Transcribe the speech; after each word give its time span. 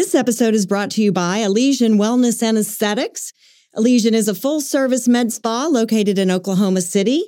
This 0.00 0.14
episode 0.14 0.54
is 0.54 0.64
brought 0.64 0.90
to 0.92 1.02
you 1.02 1.12
by 1.12 1.40
Elysian 1.40 1.98
Wellness 1.98 2.42
and 2.42 2.56
Aesthetics. 2.56 3.34
Elysian 3.76 4.14
is 4.14 4.28
a 4.28 4.34
full 4.34 4.62
service 4.62 5.06
med 5.06 5.30
spa 5.30 5.66
located 5.66 6.18
in 6.18 6.30
Oklahoma 6.30 6.80
City. 6.80 7.22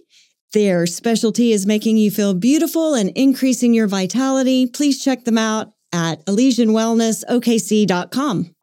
Their 0.55 0.87
specialty 0.87 1.53
is 1.53 1.67
making 1.67 1.99
you 1.99 2.11
feel 2.11 2.33
beautiful 2.33 2.95
and 2.95 3.11
increasing 3.11 3.75
your 3.75 3.89
vitality. 3.89 4.67
Please 4.67 5.05
check 5.05 5.27
them 5.27 5.37
out 5.37 5.75
at 5.93 6.25
ElysianWellnessOKC.com. 6.25 8.55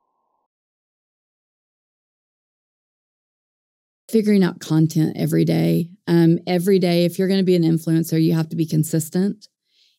Figuring 4.10 4.44
out 4.44 4.60
content 4.60 5.18
every 5.18 5.46
day. 5.46 5.92
Um, 6.08 6.40
every 6.48 6.80
day, 6.80 7.06
if 7.06 7.20
you're 7.20 7.28
going 7.28 7.42
to 7.42 7.44
be 7.44 7.56
an 7.56 7.62
influencer, 7.62 8.20
you 8.20 8.34
have 8.34 8.50
to 8.50 8.56
be 8.56 8.66
consistent 8.66 9.48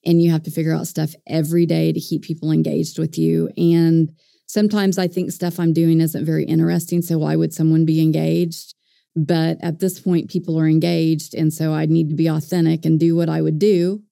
and 0.04 0.22
you 0.22 0.30
have 0.30 0.42
to 0.44 0.50
figure 0.50 0.74
out 0.74 0.86
stuff 0.86 1.14
every 1.26 1.66
day 1.66 1.92
to 1.92 2.00
keep 2.00 2.22
people 2.22 2.50
engaged 2.50 2.98
with 2.98 3.18
you. 3.18 3.50
And 3.56 4.10
sometimes 4.46 4.98
I 4.98 5.08
think 5.08 5.30
stuff 5.30 5.60
I'm 5.60 5.72
doing 5.72 6.00
isn't 6.00 6.24
very 6.24 6.44
interesting. 6.44 7.02
So 7.02 7.18
why 7.18 7.36
would 7.36 7.52
someone 7.52 7.84
be 7.84 8.00
engaged? 8.00 8.74
But 9.16 9.58
at 9.60 9.80
this 9.80 10.00
point, 10.00 10.30
people 10.30 10.58
are 10.58 10.68
engaged. 10.68 11.34
And 11.34 11.52
so 11.52 11.72
I 11.72 11.86
need 11.86 12.08
to 12.10 12.14
be 12.14 12.28
authentic 12.28 12.84
and 12.84 12.98
do 12.98 13.16
what 13.16 13.28
I 13.28 13.42
would 13.42 13.58
do. 13.58 14.02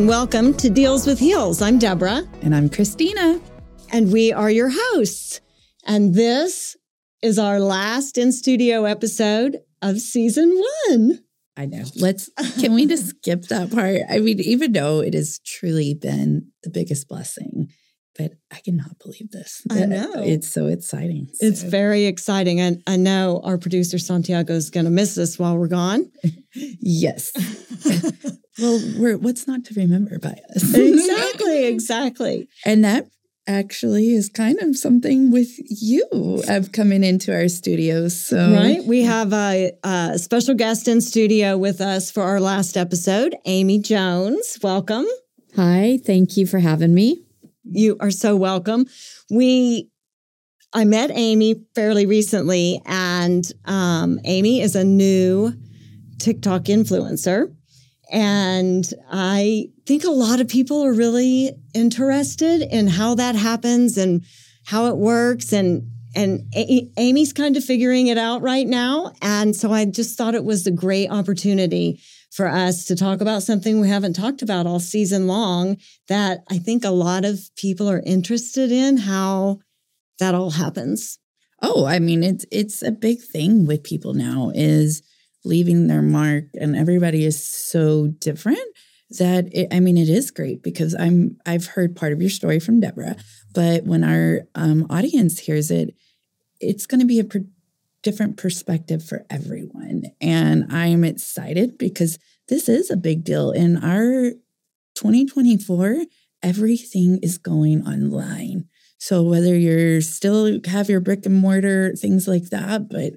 And 0.00 0.08
welcome 0.08 0.54
to 0.54 0.70
Deals 0.70 1.06
with 1.06 1.18
Heels. 1.18 1.60
I'm 1.60 1.78
Debra. 1.78 2.26
And 2.40 2.54
I'm 2.54 2.70
Christina. 2.70 3.38
And 3.92 4.10
we 4.10 4.32
are 4.32 4.50
your 4.50 4.70
hosts. 4.72 5.42
And 5.84 6.14
this 6.14 6.74
is 7.20 7.38
our 7.38 7.60
last 7.60 8.16
in 8.16 8.32
studio 8.32 8.86
episode 8.86 9.58
of 9.82 9.98
season 9.98 10.58
one. 10.88 11.18
I 11.54 11.66
know. 11.66 11.84
Let's, 11.96 12.30
can 12.58 12.72
we 12.72 12.86
just 12.86 13.08
skip 13.18 13.42
that 13.48 13.72
part? 13.72 14.00
I 14.08 14.20
mean, 14.20 14.40
even 14.40 14.72
though 14.72 15.00
it 15.00 15.12
has 15.12 15.38
truly 15.40 15.92
been 15.92 16.50
the 16.62 16.70
biggest 16.70 17.06
blessing, 17.06 17.68
but 18.16 18.32
I 18.50 18.60
cannot 18.60 18.98
believe 19.04 19.30
this. 19.32 19.60
I 19.70 19.84
know. 19.84 20.12
It's 20.16 20.48
so 20.48 20.68
exciting. 20.68 21.28
So. 21.34 21.46
It's 21.46 21.62
very 21.62 22.06
exciting. 22.06 22.58
And 22.58 22.82
I 22.86 22.96
know 22.96 23.42
our 23.44 23.58
producer 23.58 23.98
Santiago 23.98 24.54
is 24.54 24.70
going 24.70 24.86
to 24.86 24.90
miss 24.90 25.18
us 25.18 25.38
while 25.38 25.58
we're 25.58 25.68
gone. 25.68 26.10
yes. 26.54 27.32
well, 28.60 28.80
we're, 28.98 29.18
what's 29.18 29.46
not 29.46 29.64
to 29.66 29.74
remember 29.74 30.18
by 30.18 30.36
us? 30.54 30.74
exactly. 30.74 31.66
Exactly. 31.66 32.48
And 32.64 32.84
that 32.84 33.08
actually 33.46 34.12
is 34.12 34.28
kind 34.28 34.60
of 34.60 34.76
something 34.76 35.30
with 35.30 35.50
you 35.82 36.42
of 36.48 36.72
coming 36.72 37.02
into 37.02 37.34
our 37.34 37.48
studios. 37.48 38.18
So 38.18 38.52
right, 38.52 38.84
we 38.84 39.02
have 39.02 39.32
a, 39.32 39.72
a, 39.82 40.18
special 40.18 40.54
guest 40.54 40.86
in 40.86 41.00
studio 41.00 41.58
with 41.58 41.80
us 41.80 42.10
for 42.10 42.22
our 42.22 42.40
last 42.40 42.76
episode, 42.76 43.34
Amy 43.46 43.80
Jones. 43.80 44.58
Welcome. 44.62 45.06
Hi, 45.56 45.98
thank 46.04 46.36
you 46.36 46.46
for 46.46 46.60
having 46.60 46.94
me. 46.94 47.24
You 47.64 47.96
are 48.00 48.10
so 48.10 48.36
welcome. 48.36 48.86
We 49.30 49.90
I 50.72 50.84
met 50.84 51.10
Amy 51.12 51.64
fairly 51.74 52.06
recently, 52.06 52.80
and 52.86 53.44
um, 53.64 54.20
Amy 54.24 54.60
is 54.60 54.76
a 54.76 54.84
new 54.84 55.52
TikTok 56.18 56.64
influencer. 56.64 57.52
And 58.10 58.88
I 59.10 59.66
think 59.86 60.04
a 60.04 60.10
lot 60.10 60.40
of 60.40 60.48
people 60.48 60.84
are 60.84 60.92
really 60.92 61.52
interested 61.74 62.62
in 62.62 62.88
how 62.88 63.14
that 63.14 63.36
happens 63.36 63.96
and 63.96 64.24
how 64.64 64.86
it 64.86 64.96
works. 64.96 65.52
And 65.52 65.90
and 66.14 66.42
a- 66.54 66.90
Amy's 66.96 67.32
kind 67.32 67.56
of 67.56 67.64
figuring 67.64 68.08
it 68.08 68.18
out 68.18 68.42
right 68.42 68.66
now. 68.66 69.12
And 69.22 69.54
so 69.54 69.72
I 69.72 69.84
just 69.84 70.18
thought 70.18 70.34
it 70.34 70.44
was 70.44 70.66
a 70.66 70.72
great 70.72 71.08
opportunity 71.08 72.00
for 72.32 72.48
us 72.48 72.84
to 72.86 72.96
talk 72.96 73.20
about 73.20 73.42
something 73.42 73.80
we 73.80 73.88
haven't 73.88 74.14
talked 74.14 74.42
about 74.42 74.66
all 74.66 74.80
season 74.80 75.26
long 75.26 75.76
that 76.08 76.40
I 76.50 76.58
think 76.58 76.84
a 76.84 76.90
lot 76.90 77.24
of 77.24 77.40
people 77.56 77.88
are 77.88 78.02
interested 78.04 78.70
in 78.70 78.96
how 78.98 79.60
that 80.18 80.34
all 80.34 80.50
happens. 80.50 81.18
Oh, 81.62 81.84
I 81.86 81.98
mean 81.98 82.22
it's 82.22 82.46
it's 82.50 82.82
a 82.82 82.92
big 82.92 83.20
thing 83.20 83.66
with 83.66 83.82
people 83.82 84.14
now 84.14 84.50
is 84.54 85.02
leaving 85.44 85.86
their 85.86 86.02
mark 86.02 86.44
and 86.54 86.76
everybody 86.76 87.24
is 87.24 87.42
so 87.42 88.08
different 88.18 88.60
that 89.18 89.48
it, 89.52 89.68
I 89.72 89.80
mean 89.80 89.96
it 89.96 90.08
is 90.08 90.30
great 90.30 90.62
because 90.62 90.94
I'm 90.94 91.36
I've 91.44 91.66
heard 91.66 91.96
part 91.96 92.12
of 92.12 92.20
your 92.20 92.30
story 92.30 92.60
from 92.60 92.80
Debra, 92.80 93.16
but 93.52 93.84
when 93.84 94.04
our 94.04 94.42
um, 94.54 94.86
audience 94.90 95.40
hears 95.40 95.70
it, 95.70 95.94
it's 96.60 96.86
going 96.86 97.00
to 97.00 97.06
be 97.06 97.18
a 97.18 97.24
per- 97.24 97.44
different 98.02 98.36
perspective 98.36 99.04
for 99.04 99.26
everyone, 99.28 100.04
and 100.20 100.66
I'm 100.70 101.04
excited 101.04 101.76
because 101.76 102.18
this 102.48 102.68
is 102.68 102.90
a 102.90 102.96
big 102.96 103.24
deal 103.24 103.50
in 103.50 103.76
our 103.78 104.32
2024. 104.94 106.04
Everything 106.42 107.18
is 107.22 107.36
going 107.36 107.86
online, 107.86 108.68
so 108.98 109.22
whether 109.22 109.58
you're 109.58 110.00
still 110.00 110.60
have 110.66 110.88
your 110.88 111.00
brick 111.00 111.26
and 111.26 111.36
mortar 111.36 111.94
things 111.96 112.28
like 112.28 112.50
that, 112.50 112.88
but 112.88 113.14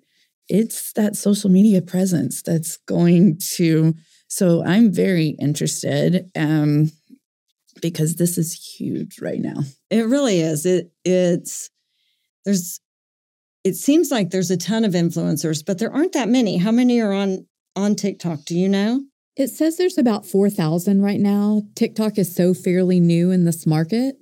it's 0.49 0.91
that 0.93 1.15
social 1.15 1.49
media 1.49 1.81
presence 1.81 2.41
that's 2.41 2.77
going 2.87 3.37
to 3.55 3.93
so 4.27 4.63
i'm 4.65 4.91
very 4.91 5.35
interested 5.39 6.29
um 6.35 6.91
because 7.83 8.15
this 8.15 8.37
is 8.37 8.53
huge 8.53 9.21
right 9.21 9.41
now. 9.41 9.61
It 9.89 10.07
really 10.07 10.39
is. 10.39 10.65
It 10.65 10.91
it's 11.05 11.69
there's 12.45 12.79
it 13.63 13.75
seems 13.75 14.11
like 14.11 14.29
there's 14.29 14.51
a 14.51 14.57
ton 14.57 14.83
of 14.83 14.93
influencers 14.93 15.63
but 15.65 15.77
there 15.77 15.93
aren't 15.93 16.13
that 16.13 16.29
many. 16.29 16.57
How 16.57 16.71
many 16.71 16.99
are 17.01 17.13
on 17.13 17.45
on 17.75 17.95
tiktok? 17.95 18.45
Do 18.45 18.57
you 18.57 18.69
know? 18.69 19.01
It 19.35 19.47
says 19.47 19.77
there's 19.77 19.97
about 19.97 20.25
4000 20.25 21.01
right 21.01 21.19
now. 21.19 21.63
Tiktok 21.75 22.17
is 22.17 22.33
so 22.35 22.53
fairly 22.53 22.99
new 22.99 23.31
in 23.31 23.45
this 23.45 23.67
market. 23.67 24.15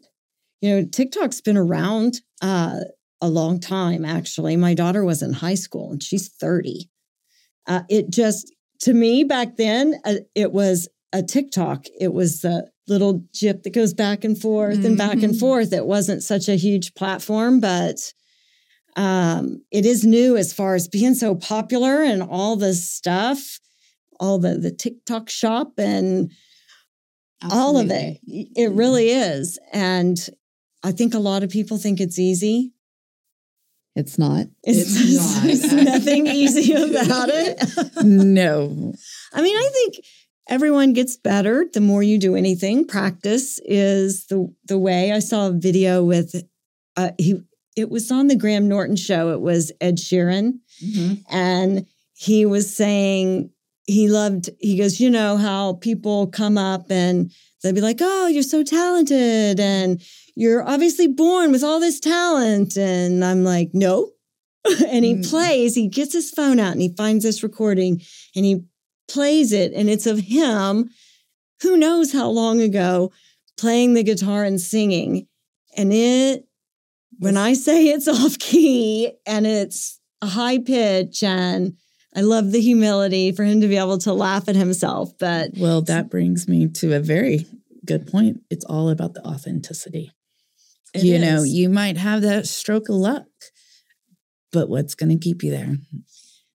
You 0.61 0.75
know 0.75 0.85
tiktok's 0.85 1.41
been 1.41 1.57
around 1.57 2.21
uh 2.41 2.79
a 3.21 3.29
long 3.29 3.59
time, 3.59 4.03
actually. 4.03 4.57
My 4.57 4.73
daughter 4.73 5.05
was 5.05 5.21
in 5.21 5.33
high 5.33 5.55
school 5.55 5.91
and 5.91 6.01
she's 6.01 6.29
30. 6.29 6.89
Uh, 7.67 7.83
it 7.89 8.09
just, 8.09 8.51
to 8.79 8.93
me 8.93 9.23
back 9.23 9.57
then, 9.57 9.95
uh, 10.03 10.15
it 10.35 10.51
was 10.51 10.87
a 11.13 11.21
TikTok. 11.21 11.85
It 11.99 12.13
was 12.13 12.41
the 12.41 12.69
little 12.87 13.23
jip 13.33 13.63
that 13.63 13.73
goes 13.73 13.93
back 13.93 14.23
and 14.23 14.37
forth 14.37 14.77
mm-hmm. 14.77 14.85
and 14.85 14.97
back 14.97 15.13
and 15.13 15.33
mm-hmm. 15.33 15.39
forth. 15.39 15.71
It 15.71 15.85
wasn't 15.85 16.23
such 16.23 16.49
a 16.49 16.55
huge 16.55 16.93
platform, 16.95 17.59
but 17.59 17.97
um, 18.95 19.63
it 19.71 19.85
is 19.85 20.03
new 20.03 20.35
as 20.35 20.51
far 20.51 20.75
as 20.75 20.87
being 20.87 21.13
so 21.13 21.35
popular 21.35 22.01
and 22.01 22.23
all 22.23 22.55
this 22.55 22.89
stuff, 22.89 23.59
all 24.19 24.39
the, 24.39 24.57
the 24.57 24.71
TikTok 24.71 25.29
shop 25.29 25.73
and 25.77 26.31
Absolutely. 27.41 27.63
all 27.63 27.77
of 27.77 27.91
it. 27.91 28.19
It 28.25 28.71
really 28.71 29.09
is. 29.09 29.59
And 29.71 30.17
I 30.83 30.91
think 30.91 31.13
a 31.13 31.19
lot 31.19 31.43
of 31.43 31.49
people 31.49 31.77
think 31.77 31.99
it's 31.99 32.19
easy. 32.19 32.73
It's 33.95 34.17
not. 34.17 34.47
It's, 34.63 34.95
it's 34.95 35.73
not. 35.73 35.83
Nothing 35.85 36.27
easy 36.27 36.73
about 36.99 37.29
it. 37.29 38.03
no. 38.03 38.93
I 39.33 39.41
mean, 39.41 39.55
I 39.55 39.69
think 39.73 40.05
everyone 40.47 40.93
gets 40.93 41.17
better 41.17 41.65
the 41.73 41.81
more 41.81 42.03
you 42.03 42.17
do 42.17 42.35
anything. 42.35 42.85
Practice 42.87 43.59
is 43.65 44.27
the 44.27 44.53
the 44.65 44.77
way. 44.77 45.11
I 45.11 45.19
saw 45.19 45.47
a 45.47 45.51
video 45.51 46.03
with 46.03 46.35
uh, 46.95 47.11
he. 47.17 47.41
It 47.77 47.89
was 47.89 48.11
on 48.11 48.27
the 48.27 48.35
Graham 48.35 48.67
Norton 48.67 48.97
show. 48.97 49.31
It 49.31 49.39
was 49.39 49.71
Ed 49.79 49.97
Sheeran, 49.97 50.59
mm-hmm. 50.83 51.13
and 51.29 51.85
he 52.13 52.45
was 52.45 52.75
saying 52.75 53.49
he 53.85 54.09
loved. 54.09 54.49
He 54.59 54.77
goes, 54.77 54.99
you 54.99 55.09
know 55.09 55.37
how 55.37 55.73
people 55.73 56.27
come 56.27 56.57
up 56.57 56.91
and 56.91 57.31
they'd 57.63 57.75
be 57.75 57.81
like, 57.81 57.99
"Oh, 58.01 58.27
you're 58.27 58.43
so 58.43 58.63
talented," 58.63 59.59
and 59.59 60.01
you're 60.35 60.67
obviously 60.67 61.07
born 61.07 61.51
with 61.51 61.63
all 61.63 61.79
this 61.79 61.99
talent. 61.99 62.77
And 62.77 63.23
I'm 63.23 63.43
like, 63.43 63.71
no. 63.73 64.11
and 64.87 65.03
he 65.03 65.15
mm. 65.15 65.29
plays, 65.29 65.75
he 65.75 65.87
gets 65.87 66.13
his 66.13 66.31
phone 66.31 66.59
out 66.59 66.73
and 66.73 66.81
he 66.81 66.93
finds 66.95 67.23
this 67.23 67.43
recording 67.43 68.01
and 68.35 68.45
he 68.45 68.63
plays 69.09 69.51
it. 69.51 69.73
And 69.73 69.89
it's 69.89 70.05
of 70.05 70.19
him, 70.19 70.89
who 71.61 71.77
knows 71.77 72.13
how 72.13 72.29
long 72.29 72.61
ago, 72.61 73.11
playing 73.57 73.93
the 73.93 74.03
guitar 74.03 74.43
and 74.43 74.59
singing. 74.61 75.27
And 75.75 75.91
it, 75.93 76.45
when 77.19 77.37
I 77.37 77.53
say 77.53 77.85
it's 77.89 78.07
off 78.07 78.37
key 78.39 79.13
and 79.25 79.47
it's 79.47 79.99
a 80.21 80.27
high 80.27 80.59
pitch 80.59 81.23
and 81.23 81.75
I 82.15 82.21
love 82.21 82.51
the 82.51 82.61
humility 82.61 83.31
for 83.31 83.43
him 83.43 83.61
to 83.61 83.67
be 83.67 83.77
able 83.77 83.97
to 83.99 84.13
laugh 84.13 84.49
at 84.49 84.55
himself. 84.55 85.17
But 85.17 85.51
well, 85.57 85.81
that 85.83 86.09
brings 86.09 86.47
me 86.47 86.67
to 86.67 86.93
a 86.93 86.99
very 86.99 87.47
good 87.85 88.07
point. 88.07 88.41
It's 88.49 88.65
all 88.65 88.89
about 88.89 89.13
the 89.13 89.25
authenticity. 89.25 90.11
It 90.93 91.03
you 91.03 91.15
is. 91.15 91.21
know, 91.21 91.43
you 91.43 91.69
might 91.69 91.97
have 91.97 92.21
that 92.23 92.47
stroke 92.47 92.89
of 92.89 92.95
luck, 92.95 93.27
but 94.51 94.69
what's 94.69 94.95
going 94.95 95.17
to 95.17 95.23
keep 95.23 95.43
you 95.43 95.51
there? 95.51 95.77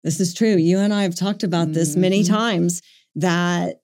This 0.04 0.19
is 0.19 0.33
true. 0.33 0.56
You 0.56 0.80
and 0.80 0.94
I 0.94 1.04
have 1.04 1.16
talked 1.16 1.44
about 1.44 1.74
this 1.74 1.92
mm-hmm. 1.92 2.01
many 2.01 2.24
times 2.24 2.81
that 3.16 3.81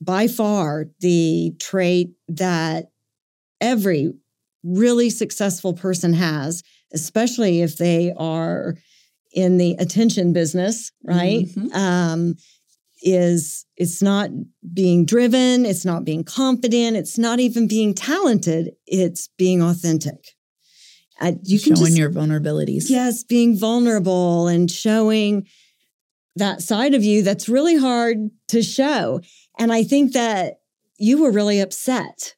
by 0.00 0.26
far 0.26 0.86
the 1.00 1.54
trait 1.60 2.10
that 2.28 2.90
every 3.60 4.12
really 4.64 5.10
successful 5.10 5.72
person 5.72 6.12
has, 6.12 6.62
especially 6.92 7.62
if 7.62 7.78
they 7.78 8.12
are 8.16 8.74
in 9.32 9.56
the 9.56 9.76
attention 9.78 10.32
business, 10.32 10.92
right? 11.04 11.46
Mhm. 11.46 11.74
Um, 11.74 12.34
is 13.02 13.66
it's 13.76 14.00
not 14.02 14.30
being 14.72 15.04
driven, 15.04 15.66
it's 15.66 15.84
not 15.84 16.04
being 16.04 16.24
confident, 16.24 16.96
it's 16.96 17.18
not 17.18 17.40
even 17.40 17.66
being 17.66 17.94
talented, 17.94 18.72
it's 18.86 19.28
being 19.36 19.62
authentic. 19.62 20.28
Uh, 21.20 21.32
you 21.44 21.60
can 21.60 21.76
Showing 21.76 21.94
your 21.96 22.10
vulnerabilities. 22.10 22.84
yes, 22.88 23.22
being 23.22 23.56
vulnerable 23.56 24.48
and 24.48 24.70
showing 24.70 25.46
that 26.36 26.62
side 26.62 26.94
of 26.94 27.04
you 27.04 27.22
that's 27.22 27.48
really 27.48 27.76
hard 27.76 28.30
to 28.48 28.62
show. 28.62 29.20
And 29.58 29.72
I 29.72 29.84
think 29.84 30.14
that 30.14 30.60
you 30.98 31.22
were 31.22 31.30
really 31.30 31.60
upset 31.60 32.34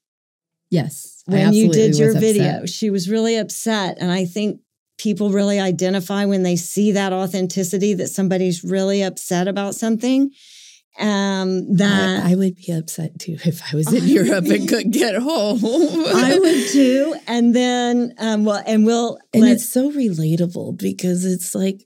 Yes. 0.71 1.23
When 1.27 1.53
you 1.53 1.71
did 1.71 1.97
your 1.97 2.19
video. 2.19 2.45
upset. 2.63 2.69
She 2.69 2.91
was 2.91 3.09
really 3.09 3.37
upset. 3.37 3.97
And 4.01 4.11
I 4.11 4.25
think 4.25 4.61
people 4.99 5.31
really 5.31 5.61
identify 5.61 6.25
when 6.25 6.43
they 6.43 6.57
see 6.57 6.93
that 6.93 7.13
authenticity 7.13 7.95
that 7.95 8.09
somebody's 8.09 8.65
really 8.65 9.03
upset 9.03 9.47
about 9.47 9.75
something. 9.77 10.31
Um, 10.99 11.77
that 11.77 12.25
I, 12.25 12.33
I 12.33 12.35
would 12.37 12.55
be 12.55 12.73
upset 12.73 13.19
too 13.19 13.37
if 13.45 13.61
I 13.73 13.77
was 13.77 13.93
in 13.93 14.05
Europe 14.05 14.45
and 14.47 14.69
couldn't 14.69 14.93
get 14.93 15.17
home. 15.17 15.59
I 15.65 16.39
would 16.41 16.69
too. 16.69 17.17
And 17.27 17.55
then, 17.55 18.15
um, 18.19 18.45
well, 18.45 18.63
and 18.67 18.87
we'll 18.87 19.19
and 19.33 19.43
let- 19.43 19.53
it's 19.53 19.69
so 19.69 19.91
relatable 19.91 20.79
because 20.79 21.25
it's 21.25 21.55
like, 21.55 21.85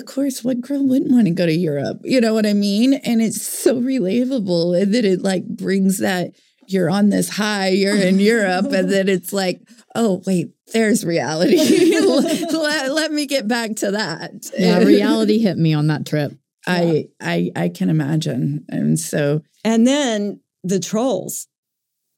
of 0.00 0.06
course, 0.06 0.42
what 0.42 0.60
girl 0.60 0.84
wouldn't 0.84 1.12
want 1.12 1.26
to 1.26 1.32
go 1.32 1.46
to 1.46 1.52
Europe? 1.54 2.00
You 2.04 2.20
know 2.20 2.34
what 2.34 2.46
I 2.46 2.54
mean? 2.54 2.94
And 2.94 3.22
it's 3.22 3.46
so 3.46 3.80
relatable. 3.80 4.80
And 4.82 4.92
then 4.94 5.04
it 5.04 5.22
like 5.22 5.46
brings 5.46 5.98
that 5.98 6.32
you're 6.66 6.90
on 6.90 7.10
this 7.10 7.28
high, 7.28 7.68
you're 7.68 7.96
in 7.96 8.18
Europe, 8.18 8.72
and 8.72 8.90
then 8.90 9.08
it's 9.16 9.32
like, 9.32 9.60
oh, 9.94 10.22
wait, 10.26 10.48
there's 10.72 11.04
reality. 11.04 11.56
let- 12.00 12.90
let 12.90 13.12
me 13.12 13.26
get 13.26 13.46
back 13.46 13.76
to 13.76 13.92
that. 13.92 14.32
Yeah, 14.58 14.78
reality 14.78 15.38
hit 15.38 15.56
me 15.56 15.72
on 15.74 15.86
that 15.88 16.06
trip. 16.06 16.32
I, 16.70 17.08
I 17.20 17.50
I 17.56 17.68
can 17.68 17.90
imagine. 17.90 18.64
And 18.68 18.98
so 18.98 19.42
and 19.64 19.86
then 19.86 20.40
the 20.62 20.80
trolls. 20.80 21.46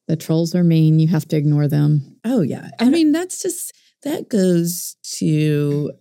The 0.08 0.16
trolls 0.16 0.54
are 0.54 0.64
mean. 0.64 0.98
You 0.98 1.08
have 1.08 1.26
to 1.28 1.36
ignore 1.36 1.68
them. 1.68 2.16
Oh 2.24 2.42
yeah. 2.42 2.70
I 2.78 2.90
mean, 2.90 3.12
that's 3.12 3.40
just 3.40 3.72
that 4.02 4.28
goes 4.28 4.96
to 5.18 5.92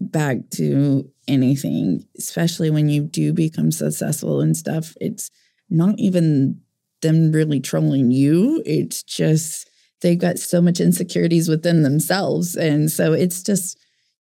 back 0.00 0.38
to 0.54 1.10
anything, 1.26 2.04
especially 2.16 2.70
when 2.70 2.88
you 2.88 3.02
do 3.02 3.32
become 3.32 3.70
successful 3.70 4.40
and 4.40 4.56
stuff. 4.56 4.94
It's 5.00 5.30
not 5.68 5.94
even 5.98 6.60
them 7.02 7.32
really 7.32 7.60
trolling 7.60 8.10
you. 8.10 8.62
It's 8.64 9.02
just 9.02 9.68
they've 10.00 10.18
got 10.18 10.38
so 10.38 10.60
much 10.60 10.80
insecurities 10.80 11.48
within 11.48 11.82
themselves. 11.82 12.56
And 12.56 12.90
so 12.90 13.12
it's 13.12 13.42
just 13.42 13.78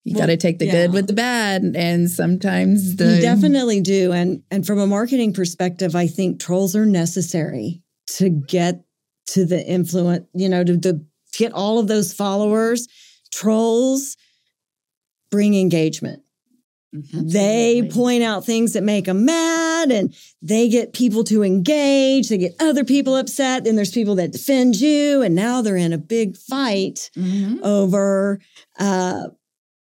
you 0.06 0.12
Well, 0.14 0.22
gotta 0.22 0.36
take 0.36 0.58
the 0.60 0.66
yeah. 0.66 0.72
good 0.86 0.92
with 0.92 1.06
the 1.08 1.12
bad. 1.12 1.62
And 1.76 2.08
sometimes 2.10 2.94
the 2.96 3.16
You 3.16 3.20
definitely 3.22 3.80
do. 3.80 4.12
And 4.12 4.42
and 4.52 4.64
from 4.66 4.78
a 4.78 4.86
marketing 4.86 5.32
perspective, 5.32 5.96
I 5.96 6.06
think 6.06 6.38
trolls 6.40 6.76
are 6.76 6.86
necessary 6.86 7.82
to 8.18 8.30
get 8.30 8.84
to 9.34 9.44
the 9.44 9.66
influence, 9.66 10.26
you 10.32 10.48
know, 10.48 10.62
to, 10.62 10.78
to 10.78 11.00
get 11.36 11.52
all 11.52 11.78
of 11.80 11.88
those 11.88 12.12
followers. 12.12 12.86
Trolls 13.32 14.16
bring 15.30 15.54
engagement. 15.54 16.22
They 16.92 17.78
Absolutely. 17.80 17.90
point 17.90 18.22
out 18.22 18.46
things 18.46 18.72
that 18.74 18.82
make 18.84 19.04
them 19.06 19.24
mad 19.26 19.90
and 19.90 20.14
they 20.40 20.68
get 20.68 20.94
people 20.94 21.24
to 21.24 21.42
engage. 21.42 22.28
They 22.28 22.38
get 22.38 22.54
other 22.60 22.84
people 22.84 23.16
upset. 23.16 23.64
Then 23.64 23.74
there's 23.76 23.90
people 23.90 24.14
that 24.14 24.30
defend 24.32 24.76
you. 24.80 25.20
And 25.20 25.34
now 25.34 25.60
they're 25.60 25.76
in 25.76 25.92
a 25.92 25.98
big 25.98 26.36
fight 26.38 27.10
Mhm. 27.16 27.60
over 27.62 28.40
uh, 28.78 29.24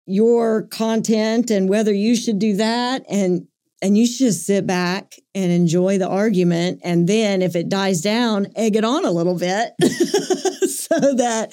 your 0.05 0.63
content 0.63 1.49
and 1.49 1.69
whether 1.69 1.93
you 1.93 2.15
should 2.15 2.39
do 2.39 2.55
that. 2.57 3.03
And 3.09 3.47
and 3.81 3.97
you 3.97 4.07
should 4.07 4.27
just 4.27 4.45
sit 4.45 4.65
back 4.65 5.15
and 5.35 5.51
enjoy 5.51 5.97
the 5.97 6.07
argument. 6.07 6.79
And 6.83 7.07
then 7.07 7.41
if 7.41 7.55
it 7.55 7.69
dies 7.69 8.01
down 8.01 8.47
egg 8.55 8.75
it 8.75 8.83
on 8.83 9.05
a 9.05 9.11
little 9.11 9.37
bit 9.37 9.73
so 9.81 11.13
that 11.15 11.49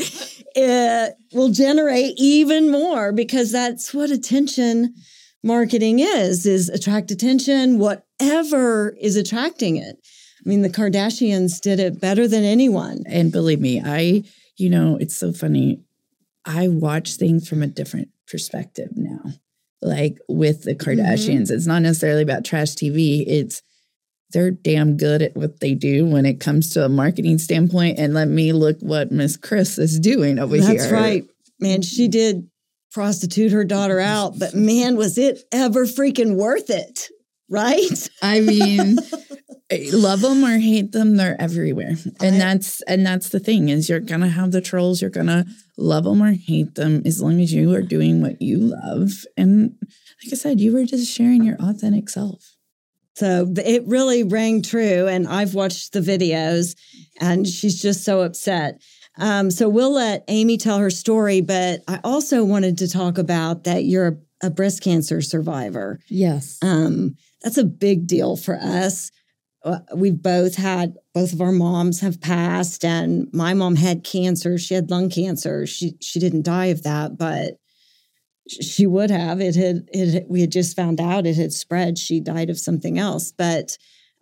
it 0.55 1.15
will 1.33 1.51
generate 1.51 2.15
even 2.17 2.71
more 2.71 3.13
because 3.13 3.53
that's 3.53 3.93
what 3.93 4.11
attention 4.11 4.95
marketing 5.43 5.99
is 5.99 6.47
is 6.47 6.69
attract 6.69 7.11
attention 7.11 7.79
whatever 7.79 8.97
is 9.01 9.17
attracting 9.17 9.77
it. 9.77 9.97
I 10.45 10.49
mean 10.49 10.63
the 10.63 10.71
kardashians 10.71 11.61
did 11.61 11.81
it 11.81 12.01
better 12.01 12.29
than 12.29 12.45
anyone. 12.45 13.03
And 13.07 13.33
believe 13.33 13.61
me, 13.61 13.81
I, 13.85 14.23
you 14.57 14.71
know, 14.71 14.97
it's 15.01 15.17
so 15.17 15.33
funny. 15.33 15.83
I 16.45 16.69
watch 16.69 17.15
things 17.15 17.49
from 17.49 17.63
a 17.63 17.67
different 17.67 18.09
perspective 18.29 18.91
now. 18.97 19.33
Like 19.81 20.19
with 20.29 20.63
the 20.63 20.75
mm-hmm. 20.75 21.01
Kardashians, 21.01 21.51
it's 21.51 21.67
not 21.67 21.83
necessarily 21.83 22.23
about 22.23 22.45
trash 22.45 22.71
TV. 22.71 23.25
It's 23.27 23.63
they're 24.31 24.51
damn 24.51 24.97
good 24.97 25.23
at 25.23 25.37
what 25.37 25.61
they 25.61 25.75
do 25.75 26.07
when 26.07 26.25
it 26.25 26.41
comes 26.41 26.71
to 26.71 26.85
a 26.85 26.89
marketing 26.89 27.39
standpoint. 27.39 27.99
And 27.99 28.15
let 28.15 28.29
me 28.29 28.53
look 28.53 28.79
what 28.81 29.13
Miss 29.13 29.37
Kris 29.37 29.79
is 29.79 30.01
doing 30.01 30.39
over 30.39 30.57
here. 30.57 30.65
That's 30.65 30.91
right. 30.91 31.25
Man, 31.61 31.83
she 31.83 32.09
did 32.09 32.49
prostitute 32.93 33.53
her 33.53 33.65
daughter 33.65 34.01
out, 34.01 34.39
but 34.39 34.55
man, 34.55 34.97
was 34.97 35.19
it 35.19 35.41
ever 35.53 35.87
freaking 35.87 36.37
worth 36.37 36.71
it? 36.71 37.09
Right? 37.53 38.09
I 38.23 38.41
mean, 38.41 38.97
love 39.93 40.23
them 40.23 40.43
or 40.45 40.59
hate 40.59 40.93
them, 40.93 41.17
they're 41.17 41.41
everywhere. 41.41 41.95
And 42.21 42.37
I- 42.37 42.39
that's 42.39 42.81
and 42.83 43.05
that's 43.07 43.29
the 43.29 43.41
thing 43.41 43.69
is 43.69 43.89
you're 43.89 44.01
gonna 44.01 44.29
have 44.29 44.53
the 44.53 44.61
trolls. 44.63 45.01
You're 45.01 45.11
gonna 45.11 45.45
love 45.77 46.05
them 46.05 46.23
or 46.23 46.33
hate 46.33 46.75
them 46.77 47.03
as 47.05 47.21
long 47.21 47.41
as 47.41 47.53
you 47.53 47.75
are 47.75 47.83
doing 47.83 48.23
what 48.23 48.41
you 48.41 48.59
love. 48.59 49.11
And 49.37 49.77
like 50.25 50.33
I 50.33 50.37
said, 50.37 50.61
you 50.61 50.73
were 50.73 50.85
just 50.85 51.13
sharing 51.13 51.45
your 51.45 51.57
authentic 51.61 52.09
self. 52.09 52.57
So 53.17 53.53
it 53.59 53.87
really 53.87 54.23
rang 54.25 54.63
true. 54.63 55.07
And 55.07 55.29
I've 55.29 55.55
watched 55.55 55.93
the 55.93 56.01
videos 56.01 56.75
and 57.21 57.47
she's 57.47 57.81
just 57.83 58.05
so 58.05 58.23
upset. 58.23 58.81
Um, 59.19 59.51
so 59.51 59.69
we'll 59.69 59.93
let 59.93 60.25
Amy 60.29 60.57
tell 60.57 60.79
her 60.79 60.89
story, 60.89 61.43
but 61.43 61.83
I 61.87 62.01
also 62.03 62.45
wanted 62.45 62.79
to 62.79 62.89
talk 62.89 63.19
about 63.19 63.65
that 63.65 63.85
you're 63.85 64.09
a, 64.43 64.47
a 64.47 64.51
breast 64.51 64.83
cancer 64.83 65.21
survivor. 65.21 66.01
Yes. 66.09 66.59
Um, 66.63 67.17
that's 67.43 67.59
a 67.59 67.65
big 67.65 68.07
deal 68.07 68.37
for 68.37 68.57
us. 68.57 69.11
Uh, 69.65 69.79
We've 69.95 70.21
both 70.21 70.57
had 70.57 70.97
both 71.15 71.33
of 71.33 71.41
our 71.41 71.53
moms 71.53 72.01
have 72.01 72.21
passed, 72.21 72.85
and 72.85 73.29
my 73.33 73.55
mom 73.55 73.77
had 73.77 74.05
cancer. 74.05 74.59
She 74.59 74.75
had 74.75 74.91
lung 74.91 75.09
cancer. 75.11 75.67
She 75.67 75.95
she 76.01 76.19
didn't 76.19 76.43
die 76.43 76.67
of 76.67 76.83
that, 76.83 77.17
but 77.17 77.55
she 78.49 78.87
would 78.87 79.11
have. 79.11 79.41
It 79.41 79.55
had 79.55 79.89
it. 79.93 80.27
We 80.29 80.41
had 80.41 80.51
just 80.53 80.75
found 80.77 81.01
out 81.01 81.27
it 81.27 81.37
had 81.37 81.53
spread. 81.53 81.97
She 81.99 82.21
died 82.21 82.51
of 82.51 82.59
something 82.59 82.99
else, 82.99 83.33
but 83.33 83.77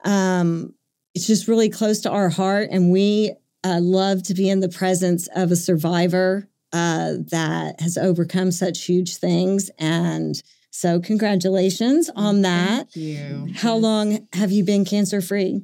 um, 0.05 0.75
it's 1.15 1.27
just 1.27 1.49
really 1.49 1.71
close 1.71 2.01
to 2.03 2.11
our 2.11 2.29
heart, 2.29 2.69
and 2.71 2.91
we 2.91 3.33
uh, 3.65 3.81
love 3.81 4.23
to 4.25 4.35
be 4.35 4.49
in 4.49 4.61
the 4.61 4.69
presence 4.69 5.29
of 5.35 5.51
a 5.51 5.57
survivor 5.57 6.49
uh, 6.73 7.15
that 7.31 7.81
has 7.81 7.97
overcome 7.97 8.53
such 8.53 8.85
huge 8.85 9.17
things 9.17 9.71
and. 9.79 10.43
So, 10.71 11.01
congratulations 11.01 12.11
on 12.15 12.43
that. 12.43 12.93
Thank 12.93 12.97
you. 12.97 13.49
How 13.57 13.77
long 13.77 14.27
have 14.33 14.53
you 14.53 14.65
been 14.65 14.85
cancer 14.85 15.21
free? 15.21 15.63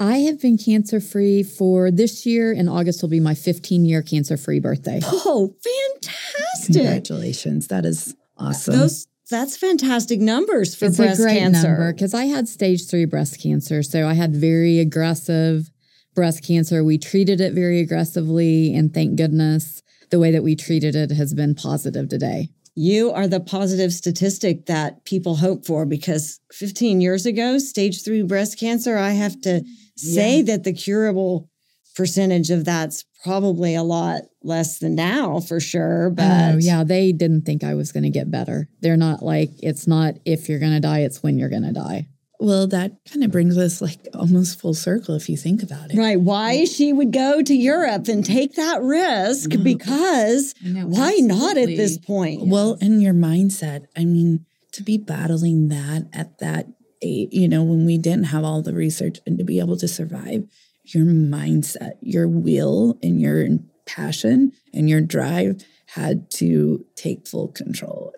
I 0.00 0.18
have 0.18 0.40
been 0.40 0.58
cancer 0.58 1.00
free 1.00 1.44
for 1.44 1.90
this 1.92 2.26
year. 2.26 2.52
and 2.52 2.68
August 2.68 3.02
will 3.02 3.08
be 3.08 3.20
my 3.20 3.34
15 3.34 3.84
year 3.84 4.02
cancer 4.02 4.36
free 4.36 4.58
birthday. 4.58 5.00
Oh, 5.04 5.54
fantastic. 5.62 6.74
Congratulations. 6.74 7.68
That 7.68 7.86
is 7.86 8.14
awesome. 8.36 8.78
Those 8.78 9.06
that's 9.30 9.56
fantastic 9.56 10.20
numbers 10.20 10.74
for 10.74 10.86
it's 10.86 10.96
breast 10.96 11.20
a 11.20 11.22
great 11.22 11.38
cancer. 11.38 11.68
number 11.68 11.92
because 11.92 12.12
I 12.12 12.24
had 12.24 12.48
stage 12.48 12.88
three 12.88 13.04
breast 13.06 13.40
cancer. 13.40 13.82
So 13.82 14.06
I 14.06 14.14
had 14.14 14.34
very 14.34 14.78
aggressive 14.78 15.70
breast 16.14 16.44
cancer. 16.44 16.84
We 16.84 16.98
treated 16.98 17.40
it 17.40 17.54
very 17.54 17.80
aggressively. 17.80 18.74
And 18.74 18.92
thank 18.92 19.16
goodness 19.16 19.82
the 20.10 20.18
way 20.18 20.30
that 20.32 20.42
we 20.42 20.54
treated 20.56 20.94
it 20.94 21.12
has 21.12 21.32
been 21.32 21.54
positive 21.54 22.08
today. 22.08 22.50
You 22.74 23.12
are 23.12 23.28
the 23.28 23.40
positive 23.40 23.92
statistic 23.92 24.66
that 24.66 25.04
people 25.04 25.36
hope 25.36 25.66
for 25.66 25.84
because 25.84 26.40
15 26.52 27.00
years 27.00 27.26
ago, 27.26 27.58
stage 27.58 28.02
three 28.02 28.22
breast 28.22 28.58
cancer, 28.58 28.96
I 28.96 29.10
have 29.10 29.40
to 29.42 29.62
say 29.96 30.42
that 30.42 30.64
the 30.64 30.72
curable 30.72 31.50
percentage 31.94 32.50
of 32.50 32.64
that's 32.64 33.04
probably 33.22 33.74
a 33.74 33.82
lot 33.82 34.22
less 34.42 34.78
than 34.78 34.94
now 34.94 35.38
for 35.40 35.60
sure. 35.60 36.10
But 36.10 36.54
Oh, 36.54 36.58
yeah, 36.58 36.82
they 36.84 37.12
didn't 37.12 37.42
think 37.42 37.62
I 37.62 37.74
was 37.74 37.92
going 37.92 38.04
to 38.04 38.10
get 38.10 38.30
better. 38.30 38.68
They're 38.80 38.96
not 38.96 39.22
like, 39.22 39.50
it's 39.62 39.86
not 39.86 40.14
if 40.24 40.48
you're 40.48 40.58
going 40.58 40.72
to 40.72 40.80
die, 40.80 41.00
it's 41.00 41.22
when 41.22 41.38
you're 41.38 41.50
going 41.50 41.62
to 41.62 41.72
die. 41.72 42.08
Well, 42.42 42.66
that 42.68 42.92
kind 43.10 43.24
of 43.24 43.30
brings 43.30 43.56
us 43.56 43.80
like 43.80 44.00
almost 44.14 44.60
full 44.60 44.74
circle 44.74 45.14
if 45.14 45.28
you 45.28 45.36
think 45.36 45.62
about 45.62 45.90
it. 45.90 45.96
Right. 45.98 46.20
Why 46.20 46.64
she 46.64 46.92
would 46.92 47.12
go 47.12 47.42
to 47.42 47.54
Europe 47.54 48.08
and 48.08 48.24
take 48.24 48.54
that 48.56 48.82
risk 48.82 49.50
Mm-hmm. 49.50 49.62
because 49.62 50.54
why 50.62 51.16
not 51.20 51.56
at 51.56 51.68
this 51.68 51.98
point? 51.98 52.46
Well, 52.46 52.76
and 52.80 53.02
your 53.02 53.14
mindset. 53.14 53.86
I 53.96 54.04
mean, 54.04 54.44
to 54.72 54.82
be 54.82 54.98
battling 54.98 55.68
that 55.68 56.08
at 56.12 56.38
that 56.38 56.66
age, 57.02 57.28
you 57.32 57.48
know, 57.48 57.62
when 57.62 57.86
we 57.86 57.98
didn't 57.98 58.24
have 58.24 58.44
all 58.44 58.62
the 58.62 58.74
research 58.74 59.18
and 59.26 59.38
to 59.38 59.44
be 59.44 59.58
able 59.58 59.76
to 59.78 59.88
survive, 59.88 60.44
your 60.84 61.04
mindset, 61.04 61.92
your 62.00 62.26
will, 62.28 62.98
and 63.02 63.20
your 63.20 63.46
passion 63.86 64.52
and 64.72 64.88
your 64.88 65.00
drive 65.00 65.64
had 65.86 66.30
to 66.30 66.84
take 66.96 67.26
full 67.28 67.48
control 67.48 68.12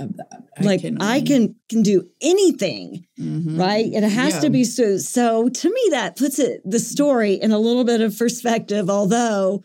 of 0.00 0.16
that. 0.16 0.42
like 0.62 0.84
I 1.00 1.20
can 1.20 1.54
can 1.68 1.82
do 1.82 2.08
anything, 2.20 3.04
Mhm. 3.18 3.58
right? 3.58 3.86
It 3.92 4.02
has 4.02 4.34
Yeah. 4.34 4.40
to 4.40 4.50
be 4.50 4.64
so. 4.64 4.98
So 4.98 5.48
to 5.48 5.68
me, 5.68 5.80
that 5.90 6.16
puts 6.16 6.38
it 6.38 6.60
the 6.64 6.78
story 6.80 7.34
in 7.34 7.50
a 7.52 7.58
little 7.58 7.84
bit 7.84 8.00
of 8.00 8.16
perspective. 8.18 8.90
Although, 8.90 9.62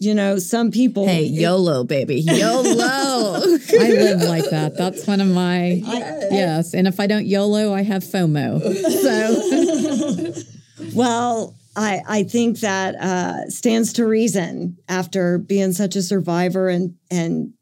you 0.00 0.14
know, 0.14 0.38
some 0.38 0.70
people. 0.70 1.06
Hey, 1.06 1.24
YOLO, 1.24 1.84
baby. 1.84 2.16
YOLO. 2.20 3.42
I 3.42 3.88
live 3.90 4.22
like 4.22 4.48
that. 4.50 4.76
That's 4.76 5.06
one 5.06 5.20
of 5.20 5.28
my 5.28 5.82
I- 5.86 6.26
yes. 6.30 6.74
And 6.74 6.86
if 6.88 6.98
I 7.00 7.06
don't 7.06 7.26
YOLO, 7.26 7.72
I 7.72 7.82
have 7.82 8.02
FOMO. 8.02 8.60
So 9.02 10.42
Well, 10.94 11.54
I 11.76 12.00
I 12.08 12.22
think 12.24 12.60
that 12.60 12.94
uh, 12.96 13.48
stands 13.48 13.92
to 13.94 14.06
reason 14.06 14.76
after 14.88 15.38
being 15.38 15.72
such 15.72 15.94
a 15.96 16.02
survivor 16.02 16.68
and 16.68 16.94
and 17.10 17.52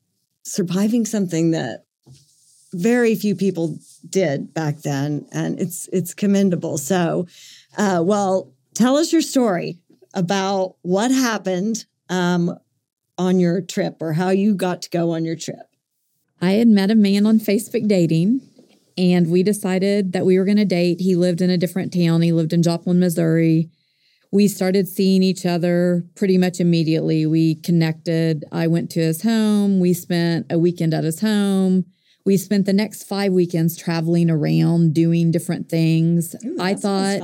surviving 0.44 1.04
something 1.04 1.50
that 1.50 1.84
very 2.72 3.14
few 3.14 3.34
people 3.34 3.78
did 4.08 4.52
back 4.52 4.78
then, 4.82 5.26
and 5.32 5.58
it's 5.58 5.88
it's 5.92 6.14
commendable. 6.14 6.78
So, 6.78 7.26
uh, 7.76 8.02
well, 8.04 8.52
tell 8.74 8.96
us 8.96 9.12
your 9.12 9.22
story 9.22 9.78
about 10.14 10.76
what 10.82 11.10
happened 11.10 11.84
um, 12.08 12.58
on 13.16 13.40
your 13.40 13.60
trip 13.60 13.96
or 14.00 14.12
how 14.12 14.30
you 14.30 14.54
got 14.54 14.82
to 14.82 14.90
go 14.90 15.12
on 15.12 15.24
your 15.24 15.36
trip. 15.36 15.68
I 16.40 16.52
had 16.52 16.68
met 16.68 16.90
a 16.90 16.94
man 16.94 17.26
on 17.26 17.40
Facebook 17.40 17.88
dating, 17.88 18.40
and 18.96 19.30
we 19.30 19.42
decided 19.42 20.12
that 20.12 20.26
we 20.26 20.38
were 20.38 20.44
going 20.44 20.56
to 20.58 20.64
date. 20.64 21.00
He 21.00 21.16
lived 21.16 21.40
in 21.40 21.50
a 21.50 21.58
different 21.58 21.92
town. 21.92 22.22
He 22.22 22.32
lived 22.32 22.52
in 22.52 22.62
Joplin, 22.62 23.00
Missouri. 23.00 23.70
We 24.30 24.46
started 24.46 24.86
seeing 24.86 25.22
each 25.22 25.46
other 25.46 26.04
pretty 26.14 26.36
much 26.36 26.60
immediately. 26.60 27.24
We 27.24 27.54
connected. 27.56 28.44
I 28.52 28.66
went 28.66 28.90
to 28.90 29.00
his 29.00 29.22
home. 29.22 29.80
We 29.80 29.94
spent 29.94 30.46
a 30.50 30.58
weekend 30.58 30.92
at 30.92 31.04
his 31.04 31.20
home. 31.20 31.86
We 32.28 32.36
spent 32.36 32.66
the 32.66 32.74
next 32.74 33.04
five 33.04 33.32
weekends 33.32 33.74
traveling 33.74 34.28
around 34.28 34.92
doing 34.92 35.30
different 35.30 35.70
things. 35.70 36.36
I 36.60 36.74
thought 36.74 37.22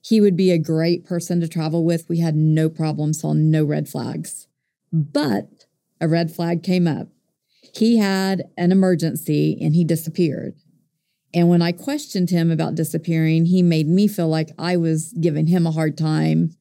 he 0.00 0.22
would 0.22 0.38
be 0.38 0.50
a 0.50 0.58
great 0.58 1.04
person 1.04 1.38
to 1.42 1.48
travel 1.48 1.84
with. 1.84 2.08
We 2.08 2.20
had 2.20 2.34
no 2.34 2.70
problem, 2.70 3.12
saw 3.12 3.34
no 3.34 3.62
red 3.62 3.90
flags. 3.90 4.46
But 4.90 5.66
a 6.00 6.08
red 6.08 6.34
flag 6.34 6.62
came 6.62 6.86
up. 6.86 7.08
He 7.74 7.98
had 7.98 8.44
an 8.56 8.72
emergency 8.72 9.58
and 9.60 9.74
he 9.74 9.84
disappeared. 9.84 10.54
And 11.34 11.50
when 11.50 11.60
I 11.60 11.72
questioned 11.72 12.30
him 12.30 12.50
about 12.50 12.74
disappearing, 12.74 13.44
he 13.44 13.62
made 13.62 13.86
me 13.86 14.08
feel 14.08 14.28
like 14.28 14.52
I 14.58 14.78
was 14.78 15.12
giving 15.20 15.48
him 15.48 15.66
a 15.66 15.72
hard 15.72 15.98
time 15.98 16.52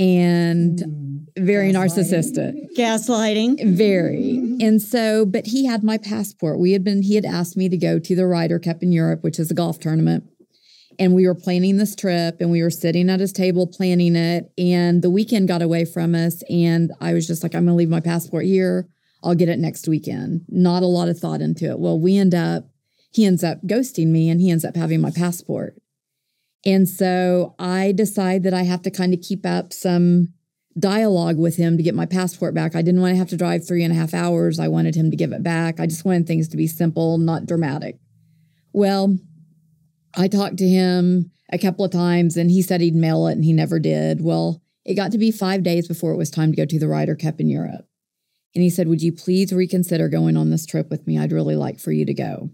and 0.00 0.80
hmm. 0.80 1.44
very 1.44 1.72
narcissistic. 1.72 2.54
gaslighting. 2.76 3.76
Very. 3.76 4.36
Hmm. 4.36 4.56
And 4.60 4.82
so, 4.82 5.26
but 5.26 5.46
he 5.46 5.66
had 5.66 5.84
my 5.84 5.98
passport. 5.98 6.58
We 6.58 6.72
had 6.72 6.82
been, 6.82 7.02
he 7.02 7.14
had 7.14 7.26
asked 7.26 7.56
me 7.56 7.68
to 7.68 7.76
go 7.76 7.98
to 7.98 8.16
the 8.16 8.26
Ryder 8.26 8.58
Cup 8.58 8.82
in 8.82 8.90
Europe, 8.90 9.22
which 9.22 9.38
is 9.38 9.50
a 9.50 9.54
golf 9.54 9.78
tournament. 9.78 10.24
And 10.98 11.14
we 11.14 11.26
were 11.26 11.34
planning 11.34 11.76
this 11.76 11.94
trip 11.94 12.40
and 12.40 12.50
we 12.50 12.62
were 12.62 12.70
sitting 12.70 13.08
at 13.08 13.20
his 13.20 13.32
table 13.32 13.66
planning 13.66 14.16
it. 14.16 14.50
And 14.58 15.02
the 15.02 15.10
weekend 15.10 15.48
got 15.48 15.62
away 15.62 15.84
from 15.84 16.14
us. 16.14 16.42
And 16.50 16.92
I 17.00 17.14
was 17.14 17.26
just 17.26 17.42
like, 17.42 17.54
I'm 17.54 17.64
going 17.64 17.74
to 17.74 17.78
leave 17.78 17.88
my 17.88 18.00
passport 18.00 18.44
here. 18.44 18.88
I'll 19.22 19.34
get 19.34 19.48
it 19.48 19.58
next 19.58 19.86
weekend. 19.86 20.42
Not 20.48 20.82
a 20.82 20.86
lot 20.86 21.08
of 21.08 21.18
thought 21.18 21.42
into 21.42 21.66
it. 21.66 21.78
Well, 21.78 21.98
we 21.98 22.16
end 22.16 22.34
up, 22.34 22.64
he 23.12 23.24
ends 23.26 23.44
up 23.44 23.62
ghosting 23.66 24.08
me 24.08 24.30
and 24.30 24.40
he 24.40 24.50
ends 24.50 24.64
up 24.64 24.76
having 24.76 25.00
my 25.00 25.10
passport. 25.10 25.74
And 26.64 26.88
so 26.88 27.54
I 27.58 27.92
decide 27.92 28.42
that 28.42 28.54
I 28.54 28.62
have 28.62 28.82
to 28.82 28.90
kind 28.90 29.14
of 29.14 29.20
keep 29.20 29.46
up 29.46 29.72
some 29.72 30.34
dialogue 30.78 31.38
with 31.38 31.56
him 31.56 31.76
to 31.76 31.82
get 31.82 31.94
my 31.94 32.06
passport 32.06 32.54
back. 32.54 32.74
I 32.74 32.82
didn't 32.82 33.00
want 33.00 33.12
to 33.12 33.18
have 33.18 33.28
to 33.30 33.36
drive 33.36 33.66
three 33.66 33.82
and 33.82 33.92
a 33.92 33.96
half 33.96 34.14
hours. 34.14 34.60
I 34.60 34.68
wanted 34.68 34.94
him 34.94 35.10
to 35.10 35.16
give 35.16 35.32
it 35.32 35.42
back. 35.42 35.80
I 35.80 35.86
just 35.86 36.04
wanted 36.04 36.26
things 36.26 36.48
to 36.48 36.56
be 36.56 36.66
simple, 36.66 37.18
not 37.18 37.46
dramatic. 37.46 37.98
Well, 38.72 39.18
I 40.16 40.28
talked 40.28 40.58
to 40.58 40.68
him 40.68 41.32
a 41.52 41.58
couple 41.58 41.84
of 41.84 41.90
times 41.90 42.36
and 42.36 42.50
he 42.50 42.62
said 42.62 42.80
he'd 42.80 42.94
mail 42.94 43.26
it 43.26 43.32
and 43.32 43.44
he 43.44 43.52
never 43.52 43.78
did. 43.78 44.22
Well, 44.22 44.62
it 44.84 44.94
got 44.94 45.12
to 45.12 45.18
be 45.18 45.30
five 45.30 45.62
days 45.62 45.88
before 45.88 46.12
it 46.12 46.16
was 46.16 46.30
time 46.30 46.52
to 46.52 46.56
go 46.56 46.64
to 46.64 46.78
the 46.78 46.88
Ryder 46.88 47.16
Cup 47.16 47.40
in 47.40 47.48
Europe. 47.48 47.86
And 48.54 48.62
he 48.62 48.70
said, 48.70 48.88
Would 48.88 49.02
you 49.02 49.12
please 49.12 49.52
reconsider 49.52 50.08
going 50.08 50.36
on 50.36 50.50
this 50.50 50.66
trip 50.66 50.90
with 50.90 51.06
me? 51.06 51.18
I'd 51.18 51.32
really 51.32 51.56
like 51.56 51.78
for 51.78 51.92
you 51.92 52.04
to 52.06 52.14
go. 52.14 52.50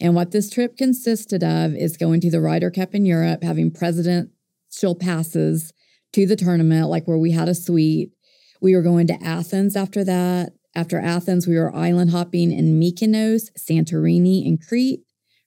And 0.00 0.14
what 0.14 0.30
this 0.30 0.48
trip 0.48 0.76
consisted 0.76 1.42
of 1.42 1.74
is 1.74 1.96
going 1.96 2.20
to 2.20 2.30
the 2.30 2.40
Ryder 2.40 2.70
Cup 2.70 2.94
in 2.94 3.04
Europe, 3.04 3.42
having 3.42 3.70
presidential 3.70 4.94
passes 4.98 5.72
to 6.12 6.26
the 6.26 6.36
tournament, 6.36 6.88
like 6.88 7.06
where 7.08 7.18
we 7.18 7.32
had 7.32 7.48
a 7.48 7.54
suite. 7.54 8.12
We 8.60 8.74
were 8.74 8.82
going 8.82 9.06
to 9.08 9.22
Athens 9.22 9.76
after 9.76 10.04
that. 10.04 10.52
After 10.74 11.00
Athens, 11.00 11.46
we 11.46 11.56
were 11.56 11.74
island 11.74 12.10
hopping 12.10 12.52
in 12.52 12.78
Mykonos, 12.78 13.50
Santorini, 13.58 14.46
and 14.46 14.64
Crete. 14.64 15.00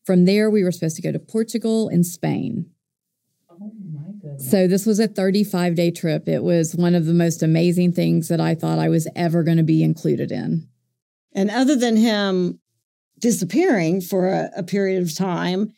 From 0.03 0.25
there, 0.25 0.49
we 0.49 0.63
were 0.63 0.71
supposed 0.71 0.97
to 0.97 1.01
go 1.01 1.11
to 1.11 1.19
Portugal 1.19 1.87
and 1.87 2.05
Spain. 2.05 2.69
Oh 3.49 3.71
my 3.93 4.11
goodness. 4.21 4.49
So 4.49 4.67
this 4.67 4.85
was 4.85 4.99
a 4.99 5.07
35 5.07 5.75
day 5.75 5.91
trip. 5.91 6.27
It 6.27 6.43
was 6.43 6.75
one 6.75 6.95
of 6.95 7.05
the 7.05 7.13
most 7.13 7.43
amazing 7.43 7.93
things 7.93 8.27
that 8.27 8.41
I 8.41 8.55
thought 8.55 8.79
I 8.79 8.89
was 8.89 9.07
ever 9.15 9.43
going 9.43 9.57
to 9.57 9.63
be 9.63 9.83
included 9.83 10.31
in. 10.31 10.67
And 11.33 11.49
other 11.49 11.75
than 11.75 11.95
him 11.95 12.59
disappearing 13.21 14.01
for 14.01 14.27
a, 14.27 14.49
a 14.57 14.63
period 14.63 15.01
of 15.01 15.15
time, 15.15 15.73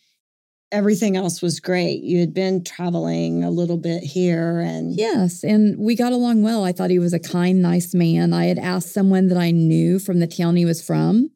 everything 0.71 1.15
else 1.15 1.41
was 1.41 1.59
great. 1.59 2.01
You 2.01 2.19
had 2.19 2.33
been 2.33 2.63
traveling 2.63 3.43
a 3.43 3.51
little 3.51 3.77
bit 3.77 4.03
here 4.03 4.59
and 4.59 4.95
Yes, 4.95 5.43
and 5.43 5.77
we 5.77 5.95
got 5.95 6.11
along 6.11 6.41
well. 6.41 6.63
I 6.63 6.71
thought 6.71 6.89
he 6.89 6.99
was 6.99 7.13
a 7.13 7.19
kind, 7.19 7.61
nice 7.61 7.93
man. 7.93 8.33
I 8.33 8.45
had 8.45 8.57
asked 8.57 8.91
someone 8.91 9.27
that 9.27 9.37
I 9.37 9.51
knew 9.51 9.99
from 9.99 10.19
the 10.19 10.27
town 10.27 10.55
he 10.55 10.65
was 10.65 10.81
from 10.81 11.29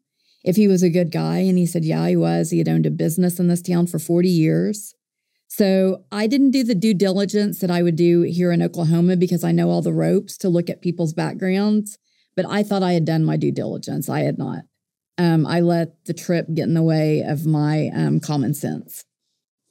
if 0.44 0.56
he 0.56 0.68
was 0.68 0.82
a 0.82 0.90
good 0.90 1.12
guy, 1.12 1.40
and 1.40 1.58
he 1.58 1.66
said, 1.66 1.84
Yeah, 1.84 2.08
he 2.08 2.16
was. 2.16 2.52
He 2.52 2.58
had 2.58 2.70
owned 2.70 2.86
a 2.86 2.92
business 2.92 3.38
in 3.38 3.48
this 3.48 3.62
town 3.62 3.86
for 3.86 4.00
40 4.00 4.30
years. 4.30 4.96
So 5.50 6.04
I 6.12 6.28
didn't 6.28 6.52
do 6.52 6.64
the 6.64 6.76
due 6.76 6.94
diligence 6.94 7.60
that 7.60 7.72
I 7.72 7.84
would 7.84 7.96
do 7.96 8.22
here 8.22 8.52
in 8.52 8.62
Oklahoma 8.62 9.18
because 9.18 9.44
I 9.44 9.52
know 9.52 9.70
all 9.70 9.82
the 9.82 9.94
ropes 9.94 10.38
to 10.40 10.50
look 10.50 10.70
at 10.70 10.82
people's 10.82 11.14
backgrounds. 11.14 11.98
But 12.36 12.46
I 12.48 12.64
thought 12.64 12.84
I 12.84 12.94
had 12.94 13.06
done 13.06 13.26
my 13.26 13.36
due 13.36 13.52
diligence. 13.52 14.08
I 14.08 14.22
had 14.22 14.38
not. 14.38 14.60
Um, 15.18 15.46
I 15.48 15.62
let 15.62 16.06
the 16.06 16.14
trip 16.14 16.48
get 16.54 16.64
in 16.64 16.74
the 16.76 16.84
way 16.84 17.22
of 17.22 17.46
my 17.46 17.90
um, 17.96 18.20
common 18.20 18.54
sense. 18.54 19.04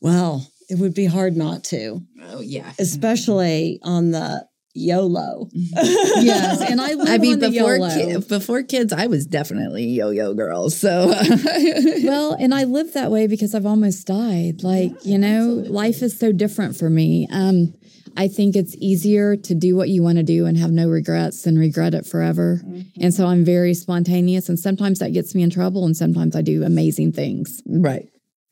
well, 0.00 0.46
it 0.68 0.78
would 0.80 0.94
be 0.94 1.06
hard 1.06 1.36
not 1.36 1.62
to, 1.64 2.00
Oh 2.24 2.40
yeah. 2.40 2.72
especially 2.80 3.78
on 3.84 4.10
the 4.10 4.44
YOLO. 4.74 5.48
Yes, 5.54 6.60
and 6.68 6.80
I 6.80 6.94
live 6.94 7.08
I 7.08 7.18
mean, 7.18 7.34
on 7.34 7.38
the 7.38 7.50
before 7.50 7.76
YOLO. 7.76 8.20
ki- 8.20 8.26
before 8.28 8.62
kids, 8.64 8.92
I 8.92 9.06
was 9.06 9.26
definitely 9.26 9.84
yo-yo 9.84 10.34
girl. 10.34 10.68
So 10.70 11.06
well, 12.04 12.32
and 12.38 12.52
I 12.52 12.64
live 12.64 12.94
that 12.94 13.10
way 13.12 13.26
because 13.28 13.54
I've 13.54 13.64
almost 13.66 14.06
died. 14.08 14.62
Like, 14.64 14.92
you 15.04 15.18
know, 15.18 15.62
life 15.68 16.02
is 16.02 16.18
so 16.18 16.32
different 16.32 16.76
for 16.76 16.90
me. 16.90 17.28
Um, 17.30 17.72
I 18.16 18.28
think 18.28 18.56
it's 18.56 18.74
easier 18.76 19.36
to 19.36 19.54
do 19.54 19.76
what 19.76 19.88
you 19.88 20.02
want 20.02 20.18
to 20.18 20.24
do 20.24 20.46
and 20.46 20.56
have 20.56 20.70
no 20.70 20.88
regrets 20.88 21.42
than 21.42 21.58
regret 21.58 21.94
it 21.94 22.06
forever. 22.06 22.60
Mm-hmm. 22.64 23.02
And 23.02 23.12
so 23.12 23.26
I'm 23.26 23.44
very 23.44 23.74
spontaneous, 23.74 24.48
and 24.48 24.58
sometimes 24.58 24.98
that 25.00 25.12
gets 25.12 25.34
me 25.34 25.42
in 25.42 25.50
trouble, 25.50 25.84
and 25.84 25.96
sometimes 25.96 26.34
I 26.34 26.42
do 26.42 26.64
amazing 26.64 27.12
things. 27.12 27.62
right. 27.66 28.08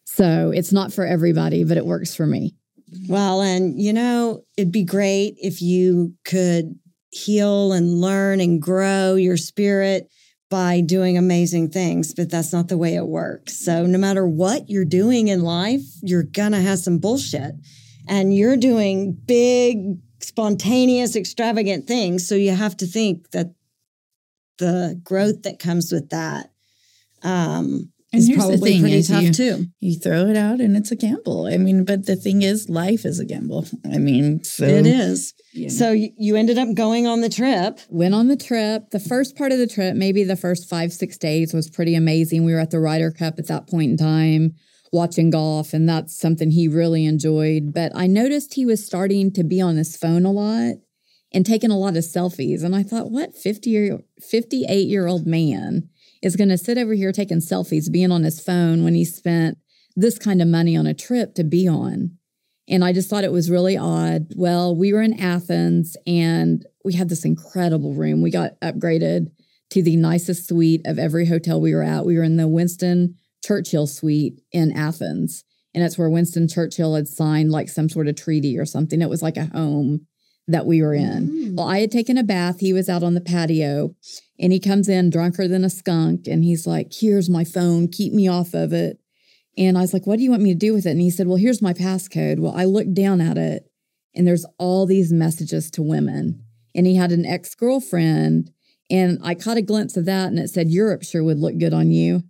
So 0.07 0.53
it's 0.55 0.73
not 0.73 0.93
for 0.93 1.05
everybody, 1.05 1.65
but 1.65 1.77
it 1.77 1.87
works 1.87 2.15
for 2.15 2.27
me. 2.27 2.55
Well, 3.09 3.41
and 3.41 3.81
you 3.81 3.93
know, 3.93 4.45
it'd 4.57 4.71
be 4.71 4.85
great 4.85 5.35
if 5.39 5.61
you 5.61 6.15
could 6.25 6.79
heal 7.11 7.73
and 7.73 8.01
learn 8.01 8.41
and 8.41 8.61
grow 8.61 9.15
your 9.15 9.37
spirit 9.37 10.09
by 10.51 10.81
doing 10.81 11.19
amazing 11.19 11.71
things, 11.71 12.15
but 12.15 12.31
that's 12.31 12.53
not 12.53 12.69
the 12.69 12.79
way 12.79 12.95
it 12.95 13.07
works. 13.07 13.65
So, 13.65 13.87
no 13.87 13.99
matter 13.99 14.27
what 14.27 14.69
you're 14.69 14.85
doing 14.85 15.29
in 15.29 15.43
life, 15.43 15.83
you're 16.03 16.23
gonna 16.23 16.61
have 16.61 16.79
some 16.79 16.99
bullshit. 16.99 17.55
And 18.09 18.35
you're 18.37 18.57
doing 18.57 19.13
big, 19.13 19.99
spontaneous, 20.21 21.17
extravagant 21.17 21.87
things. 21.87 22.27
So, 22.29 22.35
you 22.35 22.53
have 22.53 22.77
to 22.79 22.87
think 22.87 23.31
that 23.31 23.55
the 24.59 25.01
growth 25.03 25.43
that 25.43 25.59
comes 25.59 25.91
with 25.91 26.11
that 26.11 26.51
um, 27.23 27.91
And 28.13 28.23
is 28.23 28.31
probably 28.37 28.73
thing 28.73 28.81
pretty 28.83 28.97
is 28.99 29.09
tough 29.09 29.23
you- 29.23 29.33
too. 29.33 29.67
You 29.81 29.97
throw 29.99 30.27
it 30.27 30.37
out, 30.37 30.61
and 30.61 30.77
it's 30.77 30.93
a 30.93 30.97
gamble. 30.97 31.47
I 31.47 31.57
mean, 31.57 31.85
but 31.85 32.07
the 32.07 32.17
thing 32.17 32.43
is, 32.43 32.69
life 32.69 33.05
is 33.05 33.19
a 33.19 33.25
gamble. 33.25 33.67
I 33.91 33.99
mean, 33.99 34.45
so 34.45 34.65
It 34.65 34.87
is. 34.87 35.35
you 35.53 35.63
know. 35.65 35.69
So, 35.69 35.93
you 35.93 36.11
you 36.17 36.37
ended 36.37 36.59
up 36.59 36.73
going 36.75 37.07
on 37.07 37.21
the 37.23 37.29
trip. 37.29 37.81
Went 37.89 38.15
on 38.15 38.29
the 38.29 38.37
trip. 38.37 38.91
The 38.91 39.01
first 39.01 39.37
part 39.37 39.51
of 39.53 39.59
the 39.59 39.67
trip, 39.67 39.97
maybe 39.97 40.23
the 40.23 40.37
first 40.37 40.69
five, 40.69 40.93
six 40.93 41.17
days, 41.19 41.53
was 41.55 41.69
pretty 41.71 41.95
amazing. 41.95 42.45
We 42.45 42.53
were 42.53 42.61
at 42.61 42.71
the 42.71 42.81
Ryder 42.81 43.11
Cup 43.11 43.39
at 43.39 43.49
that 43.49 43.67
point 43.67 43.91
in 43.93 43.97
time, 43.97 44.55
watching 44.95 45.29
golf, 45.29 45.75
and 45.75 45.87
that's 45.89 46.17
something 46.17 46.53
he 46.53 46.69
really 46.69 47.05
enjoyed. 47.05 47.75
But 47.75 47.93
I 47.95 48.07
noticed 48.07 48.55
he 48.55 48.65
was 48.65 48.87
starting 48.87 49.33
to 49.33 49.45
be 49.45 49.61
on 49.61 49.77
his 49.77 49.97
phone 49.97 50.25
a 50.25 50.31
lot 50.31 50.77
and 51.33 51.45
taking 51.45 51.73
a 51.73 51.79
lot 51.79 51.97
of 51.97 52.05
selfies. 52.05 52.63
And 52.63 52.75
I 52.75 52.85
thought, 52.85 53.11
what 53.11 53.37
50 53.37 53.69
year, 53.69 53.99
58 54.23 54.87
year 54.87 55.07
old 55.07 55.27
man 55.27 55.91
is 56.23 56.37
going 56.37 56.49
to 56.49 56.57
sit 56.57 56.79
over 56.79 56.95
here 56.95 57.13
taking 57.13 57.39
selfies, 57.39 57.93
being 57.93 58.13
on 58.13 58.23
his 58.23 58.41
phone 58.41 58.85
when 58.85 58.95
he 58.95 59.05
spent 59.05 59.59
this 59.97 60.17
kind 60.19 60.41
of 60.41 60.49
money 60.49 60.77
on 60.77 60.87
a 60.87 60.95
trip 60.95 61.35
to 61.35 61.45
be 61.45 61.69
on? 61.69 62.17
And 62.67 62.83
I 62.83 62.93
just 62.93 63.11
thought 63.11 63.25
it 63.25 63.33
was 63.33 63.51
really 63.51 63.77
odd. 63.77 64.29
Well, 64.37 64.75
we 64.75 64.93
were 64.93 65.03
in 65.03 65.21
Athens 65.21 65.97
and 66.07 66.65
we 66.85 66.95
had 66.95 67.11
this 67.11 67.25
incredible 67.25 67.95
room. 67.95 68.23
We 68.23 68.31
got 68.31 68.59
upgraded 68.61 69.27
to 69.71 69.83
the 69.83 69.97
nicest 69.97 70.49
suite 70.49 70.83
of 70.87 70.99
every 70.99 71.27
hotel 71.27 71.61
we 71.61 71.75
were 71.75 71.83
at. 71.83 72.07
We 72.07 72.17
were 72.17 72.23
in 72.23 72.37
the 72.37 72.49
Winston 72.49 73.17
Churchill 73.45 73.87
suite 73.87 74.41
in 74.53 74.73
Athens. 74.73 75.45
And 75.75 75.83
that's 75.83 75.99
where 75.99 76.09
Winston 76.09 76.49
Churchill 76.49 76.95
had 76.95 77.09
signed 77.09 77.51
like 77.51 77.69
some 77.69 77.89
sort 77.89 78.09
of 78.09 78.17
treaty 78.17 78.57
or 78.57 78.65
something. 78.65 79.03
It 79.03 79.11
was 79.11 79.23
like 79.23 79.37
a 79.37 79.47
home 79.47 80.07
that 80.47 80.67
we 80.67 80.83
were 80.83 80.95
in. 80.95 81.29
Mm. 81.29 81.57
Well, 81.57 81.69
I 81.69 81.81
had 81.81 81.91
taken 81.91 82.17
a 82.17 82.23
bath. 82.23 82.61
He 82.61 82.73
was 82.73 82.89
out 82.89 83.03
on 83.03 83.15
the 83.15 83.21
patio 83.21 83.95
and 84.39 84.53
he 84.53 84.61
comes 84.61 84.89
in 84.89 85.11
drunker 85.11 85.49
than 85.49 85.65
a 85.65 85.71
skunk. 85.71 86.27
And 86.27 86.45
he's 86.45 86.67
like, 86.67 86.93
Here's 86.93 87.29
my 87.29 87.45
phone. 87.45 87.89
Keep 87.89 88.13
me 88.13 88.29
off 88.29 88.55
of 88.55 88.73
it. 88.73 88.99
And 89.57 89.77
I 89.77 89.81
was 89.81 89.93
like, 89.93 90.07
What 90.07 90.17
do 90.17 90.23
you 90.23 90.31
want 90.31 90.43
me 90.43 90.53
to 90.53 90.59
do 90.59 90.73
with 90.73 90.87
it? 90.87 90.91
And 90.91 91.01
he 91.01 91.11
said, 91.11 91.27
Well, 91.27 91.37
here's 91.37 91.63
my 91.63 91.73
passcode. 91.73 92.41
Well, 92.41 92.55
I 92.57 92.65
looked 92.65 92.95
down 92.95 93.21
at 93.21 93.37
it 93.37 93.65
and 94.15 94.27
there's 94.27 94.47
all 94.59 94.87
these 94.87 95.13
messages 95.13 95.71
to 95.73 95.83
women. 95.83 96.45
And 96.75 96.87
he 96.87 96.97
had 96.97 97.13
an 97.13 97.27
ex 97.27 97.55
girlfriend. 97.55 98.51
And 98.91 99.19
I 99.23 99.35
caught 99.35 99.57
a 99.57 99.63
glimpse 99.63 99.97
of 99.97 100.05
that 100.05 100.29
and 100.29 100.39
it 100.39 100.51
said, 100.51 100.69
Europe 100.69 101.03
sure 101.03 101.25
would 101.25 101.39
look 101.39 101.59
good 101.59 101.73
on 101.73 101.91
you. 101.91 102.23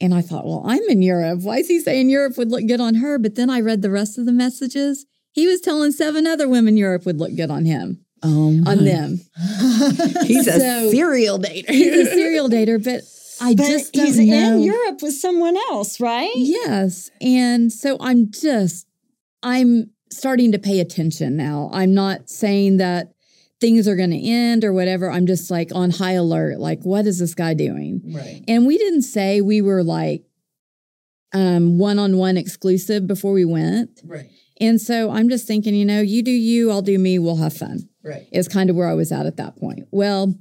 And 0.00 0.12
I 0.12 0.22
thought, 0.22 0.44
well, 0.44 0.62
I'm 0.66 0.82
in 0.88 1.02
Europe. 1.02 1.40
Why 1.42 1.58
is 1.58 1.68
he 1.68 1.78
saying 1.78 2.08
Europe 2.08 2.36
would 2.36 2.50
look 2.50 2.66
good 2.66 2.80
on 2.80 2.96
her? 2.96 3.18
But 3.18 3.36
then 3.36 3.48
I 3.48 3.60
read 3.60 3.82
the 3.82 3.90
rest 3.90 4.18
of 4.18 4.26
the 4.26 4.32
messages. 4.32 5.06
He 5.32 5.46
was 5.46 5.60
telling 5.60 5.92
seven 5.92 6.26
other 6.26 6.48
women 6.48 6.76
Europe 6.76 7.06
would 7.06 7.18
look 7.18 7.34
good 7.34 7.50
on 7.50 7.64
him. 7.64 8.04
Oh, 8.22 8.48
on 8.66 8.84
them. 8.84 9.20
he's 10.24 10.46
so, 10.46 10.86
a 10.86 10.90
serial 10.90 11.38
dater. 11.38 11.68
he's 11.68 12.08
a 12.08 12.10
serial 12.10 12.48
dater, 12.48 12.82
but 12.82 13.02
I 13.40 13.54
but 13.54 13.66
just 13.66 13.94
he's 13.94 14.18
know. 14.18 14.56
in 14.56 14.62
Europe 14.62 15.02
with 15.02 15.14
someone 15.14 15.56
else, 15.56 16.00
right? 16.00 16.30
Yes, 16.34 17.10
and 17.20 17.70
so 17.70 17.98
I'm 18.00 18.30
just 18.30 18.86
I'm 19.42 19.90
starting 20.10 20.52
to 20.52 20.58
pay 20.58 20.80
attention 20.80 21.36
now. 21.36 21.68
I'm 21.72 21.92
not 21.92 22.30
saying 22.30 22.78
that 22.78 23.13
things 23.64 23.88
are 23.88 23.96
going 23.96 24.10
to 24.10 24.22
end 24.22 24.62
or 24.62 24.74
whatever. 24.74 25.10
I'm 25.10 25.26
just 25.26 25.50
like 25.50 25.70
on 25.74 25.90
high 25.90 26.12
alert. 26.12 26.58
Like, 26.60 26.82
what 26.82 27.06
is 27.06 27.18
this 27.18 27.34
guy 27.34 27.54
doing? 27.54 28.02
Right. 28.04 28.44
And 28.46 28.66
we 28.66 28.76
didn't 28.76 29.02
say 29.02 29.40
we 29.40 29.62
were 29.62 29.82
like 29.82 30.22
um, 31.32 31.78
one-on-one 31.78 32.36
exclusive 32.36 33.06
before 33.06 33.32
we 33.32 33.46
went. 33.46 34.02
Right. 34.04 34.28
And 34.60 34.78
so 34.78 35.10
I'm 35.10 35.30
just 35.30 35.46
thinking, 35.46 35.74
you 35.74 35.86
know, 35.86 36.02
you 36.02 36.22
do 36.22 36.30
you, 36.30 36.70
I'll 36.70 36.82
do 36.82 36.98
me, 36.98 37.18
we'll 37.18 37.36
have 37.36 37.56
fun. 37.56 37.88
Right. 38.04 38.26
Is 38.32 38.48
kind 38.48 38.68
of 38.68 38.76
where 38.76 38.86
I 38.86 38.92
was 38.92 39.10
at 39.10 39.24
at 39.24 39.38
that 39.38 39.56
point. 39.56 39.88
Well, 39.90 40.34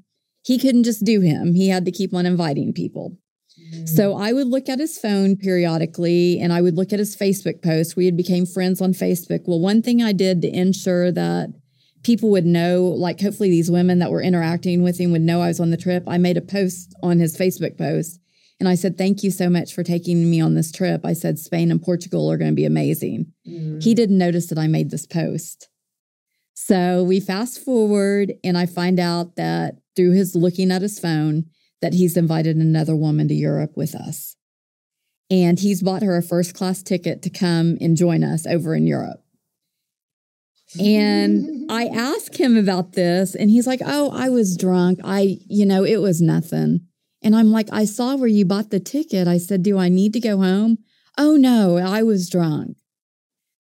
he 0.44 0.60
couldn't 0.60 0.84
just 0.84 1.06
do 1.06 1.22
him. 1.22 1.54
He 1.54 1.70
had 1.70 1.86
to 1.86 1.92
keep 1.92 2.14
on 2.14 2.26
inviting 2.26 2.74
people. 2.74 3.16
Mm. 3.74 3.88
So 3.88 4.18
I 4.18 4.34
would 4.34 4.48
look 4.48 4.68
at 4.68 4.80
his 4.80 4.98
phone 4.98 5.38
periodically 5.38 6.42
and 6.42 6.52
I 6.52 6.62
would 6.62 6.76
look 6.76 6.92
at 6.92 7.00
his 7.00 7.16
Facebook 7.16 7.64
posts. 7.64 7.96
We 7.96 8.06
had 8.06 8.18
became 8.18 8.46
friends 8.46 8.82
on 8.82 8.92
Facebook. 8.92 9.44
Well, 9.46 9.62
one 9.62 9.82
thing 9.82 10.04
I 10.04 10.12
did 10.12 10.42
to 10.42 10.50
ensure 10.50 11.10
that 11.14 11.54
people 12.04 12.30
would 12.32 12.46
know, 12.46 12.84
like 12.84 13.20
hopefully 13.20 13.50
these 13.50 13.72
women 13.72 14.00
that 14.00 14.12
were 14.12 14.22
interacting 14.22 14.84
with 14.84 15.00
him 15.00 15.12
would 15.12 15.22
know 15.22 15.42
I 15.42 15.48
was 15.48 15.60
on 15.60 15.72
the 15.72 15.78
trip. 15.78 16.04
I 16.08 16.18
made 16.18 16.38
a 16.38 16.42
post 16.42 16.94
on 17.02 17.20
his 17.20 17.38
Facebook 17.38 17.78
post 17.78 18.20
and 18.60 18.70
I 18.70 18.76
said, 18.76 18.98
Thank 18.98 19.24
you 19.24 19.32
so 19.32 19.50
much 19.50 19.74
for 19.74 19.84
taking 19.84 20.30
me 20.30 20.40
on 20.40 20.54
this 20.54 20.72
trip. 20.72 21.06
I 21.06 21.14
said, 21.14 21.40
Spain 21.40 21.72
and 21.72 21.82
Portugal 21.82 22.32
are 22.32 22.38
going 22.38 22.52
to 22.52 22.56
be 22.56 22.66
amazing. 22.66 23.32
Mm-hmm. 23.48 23.80
He 23.80 23.94
didn't 23.94 24.18
notice 24.18 24.48
that 24.48 24.60
I 24.60 24.68
made 24.68 24.92
this 24.92 25.06
post. 25.06 25.70
So 26.54 27.04
we 27.04 27.20
fast 27.20 27.60
forward 27.60 28.34
and 28.44 28.58
I 28.58 28.66
find 28.66 29.00
out 29.00 29.36
that 29.36 29.76
through 29.96 30.12
his 30.12 30.36
looking 30.36 30.72
at 30.72 30.82
his 30.82 31.00
phone, 31.00 31.46
that 31.82 31.94
he's 31.94 32.16
invited 32.16 32.56
another 32.56 32.96
woman 32.96 33.28
to 33.28 33.34
Europe 33.34 33.76
with 33.76 33.96
us. 33.96 34.36
And 35.30 35.60
he's 35.60 35.82
bought 35.82 36.04
her 36.04 36.16
a 36.16 36.24
first 36.24 36.54
class 36.54 36.84
ticket 36.84 37.22
to 37.24 37.30
come 37.30 37.78
and 37.82 37.98
join 37.98 38.24
us 38.24 38.46
over 38.46 38.76
in 38.76 38.86
Europe. 38.86 39.23
And 40.80 41.66
I 41.72 41.86
asked 41.86 42.38
him 42.38 42.58
about 42.58 42.94
this, 42.94 43.36
and 43.36 43.50
he's 43.50 43.68
like, 43.68 43.82
Oh, 43.86 44.12
I 44.14 44.30
was 44.30 44.58
drunk. 44.58 45.00
I, 45.04 45.38
you 45.48 45.66
know, 45.66 45.84
it 45.84 45.98
was 45.98 46.22
nothing. 46.22 46.88
And 47.22 47.36
I'm 47.36 47.52
like, 47.52 47.70
I 47.72 47.86
saw 47.86 48.16
where 48.16 48.28
you 48.28 48.46
bought 48.46 48.70
the 48.70 48.80
ticket. 48.80 49.28
I 49.28 49.38
said, 49.38 49.64
Do 49.64 49.78
I 49.78 49.90
need 49.90 50.14
to 50.14 50.20
go 50.20 50.38
home? 50.38 50.78
Oh, 51.18 51.36
no, 51.36 51.78
I 51.78 52.04
was 52.04 52.30
drunk. 52.30 52.78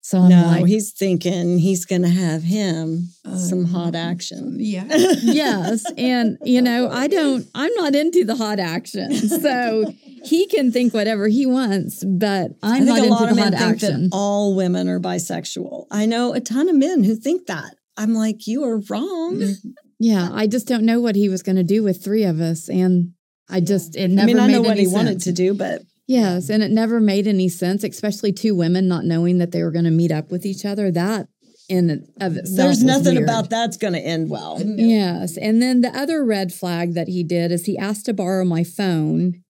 So 0.05 0.19
I'm 0.19 0.29
no, 0.29 0.45
like, 0.47 0.65
he's 0.65 0.91
thinking 0.91 1.59
he's 1.59 1.85
going 1.85 2.01
to 2.01 2.09
have 2.09 2.43
him 2.43 3.07
uh, 3.23 3.37
some 3.37 3.63
hot 3.63 3.95
action. 3.95 4.57
Yeah. 4.59 4.83
yes. 4.89 5.89
And, 5.97 6.37
you 6.43 6.61
know, 6.61 6.89
I 6.89 7.07
don't, 7.07 7.47
I'm 7.55 7.73
not 7.75 7.95
into 7.95 8.25
the 8.25 8.35
hot 8.35 8.59
action. 8.59 9.11
So 9.43 9.93
he 10.25 10.45
can 10.47 10.71
think 10.71 10.93
whatever 10.93 11.27
he 11.27 11.45
wants, 11.45 12.03
but 12.03 12.51
I'm 12.61 12.85
not 12.85 12.97
into 12.97 13.09
the 13.09 13.41
hot 13.41 13.53
action. 13.53 14.09
all 14.11 14.55
women 14.55 14.87
are 14.87 14.99
bisexual. 14.99 15.87
I 15.89 16.05
know 16.05 16.33
a 16.33 16.39
ton 16.39 16.69
of 16.69 16.75
men 16.75 17.03
who 17.03 17.15
think 17.15 17.47
that. 17.47 17.75
I'm 17.97 18.13
like, 18.13 18.45
you 18.45 18.63
are 18.63 18.81
wrong. 18.89 19.37
Mm-hmm. 19.37 19.69
Yeah. 19.99 20.29
I 20.31 20.47
just 20.47 20.67
don't 20.67 20.85
know 20.85 20.99
what 20.99 21.15
he 21.15 21.29
was 21.29 21.43
going 21.43 21.55
to 21.55 21.63
do 21.63 21.81
with 21.81 22.03
three 22.03 22.23
of 22.23 22.41
us. 22.41 22.69
And 22.69 23.13
I 23.49 23.59
just, 23.61 23.95
it 23.95 24.09
never 24.09 24.29
I 24.29 24.33
mean, 24.33 24.39
I 24.39 24.47
know 24.47 24.61
what 24.61 24.77
he 24.77 24.85
sense. 24.85 24.95
wanted 24.95 25.21
to 25.21 25.31
do, 25.31 25.53
but 25.53 25.81
Yes, 26.07 26.45
mm-hmm. 26.45 26.53
and 26.53 26.63
it 26.63 26.71
never 26.71 26.99
made 26.99 27.27
any 27.27 27.49
sense, 27.49 27.83
especially 27.83 28.33
two 28.33 28.55
women 28.55 28.87
not 28.87 29.05
knowing 29.05 29.37
that 29.37 29.51
they 29.51 29.63
were 29.63 29.71
going 29.71 29.85
to 29.85 29.91
meet 29.91 30.11
up 30.11 30.31
with 30.31 30.45
each 30.45 30.65
other. 30.65 30.91
That 30.91 31.27
in 31.69 32.07
of 32.19 32.37
itself, 32.37 32.57
there's 32.57 32.83
nothing 32.83 33.15
weird. 33.15 33.23
about 33.23 33.49
that's 33.49 33.77
going 33.77 33.93
to 33.93 33.99
end 33.99 34.29
well. 34.29 34.59
Mm-hmm. 34.59 34.79
Yes, 34.79 35.37
and 35.37 35.61
then 35.61 35.81
the 35.81 35.95
other 35.97 36.23
red 36.23 36.53
flag 36.53 36.93
that 36.93 37.07
he 37.07 37.23
did 37.23 37.51
is 37.51 37.65
he 37.65 37.77
asked 37.77 38.05
to 38.05 38.13
borrow 38.13 38.43
my 38.43 38.63
phone, 38.63 39.43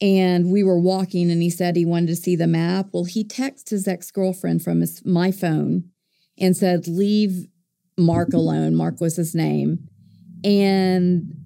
and 0.00 0.50
we 0.50 0.62
were 0.62 0.80
walking, 0.80 1.30
and 1.30 1.42
he 1.42 1.50
said 1.50 1.76
he 1.76 1.84
wanted 1.84 2.08
to 2.08 2.16
see 2.16 2.34
the 2.34 2.46
map. 2.46 2.88
Well, 2.92 3.04
he 3.04 3.24
texted 3.24 3.70
his 3.70 3.86
ex 3.86 4.10
girlfriend 4.10 4.62
from 4.62 4.80
his 4.80 5.04
my 5.04 5.30
phone, 5.30 5.90
and 6.38 6.56
said, 6.56 6.88
"Leave 6.88 7.46
Mark 7.98 8.32
alone." 8.32 8.74
Mark 8.74 9.02
was 9.02 9.16
his 9.16 9.34
name, 9.34 9.86
and 10.42 11.39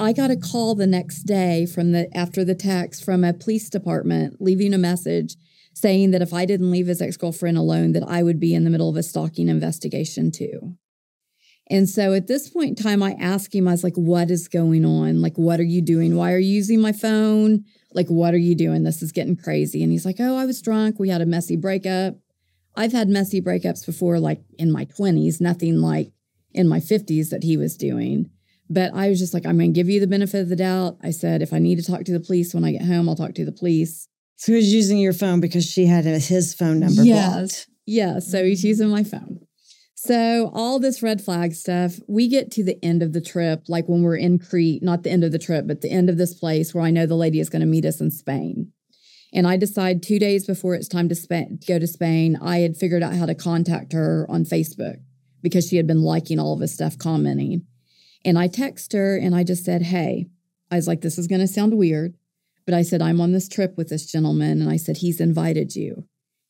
I 0.00 0.12
got 0.12 0.30
a 0.30 0.36
call 0.36 0.74
the 0.74 0.86
next 0.86 1.24
day 1.24 1.66
from 1.66 1.90
the 1.90 2.08
after 2.16 2.44
the 2.44 2.54
text 2.54 3.04
from 3.04 3.24
a 3.24 3.32
police 3.32 3.68
department 3.68 4.40
leaving 4.40 4.72
a 4.72 4.78
message 4.78 5.36
saying 5.74 6.12
that 6.12 6.22
if 6.22 6.32
I 6.32 6.44
didn't 6.44 6.70
leave 6.70 6.86
his 6.86 7.02
ex-girlfriend 7.02 7.58
alone 7.58 7.92
that 7.92 8.08
I 8.08 8.22
would 8.22 8.38
be 8.38 8.54
in 8.54 8.64
the 8.64 8.70
middle 8.70 8.88
of 8.88 8.96
a 8.96 9.02
stalking 9.02 9.48
investigation 9.48 10.30
too. 10.30 10.76
And 11.70 11.88
so 11.88 12.14
at 12.14 12.28
this 12.28 12.48
point 12.48 12.78
in 12.78 12.84
time 12.84 13.02
I 13.02 13.16
asked 13.18 13.54
him 13.54 13.66
I 13.66 13.72
was 13.72 13.82
like 13.82 13.96
what 13.96 14.30
is 14.30 14.46
going 14.46 14.84
on? 14.84 15.20
Like 15.20 15.36
what 15.36 15.58
are 15.58 15.64
you 15.64 15.82
doing? 15.82 16.14
Why 16.14 16.32
are 16.32 16.38
you 16.38 16.54
using 16.54 16.80
my 16.80 16.92
phone? 16.92 17.64
Like 17.92 18.06
what 18.06 18.34
are 18.34 18.38
you 18.38 18.54
doing? 18.54 18.84
This 18.84 19.02
is 19.02 19.10
getting 19.10 19.36
crazy. 19.36 19.82
And 19.82 19.90
he's 19.90 20.06
like, 20.06 20.20
"Oh, 20.20 20.36
I 20.36 20.46
was 20.46 20.62
drunk. 20.62 20.98
We 20.98 21.08
had 21.08 21.22
a 21.22 21.26
messy 21.26 21.56
breakup." 21.56 22.14
I've 22.76 22.92
had 22.92 23.08
messy 23.08 23.40
breakups 23.40 23.84
before 23.84 24.20
like 24.20 24.42
in 24.56 24.70
my 24.70 24.84
20s, 24.84 25.40
nothing 25.40 25.78
like 25.80 26.12
in 26.52 26.68
my 26.68 26.78
50s 26.78 27.30
that 27.30 27.42
he 27.42 27.56
was 27.56 27.76
doing. 27.76 28.30
But 28.70 28.92
I 28.94 29.08
was 29.08 29.18
just 29.18 29.32
like, 29.32 29.46
I'm 29.46 29.56
going 29.56 29.72
to 29.72 29.78
give 29.78 29.88
you 29.88 30.00
the 30.00 30.06
benefit 30.06 30.40
of 30.40 30.48
the 30.48 30.56
doubt. 30.56 30.98
I 31.02 31.10
said, 31.10 31.40
if 31.42 31.52
I 31.52 31.58
need 31.58 31.76
to 31.76 31.84
talk 31.84 32.04
to 32.04 32.12
the 32.12 32.20
police 32.20 32.52
when 32.52 32.64
I 32.64 32.72
get 32.72 32.82
home, 32.82 33.08
I'll 33.08 33.16
talk 33.16 33.34
to 33.34 33.44
the 33.44 33.52
police. 33.52 34.08
So 34.36 34.52
he 34.52 34.56
was 34.56 34.72
using 34.72 34.98
your 34.98 35.12
phone 35.12 35.40
because 35.40 35.64
she 35.64 35.86
had 35.86 36.04
his 36.04 36.54
phone 36.54 36.78
number 36.80 37.02
yes. 37.02 37.34
blocked. 37.34 37.66
Yeah. 37.86 38.18
So 38.18 38.44
he's 38.44 38.60
mm-hmm. 38.60 38.68
using 38.68 38.88
my 38.88 39.04
phone. 39.04 39.40
So 40.00 40.52
all 40.54 40.78
this 40.78 41.02
red 41.02 41.20
flag 41.20 41.54
stuff, 41.54 41.96
we 42.06 42.28
get 42.28 42.52
to 42.52 42.62
the 42.62 42.82
end 42.84 43.02
of 43.02 43.12
the 43.12 43.20
trip, 43.20 43.64
like 43.68 43.88
when 43.88 44.02
we're 44.02 44.16
in 44.16 44.38
Crete, 44.38 44.80
not 44.80 45.02
the 45.02 45.10
end 45.10 45.24
of 45.24 45.32
the 45.32 45.40
trip, 45.40 45.66
but 45.66 45.80
the 45.80 45.90
end 45.90 46.08
of 46.08 46.18
this 46.18 46.34
place 46.34 46.72
where 46.72 46.84
I 46.84 46.92
know 46.92 47.04
the 47.04 47.16
lady 47.16 47.40
is 47.40 47.50
going 47.50 47.60
to 47.60 47.66
meet 47.66 47.84
us 47.84 48.00
in 48.00 48.12
Spain. 48.12 48.70
And 49.32 49.46
I 49.46 49.56
decide 49.56 50.02
two 50.02 50.20
days 50.20 50.46
before 50.46 50.74
it's 50.74 50.86
time 50.86 51.08
to 51.08 51.58
go 51.66 51.78
to 51.80 51.86
Spain, 51.86 52.38
I 52.40 52.58
had 52.58 52.76
figured 52.76 53.02
out 53.02 53.14
how 53.14 53.26
to 53.26 53.34
contact 53.34 53.92
her 53.92 54.24
on 54.30 54.44
Facebook 54.44 54.98
because 55.42 55.66
she 55.66 55.76
had 55.76 55.86
been 55.86 56.02
liking 56.02 56.38
all 56.38 56.54
of 56.54 56.60
his 56.60 56.72
stuff, 56.72 56.96
commenting. 56.96 57.66
And 58.24 58.38
I 58.38 58.48
text 58.48 58.92
her 58.92 59.16
and 59.16 59.34
I 59.34 59.44
just 59.44 59.64
said, 59.64 59.82
Hey, 59.82 60.26
I 60.70 60.76
was 60.76 60.88
like, 60.88 61.00
this 61.00 61.18
is 61.18 61.26
going 61.26 61.40
to 61.40 61.48
sound 61.48 61.76
weird, 61.78 62.14
but 62.66 62.74
I 62.74 62.82
said, 62.82 63.00
I'm 63.00 63.20
on 63.20 63.32
this 63.32 63.48
trip 63.48 63.76
with 63.76 63.88
this 63.88 64.10
gentleman. 64.10 64.60
And 64.60 64.70
I 64.70 64.76
said, 64.76 64.98
he's 64.98 65.20
invited 65.20 65.74
you. 65.74 66.06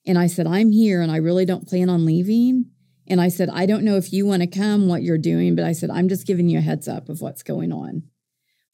And 0.07 0.18
I 0.18 0.26
said, 0.26 0.46
I'm 0.46 0.72
here 0.72 1.00
and 1.02 1.12
I 1.12 1.16
really 1.16 1.44
don't 1.44 1.68
plan 1.68 1.88
on 1.88 2.04
leaving. 2.04 2.66
And 3.07 3.20
I 3.20 3.28
said, 3.28 3.48
I 3.50 3.66
don't 3.66 3.85
know 3.85 3.96
if 3.96 4.12
you 4.12 4.26
want 4.26 4.42
to 4.42 4.48
come, 4.48 4.88
what 4.88 5.02
you're 5.02 5.18
doing, 5.18 5.54
but 5.54 5.64
I 5.64 5.72
said, 5.72 5.90
I'm 5.90 6.09
just 6.09 6.26
giving 6.26 6.48
you 6.48 6.59
a 6.59 6.62
heads 6.62 6.88
up 6.88 7.09
of 7.09 7.20
what's 7.20 7.42
going 7.42 7.72
on. 7.72 8.02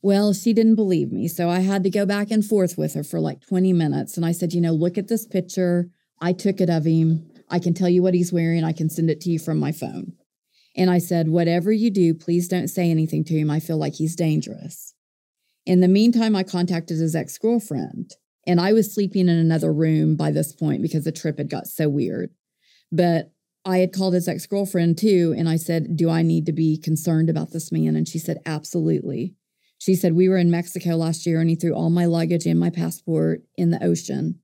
Well, 0.02 0.32
she 0.32 0.52
didn't 0.52 0.74
believe 0.74 1.12
me. 1.12 1.28
So 1.28 1.48
I 1.48 1.60
had 1.60 1.82
to 1.84 1.90
go 1.90 2.04
back 2.04 2.30
and 2.30 2.44
forth 2.44 2.76
with 2.76 2.94
her 2.94 3.04
for 3.04 3.20
like 3.20 3.46
20 3.46 3.72
minutes. 3.72 4.16
And 4.16 4.26
I 4.26 4.32
said, 4.32 4.52
You 4.52 4.60
know, 4.60 4.72
look 4.72 4.98
at 4.98 5.08
this 5.08 5.26
picture. 5.26 5.88
I 6.20 6.32
took 6.32 6.60
it 6.60 6.68
of 6.68 6.84
him. 6.84 7.30
I 7.48 7.58
can 7.58 7.74
tell 7.74 7.88
you 7.88 8.02
what 8.02 8.14
he's 8.14 8.32
wearing. 8.32 8.64
I 8.64 8.72
can 8.72 8.90
send 8.90 9.08
it 9.08 9.20
to 9.22 9.30
you 9.30 9.38
from 9.38 9.58
my 9.58 9.72
phone. 9.72 10.12
And 10.76 10.90
I 10.90 10.98
said, 10.98 11.28
Whatever 11.28 11.72
you 11.72 11.90
do, 11.90 12.14
please 12.14 12.48
don't 12.48 12.68
say 12.68 12.90
anything 12.90 13.24
to 13.24 13.34
him. 13.34 13.50
I 13.50 13.60
feel 13.60 13.76
like 13.76 13.94
he's 13.94 14.16
dangerous. 14.16 14.94
In 15.66 15.80
the 15.80 15.88
meantime, 15.88 16.36
I 16.36 16.42
contacted 16.42 16.98
his 16.98 17.14
ex 17.14 17.38
girlfriend, 17.38 18.12
and 18.46 18.60
I 18.60 18.72
was 18.72 18.94
sleeping 18.94 19.28
in 19.28 19.36
another 19.36 19.72
room 19.72 20.16
by 20.16 20.30
this 20.30 20.52
point 20.52 20.82
because 20.82 21.04
the 21.04 21.12
trip 21.12 21.38
had 21.38 21.48
got 21.48 21.66
so 21.66 21.88
weird. 21.88 22.30
But 22.92 23.32
I 23.64 23.78
had 23.78 23.92
called 23.94 24.14
his 24.14 24.28
ex 24.28 24.46
girlfriend 24.46 24.98
too, 24.98 25.34
and 25.36 25.48
I 25.48 25.56
said, 25.56 25.96
Do 25.96 26.10
I 26.10 26.22
need 26.22 26.46
to 26.46 26.52
be 26.52 26.76
concerned 26.76 27.30
about 27.30 27.52
this 27.52 27.72
man? 27.72 27.96
And 27.96 28.06
she 28.06 28.18
said, 28.18 28.38
Absolutely. 28.44 29.34
She 29.78 29.94
said, 29.94 30.14
We 30.14 30.28
were 30.28 30.38
in 30.38 30.50
Mexico 30.50 30.96
last 30.96 31.24
year, 31.26 31.40
and 31.40 31.48
he 31.48 31.56
threw 31.56 31.74
all 31.74 31.90
my 31.90 32.04
luggage 32.06 32.46
and 32.46 32.58
my 32.58 32.70
passport 32.70 33.42
in 33.56 33.70
the 33.70 33.82
ocean. 33.82 34.40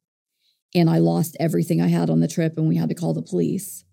and 0.75 0.89
I 0.89 0.99
lost 0.99 1.37
everything 1.41 1.81
I 1.81 1.89
had 1.89 2.11
on 2.11 2.21
the 2.21 2.29
trip 2.29 2.57
and 2.57 2.69
we 2.69 2.77
had 2.77 2.89
to 2.91 2.95
call 2.95 3.13
the 3.13 3.23
police. 3.23 3.85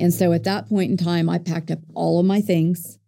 And 0.00 0.12
so 0.12 0.32
at 0.32 0.44
that 0.44 0.68
point 0.68 0.90
in 0.90 0.96
time, 0.96 1.28
I 1.28 1.38
packed 1.38 1.70
up 1.70 1.78
all 1.94 2.20
of 2.20 2.26
my 2.26 2.40
things 2.40 2.98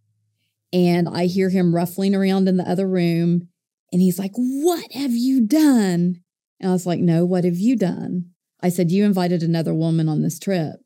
and 0.72 1.09
I 1.09 1.27
hear 1.27 1.51
him 1.51 1.74
ruffling 1.74 2.14
around 2.14 2.48
in 2.48 2.57
the 2.57 2.68
other 2.68 2.87
room. 2.87 3.48
And 3.92 4.03
he's 4.03 4.18
like, 4.18 4.33
What 4.35 4.92
have 4.92 5.12
you 5.12 5.46
done? 5.46 6.20
And 6.61 6.70
I 6.70 6.72
was 6.72 6.87
like, 6.87 7.01
No, 7.01 7.24
what 7.24 7.44
have 7.44 7.57
you 7.57 7.77
done? 7.77 8.31
I 8.62 8.68
said, 8.68 8.90
You 8.90 9.05
invited 9.05 9.42
another 9.42 9.74
woman 9.74 10.09
on 10.09 10.22
this 10.22 10.38
trip. 10.38 10.77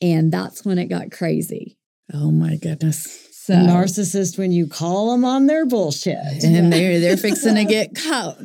And 0.00 0.32
that's 0.32 0.64
when 0.64 0.78
it 0.78 0.86
got 0.86 1.10
crazy. 1.10 1.78
Oh 2.12 2.30
my 2.30 2.56
goodness. 2.56 3.28
So, 3.32 3.54
narcissist 3.54 4.38
when 4.38 4.52
you 4.52 4.68
call 4.68 5.10
them 5.10 5.24
on 5.24 5.46
their 5.46 5.66
bullshit. 5.66 6.44
And 6.44 6.72
they're 6.72 7.00
they're 7.00 7.16
fixing 7.16 7.56
to 7.56 7.64
get 7.64 7.94
caught. 7.96 8.38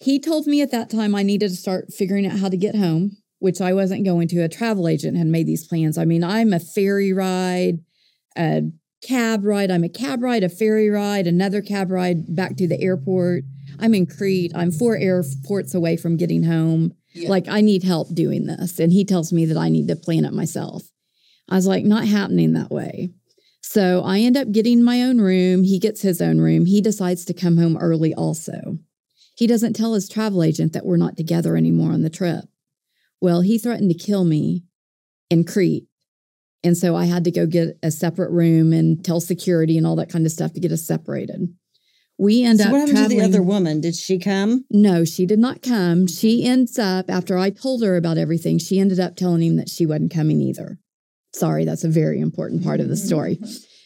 He 0.00 0.18
told 0.18 0.46
me 0.46 0.62
at 0.62 0.70
that 0.70 0.90
time 0.90 1.14
I 1.14 1.22
needed 1.22 1.50
to 1.50 1.56
start 1.56 1.92
figuring 1.92 2.26
out 2.26 2.38
how 2.38 2.48
to 2.48 2.56
get 2.56 2.74
home, 2.74 3.18
which 3.42 3.60
I 3.60 3.72
wasn't 3.72 4.04
going 4.04 4.28
to. 4.28 4.42
A 4.42 4.48
travel 4.48 4.86
agent 4.86 5.16
had 5.16 5.26
made 5.26 5.48
these 5.48 5.66
plans. 5.66 5.98
I 5.98 6.04
mean, 6.04 6.22
I'm 6.22 6.52
a 6.52 6.60
ferry 6.60 7.12
ride, 7.12 7.80
a 8.38 8.62
cab 9.02 9.44
ride. 9.44 9.68
I'm 9.68 9.82
a 9.82 9.88
cab 9.88 10.22
ride, 10.22 10.44
a 10.44 10.48
ferry 10.48 10.88
ride, 10.88 11.26
another 11.26 11.60
cab 11.60 11.90
ride 11.90 12.36
back 12.36 12.56
to 12.58 12.68
the 12.68 12.80
airport. 12.80 13.42
I'm 13.80 13.94
in 13.94 14.06
Crete. 14.06 14.52
I'm 14.54 14.70
four 14.70 14.96
airports 14.96 15.74
away 15.74 15.96
from 15.96 16.16
getting 16.16 16.44
home. 16.44 16.92
Yeah. 17.14 17.30
Like, 17.30 17.48
I 17.48 17.62
need 17.62 17.82
help 17.82 18.14
doing 18.14 18.46
this. 18.46 18.78
And 18.78 18.92
he 18.92 19.04
tells 19.04 19.32
me 19.32 19.44
that 19.46 19.56
I 19.56 19.68
need 19.68 19.88
to 19.88 19.96
plan 19.96 20.24
it 20.24 20.32
myself. 20.32 20.84
I 21.50 21.56
was 21.56 21.66
like, 21.66 21.84
not 21.84 22.06
happening 22.06 22.52
that 22.52 22.70
way. 22.70 23.10
So 23.60 24.02
I 24.04 24.20
end 24.20 24.36
up 24.36 24.52
getting 24.52 24.84
my 24.84 25.02
own 25.02 25.20
room. 25.20 25.64
He 25.64 25.80
gets 25.80 26.02
his 26.02 26.22
own 26.22 26.38
room. 26.40 26.66
He 26.66 26.80
decides 26.80 27.24
to 27.24 27.34
come 27.34 27.56
home 27.56 27.76
early 27.76 28.14
also. 28.14 28.78
He 29.34 29.48
doesn't 29.48 29.74
tell 29.74 29.94
his 29.94 30.08
travel 30.08 30.44
agent 30.44 30.72
that 30.74 30.86
we're 30.86 30.96
not 30.96 31.16
together 31.16 31.56
anymore 31.56 31.90
on 31.90 32.02
the 32.02 32.10
trip. 32.10 32.44
Well, 33.22 33.40
he 33.40 33.56
threatened 33.56 33.88
to 33.88 33.96
kill 33.96 34.24
me 34.24 34.64
in 35.30 35.44
Crete. 35.44 35.86
And 36.64 36.76
so 36.76 36.96
I 36.96 37.04
had 37.04 37.22
to 37.24 37.30
go 37.30 37.46
get 37.46 37.78
a 37.80 37.92
separate 37.92 38.32
room 38.32 38.72
and 38.72 39.04
tell 39.04 39.20
security 39.20 39.78
and 39.78 39.86
all 39.86 39.94
that 39.96 40.10
kind 40.10 40.26
of 40.26 40.32
stuff 40.32 40.52
to 40.54 40.60
get 40.60 40.72
us 40.72 40.84
separated. 40.84 41.48
We 42.18 42.42
end 42.42 42.58
so 42.58 42.66
up 42.66 42.72
what 42.72 42.78
happened 42.80 42.96
traveling. 42.96 43.18
to 43.20 43.22
the 43.22 43.28
other 43.28 43.42
woman? 43.42 43.80
Did 43.80 43.94
she 43.94 44.18
come? 44.18 44.64
No, 44.70 45.04
she 45.04 45.24
did 45.24 45.38
not 45.38 45.62
come. 45.62 46.08
She 46.08 46.44
ends 46.44 46.80
up, 46.80 47.08
after 47.08 47.38
I 47.38 47.50
told 47.50 47.84
her 47.84 47.96
about 47.96 48.18
everything, 48.18 48.58
she 48.58 48.80
ended 48.80 48.98
up 48.98 49.14
telling 49.14 49.42
him 49.42 49.56
that 49.56 49.68
she 49.68 49.86
wasn't 49.86 50.12
coming 50.12 50.40
either. 50.40 50.78
Sorry, 51.32 51.64
that's 51.64 51.84
a 51.84 51.88
very 51.88 52.20
important 52.20 52.64
part 52.64 52.80
of 52.80 52.88
the 52.88 52.96
story. 52.96 53.38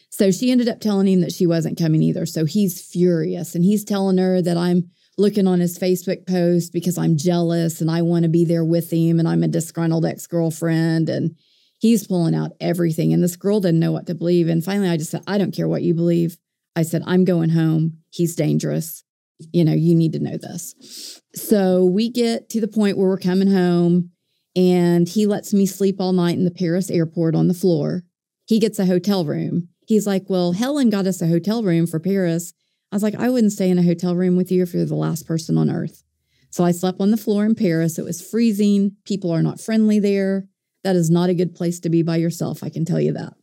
So 0.09 0.31
she 0.31 0.51
ended 0.51 0.67
up 0.67 0.79
telling 0.79 1.07
him 1.07 1.21
that 1.21 1.31
she 1.31 1.45
wasn't 1.45 1.77
coming 1.77 2.01
either. 2.01 2.25
So 2.25 2.45
he's 2.45 2.81
furious 2.81 3.53
and 3.53 3.63
he's 3.63 3.83
telling 3.85 4.17
her 4.17 4.41
that 4.41 4.57
I'm 4.57 4.89
looking 5.17 5.47
on 5.47 5.59
his 5.59 5.79
Facebook 5.79 6.27
post 6.27 6.71
because 6.71 6.97
I'm 6.97 7.17
jealous 7.17 7.81
and 7.81 7.89
I 7.89 8.03
want 8.03 8.23
to 8.23 8.29
be 8.29 8.45
there 8.45 8.65
with 8.65 8.91
him 8.91 9.19
and 9.19 9.27
I'm 9.27 9.43
a 9.43 9.47
disgruntled 9.47 10.05
ex 10.05 10.27
girlfriend. 10.27 11.09
And 11.09 11.35
he's 11.79 12.07
pulling 12.07 12.35
out 12.35 12.51
everything. 12.59 13.13
And 13.13 13.23
this 13.23 13.35
girl 13.35 13.59
didn't 13.59 13.79
know 13.79 13.91
what 13.91 14.07
to 14.07 14.15
believe. 14.15 14.47
And 14.47 14.63
finally, 14.63 14.89
I 14.89 14.97
just 14.97 15.11
said, 15.11 15.23
I 15.27 15.37
don't 15.37 15.55
care 15.55 15.67
what 15.67 15.81
you 15.81 15.93
believe. 15.93 16.37
I 16.75 16.83
said, 16.83 17.03
I'm 17.07 17.25
going 17.25 17.49
home. 17.49 17.97
He's 18.09 18.35
dangerous. 18.35 19.03
You 19.51 19.65
know, 19.65 19.73
you 19.73 19.95
need 19.95 20.13
to 20.13 20.19
know 20.19 20.37
this. 20.37 21.21
So 21.33 21.85
we 21.85 22.09
get 22.09 22.49
to 22.49 22.61
the 22.61 22.67
point 22.67 22.97
where 22.97 23.07
we're 23.07 23.17
coming 23.17 23.51
home 23.51 24.11
and 24.55 25.07
he 25.07 25.25
lets 25.25 25.53
me 25.53 25.65
sleep 25.65 25.97
all 25.99 26.13
night 26.13 26.37
in 26.37 26.45
the 26.45 26.51
Paris 26.51 26.89
airport 26.89 27.35
on 27.35 27.47
the 27.47 27.53
floor. 27.53 28.03
He 28.45 28.59
gets 28.59 28.79
a 28.79 28.85
hotel 28.85 29.25
room. 29.25 29.69
He's 29.87 30.07
like, 30.07 30.23
Well, 30.27 30.53
Helen 30.53 30.89
got 30.89 31.07
us 31.07 31.21
a 31.21 31.27
hotel 31.27 31.63
room 31.63 31.85
for 31.85 31.99
Paris. 31.99 32.53
I 32.91 32.95
was 32.95 33.03
like, 33.03 33.15
I 33.15 33.29
wouldn't 33.29 33.53
stay 33.53 33.69
in 33.69 33.79
a 33.79 33.83
hotel 33.83 34.15
room 34.15 34.35
with 34.35 34.51
you 34.51 34.63
if 34.63 34.73
you're 34.73 34.85
the 34.85 34.95
last 34.95 35.27
person 35.27 35.57
on 35.57 35.69
earth. 35.69 36.03
So 36.49 36.63
I 36.63 36.71
slept 36.71 37.01
on 37.01 37.11
the 37.11 37.17
floor 37.17 37.45
in 37.45 37.55
Paris. 37.55 37.99
It 37.99 38.05
was 38.05 38.21
freezing. 38.21 38.95
People 39.03 39.31
are 39.31 39.43
not 39.43 39.59
friendly 39.59 39.99
there. 39.99 40.47
That 40.83 40.95
is 40.95 41.09
not 41.09 41.29
a 41.29 41.33
good 41.33 41.53
place 41.53 41.79
to 41.81 41.89
be 41.89 42.01
by 42.01 42.15
yourself, 42.17 42.63
I 42.63 42.69
can 42.69 42.85
tell 42.85 43.01
you 43.01 43.13
that. 43.13 43.33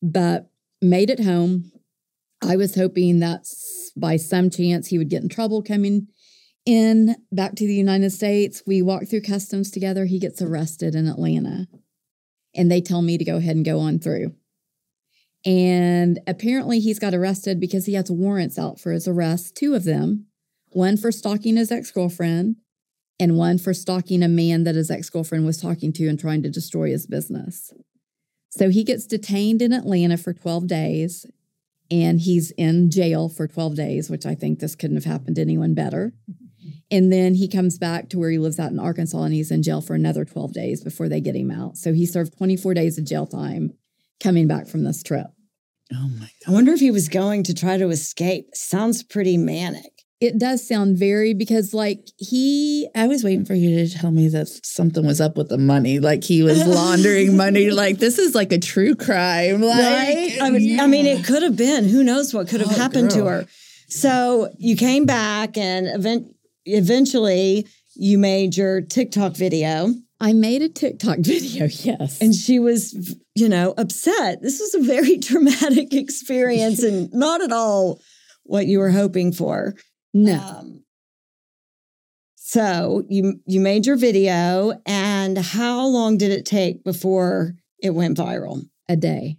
But 0.00 0.50
made 0.80 1.10
it 1.10 1.20
home. 1.20 1.70
I 2.42 2.56
was 2.56 2.74
hoping 2.74 3.20
that 3.20 3.46
by 3.96 4.16
some 4.16 4.50
chance 4.50 4.88
he 4.88 4.98
would 4.98 5.10
get 5.10 5.22
in 5.22 5.28
trouble 5.28 5.62
coming 5.62 6.08
in 6.64 7.16
back 7.30 7.54
to 7.56 7.66
the 7.66 7.74
United 7.74 8.10
States. 8.10 8.62
We 8.66 8.82
walk 8.82 9.06
through 9.08 9.22
customs 9.22 9.70
together. 9.70 10.06
He 10.06 10.18
gets 10.18 10.40
arrested 10.40 10.94
in 10.94 11.06
Atlanta. 11.06 11.66
And 12.54 12.70
they 12.70 12.80
tell 12.80 13.02
me 13.02 13.18
to 13.18 13.24
go 13.24 13.36
ahead 13.36 13.56
and 13.56 13.64
go 13.64 13.78
on 13.78 13.98
through. 13.98 14.34
And 15.44 16.20
apparently, 16.26 16.78
he's 16.78 16.98
got 16.98 17.14
arrested 17.14 17.58
because 17.58 17.86
he 17.86 17.94
has 17.94 18.10
warrants 18.10 18.58
out 18.58 18.78
for 18.78 18.92
his 18.92 19.08
arrest, 19.08 19.56
two 19.56 19.74
of 19.74 19.84
them 19.84 20.26
one 20.74 20.96
for 20.96 21.12
stalking 21.12 21.56
his 21.56 21.70
ex 21.70 21.90
girlfriend, 21.90 22.56
and 23.20 23.36
one 23.36 23.58
for 23.58 23.74
stalking 23.74 24.22
a 24.22 24.28
man 24.28 24.64
that 24.64 24.74
his 24.74 24.90
ex 24.90 25.10
girlfriend 25.10 25.46
was 25.46 25.60
talking 25.60 25.92
to 25.92 26.08
and 26.08 26.18
trying 26.18 26.42
to 26.42 26.50
destroy 26.50 26.88
his 26.88 27.06
business. 27.06 27.72
So 28.50 28.68
he 28.68 28.84
gets 28.84 29.06
detained 29.06 29.62
in 29.62 29.72
Atlanta 29.72 30.16
for 30.16 30.32
12 30.32 30.66
days 30.66 31.26
and 31.90 32.20
he's 32.20 32.50
in 32.52 32.90
jail 32.90 33.28
for 33.28 33.46
12 33.46 33.76
days, 33.76 34.10
which 34.10 34.26
I 34.26 34.34
think 34.34 34.58
this 34.58 34.74
couldn't 34.74 34.96
have 34.96 35.04
happened 35.04 35.36
to 35.36 35.42
anyone 35.42 35.74
better. 35.74 36.12
And 36.90 37.12
then 37.12 37.34
he 37.34 37.48
comes 37.48 37.78
back 37.78 38.10
to 38.10 38.18
where 38.18 38.30
he 38.30 38.38
lives 38.38 38.58
out 38.58 38.70
in 38.70 38.78
Arkansas 38.78 39.22
and 39.22 39.32
he's 39.32 39.50
in 39.50 39.62
jail 39.62 39.80
for 39.80 39.94
another 39.94 40.24
12 40.24 40.52
days 40.52 40.84
before 40.84 41.08
they 41.08 41.20
get 41.20 41.34
him 41.34 41.50
out. 41.50 41.76
So 41.76 41.92
he 41.92 42.04
served 42.04 42.36
24 42.36 42.74
days 42.74 42.98
of 42.98 43.06
jail 43.06 43.26
time 43.26 43.72
coming 44.22 44.46
back 44.46 44.66
from 44.68 44.84
this 44.84 45.02
trip. 45.02 45.26
Oh 45.94 46.08
my 46.08 46.28
God. 46.46 46.48
I 46.48 46.50
wonder 46.52 46.72
if 46.72 46.80
he 46.80 46.90
was 46.90 47.08
going 47.08 47.42
to 47.44 47.54
try 47.54 47.76
to 47.76 47.88
escape. 47.88 48.46
Sounds 48.54 49.02
pretty 49.02 49.36
manic. 49.36 49.90
It 50.20 50.38
does 50.38 50.66
sound 50.66 50.96
very 50.98 51.34
because, 51.34 51.74
like, 51.74 52.06
he. 52.16 52.88
I 52.94 53.08
was 53.08 53.24
waiting 53.24 53.44
for 53.44 53.54
you 53.54 53.84
to 53.84 53.92
tell 53.92 54.12
me 54.12 54.28
that 54.28 54.46
something 54.64 55.04
was 55.04 55.20
up 55.20 55.36
with 55.36 55.48
the 55.48 55.58
money. 55.58 55.98
Like 55.98 56.22
he 56.22 56.42
was 56.44 56.64
laundering 56.64 57.36
money. 57.36 57.70
Like 57.82 57.98
this 57.98 58.18
is 58.20 58.32
like 58.34 58.52
a 58.52 58.58
true 58.60 58.94
crime. 58.94 59.60
Like, 59.60 59.78
right? 59.78 60.38
I 60.40 60.50
mean, 60.50 60.78
I 60.78 60.86
mean, 60.86 61.06
it 61.06 61.24
could 61.24 61.42
have 61.42 61.56
been. 61.56 61.88
Who 61.88 62.04
knows 62.04 62.32
what 62.32 62.46
could 62.48 62.60
have 62.60 62.70
Oh, 62.70 62.78
happened 62.78 63.10
to 63.12 63.24
her? 63.26 63.46
So 63.88 64.48
you 64.58 64.76
came 64.76 65.04
back, 65.06 65.58
and 65.58 65.88
event- 65.88 66.28
eventually 66.64 67.66
you 67.96 68.16
made 68.18 68.56
your 68.56 68.80
TikTok 68.80 69.34
video, 69.36 69.92
I 70.20 70.32
made 70.32 70.62
a 70.62 70.68
TikTok 70.68 71.18
video, 71.20 71.64
yes. 71.66 72.20
and 72.20 72.34
she 72.34 72.58
was, 72.58 73.16
you 73.34 73.48
know, 73.48 73.74
upset. 73.78 74.42
This 74.42 74.60
was 74.60 74.74
a 74.74 74.86
very 74.86 75.18
traumatic 75.28 75.94
experience, 75.94 76.82
and 76.82 77.10
not 77.14 77.42
at 77.42 77.52
all 77.52 78.00
what 78.44 78.66
you 78.66 78.78
were 78.78 78.90
hoping 78.90 79.32
for. 79.32 79.74
no, 80.12 80.34
Um, 80.40 80.82
so 82.34 83.04
you 83.08 83.40
you 83.46 83.60
made 83.60 83.86
your 83.86 83.96
video, 83.96 84.72
and 84.84 85.38
how 85.38 85.86
long 85.86 86.18
did 86.18 86.30
it 86.32 86.44
take 86.44 86.84
before 86.84 87.54
it 87.78 87.90
went 87.90 88.18
viral? 88.18 88.62
a 88.88 88.96
day. 88.96 89.38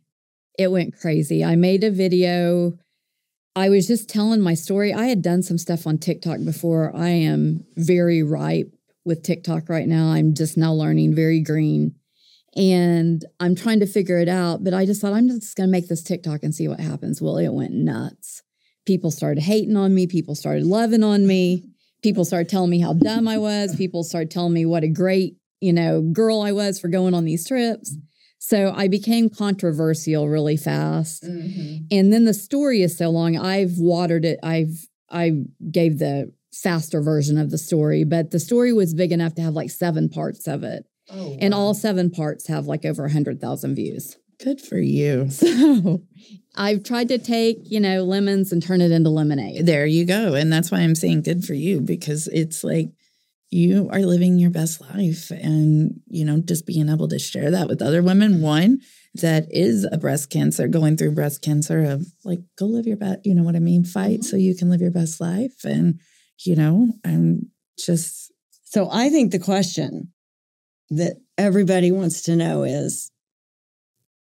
It 0.57 0.71
went 0.71 0.97
crazy. 0.97 1.43
I 1.43 1.55
made 1.55 1.83
a 1.83 1.91
video. 1.91 2.73
I 3.55 3.69
was 3.69 3.85
just 3.85 4.09
telling 4.09 4.41
my 4.41 4.53
story. 4.55 4.93
I 4.93 5.05
had 5.07 5.21
done 5.21 5.43
some 5.43 5.57
stuff 5.59 5.85
on 5.85 5.97
TikTok 5.99 6.43
before. 6.43 6.95
I 6.95 7.09
am 7.09 7.65
very 7.75 8.23
ripe 8.23 8.73
with 9.05 9.21
TikTok 9.21 9.69
right 9.69 9.87
now. 9.87 10.07
I'm 10.07 10.33
just 10.33 10.57
now 10.57 10.73
learning, 10.73 11.13
very 11.13 11.41
green. 11.41 11.93
And 12.55 13.25
I'm 13.39 13.55
trying 13.55 13.79
to 13.79 13.87
figure 13.87 14.19
it 14.19 14.29
out, 14.29 14.63
but 14.63 14.73
I 14.73 14.85
just 14.85 15.01
thought 15.01 15.13
I'm 15.13 15.27
just 15.27 15.55
going 15.55 15.67
to 15.67 15.71
make 15.71 15.87
this 15.87 16.03
TikTok 16.03 16.43
and 16.43 16.53
see 16.53 16.67
what 16.67 16.79
happens. 16.79 17.21
Well, 17.21 17.37
it 17.37 17.49
went 17.49 17.73
nuts. 17.73 18.43
People 18.85 19.11
started 19.11 19.41
hating 19.41 19.75
on 19.75 19.95
me. 19.95 20.07
People 20.07 20.35
started 20.35 20.63
loving 20.63 21.03
on 21.03 21.25
me. 21.25 21.65
People 22.03 22.25
started 22.25 22.49
telling 22.49 22.69
me 22.69 22.79
how 22.79 22.93
dumb 22.93 23.27
I 23.27 23.37
was. 23.37 23.75
People 23.75 24.03
started 24.03 24.29
telling 24.29 24.53
me 24.53 24.65
what 24.65 24.83
a 24.83 24.87
great, 24.87 25.37
you 25.61 25.73
know, 25.73 26.01
girl 26.01 26.41
I 26.41 26.51
was 26.51 26.79
for 26.79 26.89
going 26.89 27.13
on 27.13 27.25
these 27.25 27.47
trips. 27.47 27.95
So 28.39 28.73
I 28.75 28.89
became 28.89 29.29
controversial 29.29 30.27
really 30.27 30.57
fast. 30.57 31.23
Mm-hmm. 31.23 31.85
And 31.91 32.11
then 32.11 32.25
the 32.25 32.33
story 32.33 32.81
is 32.81 32.97
so 32.97 33.09
long. 33.09 33.37
I've 33.37 33.77
watered 33.77 34.25
it. 34.25 34.37
I've 34.43 34.85
I 35.09 35.43
gave 35.71 35.99
the 35.99 36.33
faster 36.51 37.01
version 37.01 37.37
of 37.37 37.51
the 37.51 37.57
story, 37.57 38.03
but 38.03 38.31
the 38.31 38.39
story 38.39 38.73
was 38.73 38.93
big 38.93 39.11
enough 39.11 39.35
to 39.35 39.41
have 39.41 39.53
like 39.53 39.69
seven 39.69 40.09
parts 40.09 40.47
of 40.47 40.63
it. 40.63 40.85
Oh, 41.13 41.37
And 41.39 41.53
wow. 41.53 41.59
all 41.59 41.73
seven 41.73 42.09
parts 42.09 42.47
have 42.47 42.65
like 42.65 42.85
over 42.85 43.05
a 43.05 43.11
hundred 43.11 43.39
thousand 43.39 43.75
views. 43.75 44.17
good 44.43 44.59
for 44.59 44.77
you. 44.77 45.29
So 45.29 46.01
I've 46.55 46.83
tried 46.83 47.07
to 47.07 47.17
take, 47.17 47.71
you 47.71 47.79
know, 47.79 48.03
lemons 48.03 48.51
and 48.51 48.61
turn 48.61 48.79
it 48.81 48.91
into 48.91 49.09
lemonade. 49.09 49.65
There 49.65 49.87
you 49.87 50.05
go. 50.05 50.35
And 50.35 50.53
that's 50.53 50.69
why 50.69 50.79
I'm 50.81 50.93
saying 50.93 51.23
good 51.23 51.43
for 51.43 51.55
you 51.55 51.81
because 51.81 52.27
it's 52.27 52.63
like 52.63 52.89
you 53.49 53.89
are 53.91 54.01
living 54.01 54.37
your 54.37 54.51
best 54.51 54.79
life 54.79 55.31
and, 55.31 55.99
you 56.07 56.25
know, 56.25 56.41
just 56.41 56.67
being 56.67 56.89
able 56.89 57.07
to 57.07 57.17
share 57.17 57.49
that 57.51 57.67
with 57.67 57.81
other 57.81 58.03
women. 58.03 58.41
One 58.41 58.81
that 59.15 59.47
is 59.49 59.87
a 59.91 59.97
breast 59.97 60.29
cancer, 60.29 60.67
going 60.67 60.95
through 60.95 61.15
breast 61.15 61.41
cancer, 61.41 61.83
of 61.83 62.05
like, 62.23 62.41
go 62.57 62.65
live 62.65 62.85
your 62.87 62.97
best, 62.97 63.25
you 63.25 63.33
know 63.33 63.43
what 63.43 63.55
I 63.55 63.59
mean? 63.59 63.83
Fight 63.83 64.19
mm-hmm. 64.19 64.21
so 64.21 64.37
you 64.37 64.55
can 64.55 64.69
live 64.69 64.81
your 64.81 64.91
best 64.91 65.19
life. 65.19 65.63
And, 65.63 65.99
you 66.45 66.55
know, 66.55 66.93
I'm 67.03 67.51
just, 67.79 68.31
So 68.63 68.89
I 68.91 69.09
think 69.09 69.31
the 69.31 69.39
question 69.39 70.12
that 70.97 71.17
everybody 71.37 71.91
wants 71.91 72.23
to 72.23 72.35
know 72.35 72.63
is 72.63 73.09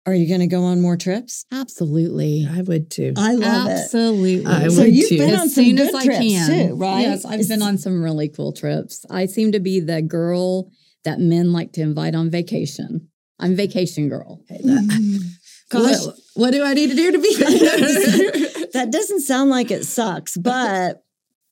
Are 0.06 0.14
you 0.14 0.26
going 0.28 0.40
to 0.40 0.46
go 0.46 0.62
on 0.64 0.80
more 0.80 0.96
trips? 0.96 1.44
Absolutely. 1.52 2.46
I 2.50 2.62
would 2.62 2.90
too. 2.90 3.12
I 3.16 3.32
love 3.34 3.66
it. 3.68 3.70
Absolutely. 3.72 4.46
I 4.46 4.68
So 4.68 4.82
would 4.82 4.94
you've 4.94 5.08
too. 5.08 5.18
been 5.18 5.30
as 5.34 5.40
on 5.40 5.48
some 5.50 5.64
soon 5.64 5.76
good 5.76 5.88
as 5.88 5.94
I 5.94 6.04
trips 6.04 6.18
can. 6.20 6.68
too, 6.68 6.74
right? 6.76 7.00
Yes, 7.02 7.24
I've 7.24 7.46
been 7.48 7.62
on 7.62 7.76
some 7.78 8.02
really 8.02 8.28
cool 8.28 8.52
trips. 8.52 9.04
I 9.10 9.26
seem 9.26 9.52
to 9.52 9.60
be 9.60 9.80
the 9.80 10.00
girl 10.02 10.70
that 11.04 11.20
men 11.20 11.52
like 11.52 11.72
to 11.72 11.82
invite 11.82 12.14
on 12.14 12.30
vacation. 12.30 13.08
I'm 13.38 13.54
vacation 13.54 14.08
girl. 14.08 14.40
Okay, 14.50 14.60
that- 14.64 15.34
Gosh. 15.70 16.00
what, 16.06 16.14
what 16.34 16.50
do 16.52 16.64
I 16.64 16.72
need 16.72 16.88
to 16.88 16.96
do 16.96 17.12
to 17.12 17.18
be 17.18 17.34
That 18.72 18.88
doesn't 18.90 19.20
sound 19.20 19.50
like 19.50 19.70
it 19.70 19.84
sucks, 19.84 20.36
but 20.38 21.02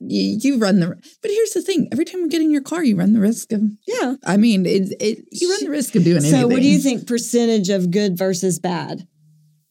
you, 0.01 0.39
you 0.41 0.59
run 0.59 0.81
the 0.81 0.89
but 1.23 1.31
here's 1.31 1.53
the 1.53 1.63
thing 1.63 1.89
every 1.91 2.05
time 2.05 2.21
you 2.21 2.29
get 2.29 2.43
in 2.43 2.51
your 2.51 2.63
car 2.63 2.85
you 2.85 2.97
run 2.97 3.13
the 3.13 3.21
risk 3.21 3.53
of 3.53 3.63
yeah. 3.87 4.15
i 4.25 4.37
mean 4.37 4.67
it, 4.67 4.93
it 5.01 5.25
you 5.33 5.51
run 5.51 5.65
the 5.65 5.71
risk 5.71 5.95
of 5.95 6.05
doing 6.05 6.19
anything 6.19 6.41
So, 6.41 6.49
what 6.49 6.61
do 6.61 6.69
you 6.69 6.79
think 6.79 7.07
percentage 7.07 7.71
of 7.71 7.91
good 7.91 8.17
versus 8.17 8.59
bad? 8.59 9.07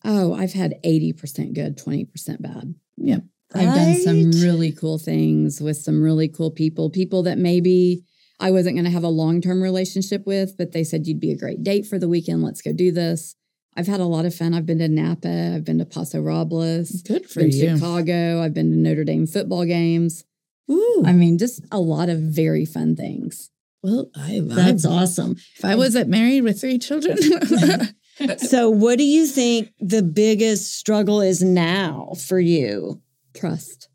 Oh, 0.07 0.35
I've 0.35 0.53
had 0.53 0.75
80% 0.85 1.55
good, 1.55 1.79
20% 1.79 2.41
bad. 2.41 2.75
yeah 2.97 3.19
I've 3.53 3.75
done 3.75 3.95
some 4.01 4.31
really 4.41 4.71
cool 4.71 4.97
things 4.97 5.61
with 5.61 5.77
some 5.77 6.01
really 6.01 6.27
cool 6.27 6.51
people, 6.51 6.89
people 6.89 7.23
that 7.23 7.37
maybe 7.37 8.03
I 8.39 8.51
wasn't 8.51 8.75
going 8.75 8.85
to 8.85 8.91
have 8.91 9.03
a 9.03 9.09
long 9.09 9.41
term 9.41 9.61
relationship 9.61 10.25
with, 10.25 10.57
but 10.57 10.71
they 10.71 10.83
said 10.83 11.07
you'd 11.07 11.19
be 11.19 11.31
a 11.31 11.37
great 11.37 11.63
date 11.63 11.85
for 11.85 11.97
the 11.97 12.09
weekend. 12.09 12.43
Let's 12.43 12.61
go 12.61 12.73
do 12.73 12.91
this. 12.91 13.35
I've 13.75 13.87
had 13.87 13.99
a 13.99 14.05
lot 14.05 14.25
of 14.25 14.33
fun. 14.33 14.53
I've 14.53 14.65
been 14.65 14.79
to 14.79 14.87
Napa, 14.87 15.53
I've 15.55 15.65
been 15.65 15.79
to 15.79 15.85
Paso 15.85 16.21
Robles, 16.21 17.01
good 17.01 17.29
for 17.29 17.41
been 17.41 17.51
you 17.51 17.75
Chicago, 17.77 18.41
I've 18.41 18.53
been 18.53 18.71
to 18.71 18.77
Notre 18.77 19.03
Dame 19.03 19.27
football 19.27 19.65
games. 19.65 20.23
Ooh, 20.71 21.03
I 21.05 21.13
mean, 21.13 21.37
just 21.37 21.63
a 21.71 21.79
lot 21.79 22.09
of 22.09 22.19
very 22.19 22.65
fun 22.65 22.95
things. 22.95 23.51
well 23.83 24.09
i 24.15 24.39
That's 24.41 24.85
awesome. 24.85 25.35
if 25.57 25.63
i 25.63 25.75
wasn't 25.75 26.09
married 26.09 26.41
with 26.41 26.59
three 26.59 26.79
children 26.79 27.17
So, 28.37 28.69
what 28.69 28.97
do 28.97 29.03
you 29.03 29.27
think 29.27 29.71
the 29.79 30.01
biggest 30.01 30.73
struggle 30.75 31.19
is 31.19 31.43
now 31.43 32.13
for 32.17 32.39
you? 32.39 33.01
Trust. 33.33 33.89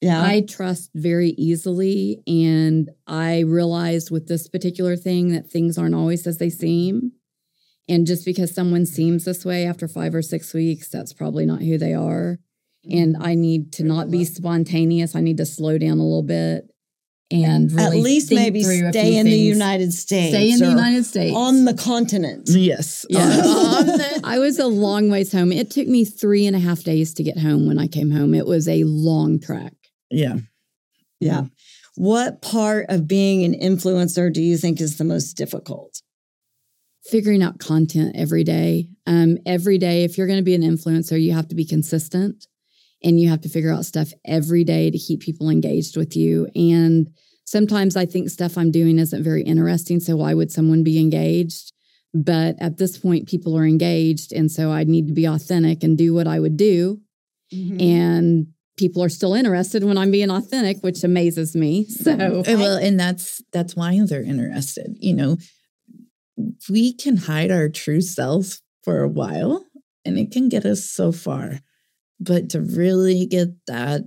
Yeah. 0.00 0.22
I 0.22 0.40
trust 0.40 0.90
very 0.94 1.30
easily. 1.30 2.22
And 2.26 2.90
I 3.06 3.40
realized 3.40 4.10
with 4.10 4.26
this 4.26 4.48
particular 4.48 4.96
thing 4.96 5.32
that 5.32 5.50
things 5.50 5.76
aren't 5.78 5.94
always 5.94 6.26
as 6.26 6.38
they 6.38 6.50
seem. 6.50 7.12
And 7.88 8.06
just 8.06 8.24
because 8.24 8.54
someone 8.54 8.86
seems 8.86 9.24
this 9.24 9.44
way 9.44 9.66
after 9.66 9.88
five 9.88 10.14
or 10.14 10.22
six 10.22 10.54
weeks, 10.54 10.88
that's 10.88 11.12
probably 11.12 11.44
not 11.46 11.62
who 11.62 11.78
they 11.78 11.94
are. 11.94 12.38
And 12.90 13.16
I 13.20 13.34
need 13.34 13.72
to 13.74 13.84
not 13.84 14.10
be 14.10 14.24
spontaneous. 14.24 15.14
I 15.14 15.20
need 15.20 15.36
to 15.38 15.46
slow 15.46 15.78
down 15.78 15.98
a 15.98 16.02
little 16.04 16.22
bit 16.22 16.68
and 17.30 17.72
At 17.80 17.94
least 17.94 18.28
think 18.28 18.40
maybe 18.40 18.62
stay 18.62 19.10
few 19.10 19.20
in 19.20 19.26
the. 19.26 19.36
United 19.36 19.92
States. 19.92 20.34
Stay 20.34 20.50
in 20.50 20.58
the 20.58 20.68
United 20.68 21.04
States. 21.04 21.34
On 21.34 21.64
the 21.64 21.74
continent. 21.74 22.48
yes 22.52 23.06
Yeah. 23.08 23.20
On 23.44 23.86
the- 23.86 24.20
I 24.24 24.38
was 24.38 24.58
a 24.58 24.66
long 24.66 25.08
ways 25.10 25.32
home. 25.32 25.50
It 25.52 25.70
took 25.70 25.86
me 25.88 26.04
three 26.04 26.46
and 26.46 26.54
a 26.54 26.58
half 26.58 26.82
days 26.84 27.14
to 27.14 27.22
get 27.22 27.38
home 27.38 27.66
when 27.66 27.78
I 27.78 27.86
came 27.86 28.10
home. 28.10 28.34
It 28.34 28.46
was 28.46 28.68
a 28.68 28.84
long 28.84 29.40
trek. 29.40 29.72
yeah 30.10 30.36
Yeah. 31.20 31.44
What 31.96 32.42
part 32.42 32.86
of 32.90 33.06
being 33.08 33.44
an 33.44 33.54
influencer 33.58 34.32
do 34.32 34.42
you 34.42 34.56
think 34.56 34.80
is 34.80 34.96
the 34.98 35.04
most 35.04 35.34
difficult? 35.34 36.00
Figuring 37.04 37.42
out 37.42 37.58
content 37.58 38.14
every 38.16 38.44
day. 38.44 38.88
Um, 39.06 39.38
every 39.44 39.78
day, 39.78 40.04
if 40.04 40.16
you're 40.16 40.26
going 40.26 40.38
to 40.38 40.44
be 40.44 40.54
an 40.54 40.62
influencer, 40.62 41.20
you 41.20 41.32
have 41.32 41.48
to 41.48 41.54
be 41.54 41.64
consistent 41.64 42.46
and 43.02 43.20
you 43.20 43.28
have 43.28 43.40
to 43.40 43.48
figure 43.48 43.72
out 43.72 43.84
stuff 43.84 44.12
every 44.24 44.62
day 44.64 44.90
to 44.90 44.98
keep 44.98 45.20
people 45.20 45.48
engaged 45.48 45.96
with 45.96 46.16
you. 46.16 46.48
And 46.54 47.10
sometimes 47.44 47.96
I 47.96 48.06
think 48.06 48.30
stuff 48.30 48.56
I'm 48.56 48.70
doing 48.70 48.98
isn't 48.98 49.24
very 49.24 49.42
interesting. 49.42 49.98
So 49.98 50.16
why 50.16 50.34
would 50.34 50.52
someone 50.52 50.84
be 50.84 51.00
engaged? 51.00 51.72
But 52.14 52.56
at 52.60 52.78
this 52.78 52.98
point, 52.98 53.26
people 53.28 53.58
are 53.58 53.66
engaged. 53.66 54.32
And 54.32 54.50
so 54.50 54.70
I 54.70 54.84
need 54.84 55.08
to 55.08 55.14
be 55.14 55.24
authentic 55.24 55.82
and 55.82 55.98
do 55.98 56.14
what 56.14 56.28
I 56.28 56.38
would 56.38 56.56
do. 56.56 57.00
And 57.80 58.46
people 58.76 59.02
are 59.02 59.08
still 59.08 59.34
interested 59.34 59.82
when 59.82 59.98
I'm 59.98 60.10
being 60.10 60.30
authentic, 60.30 60.78
which 60.82 61.02
amazes 61.04 61.54
me. 61.56 61.86
So, 61.90 62.12
Uh, 62.12 62.42
well 62.56 62.76
and 62.76 62.98
that's 62.98 63.42
that's 63.52 63.74
why 63.76 63.98
they're 64.06 64.22
interested 64.22 64.96
you 65.00 65.14
know 65.14 65.36
we 66.68 66.92
can 66.94 67.16
hide 67.16 67.50
our 67.50 67.68
true 67.68 68.00
selves 68.00 68.62
for 68.82 69.00
a 69.02 69.08
while 69.08 69.64
and 70.04 70.18
it 70.18 70.30
can 70.30 70.48
get 70.48 70.64
us 70.64 70.84
so 70.84 71.12
far 71.12 71.60
but 72.20 72.50
to 72.50 72.60
really 72.60 73.26
get 73.26 73.48
that 73.66 74.02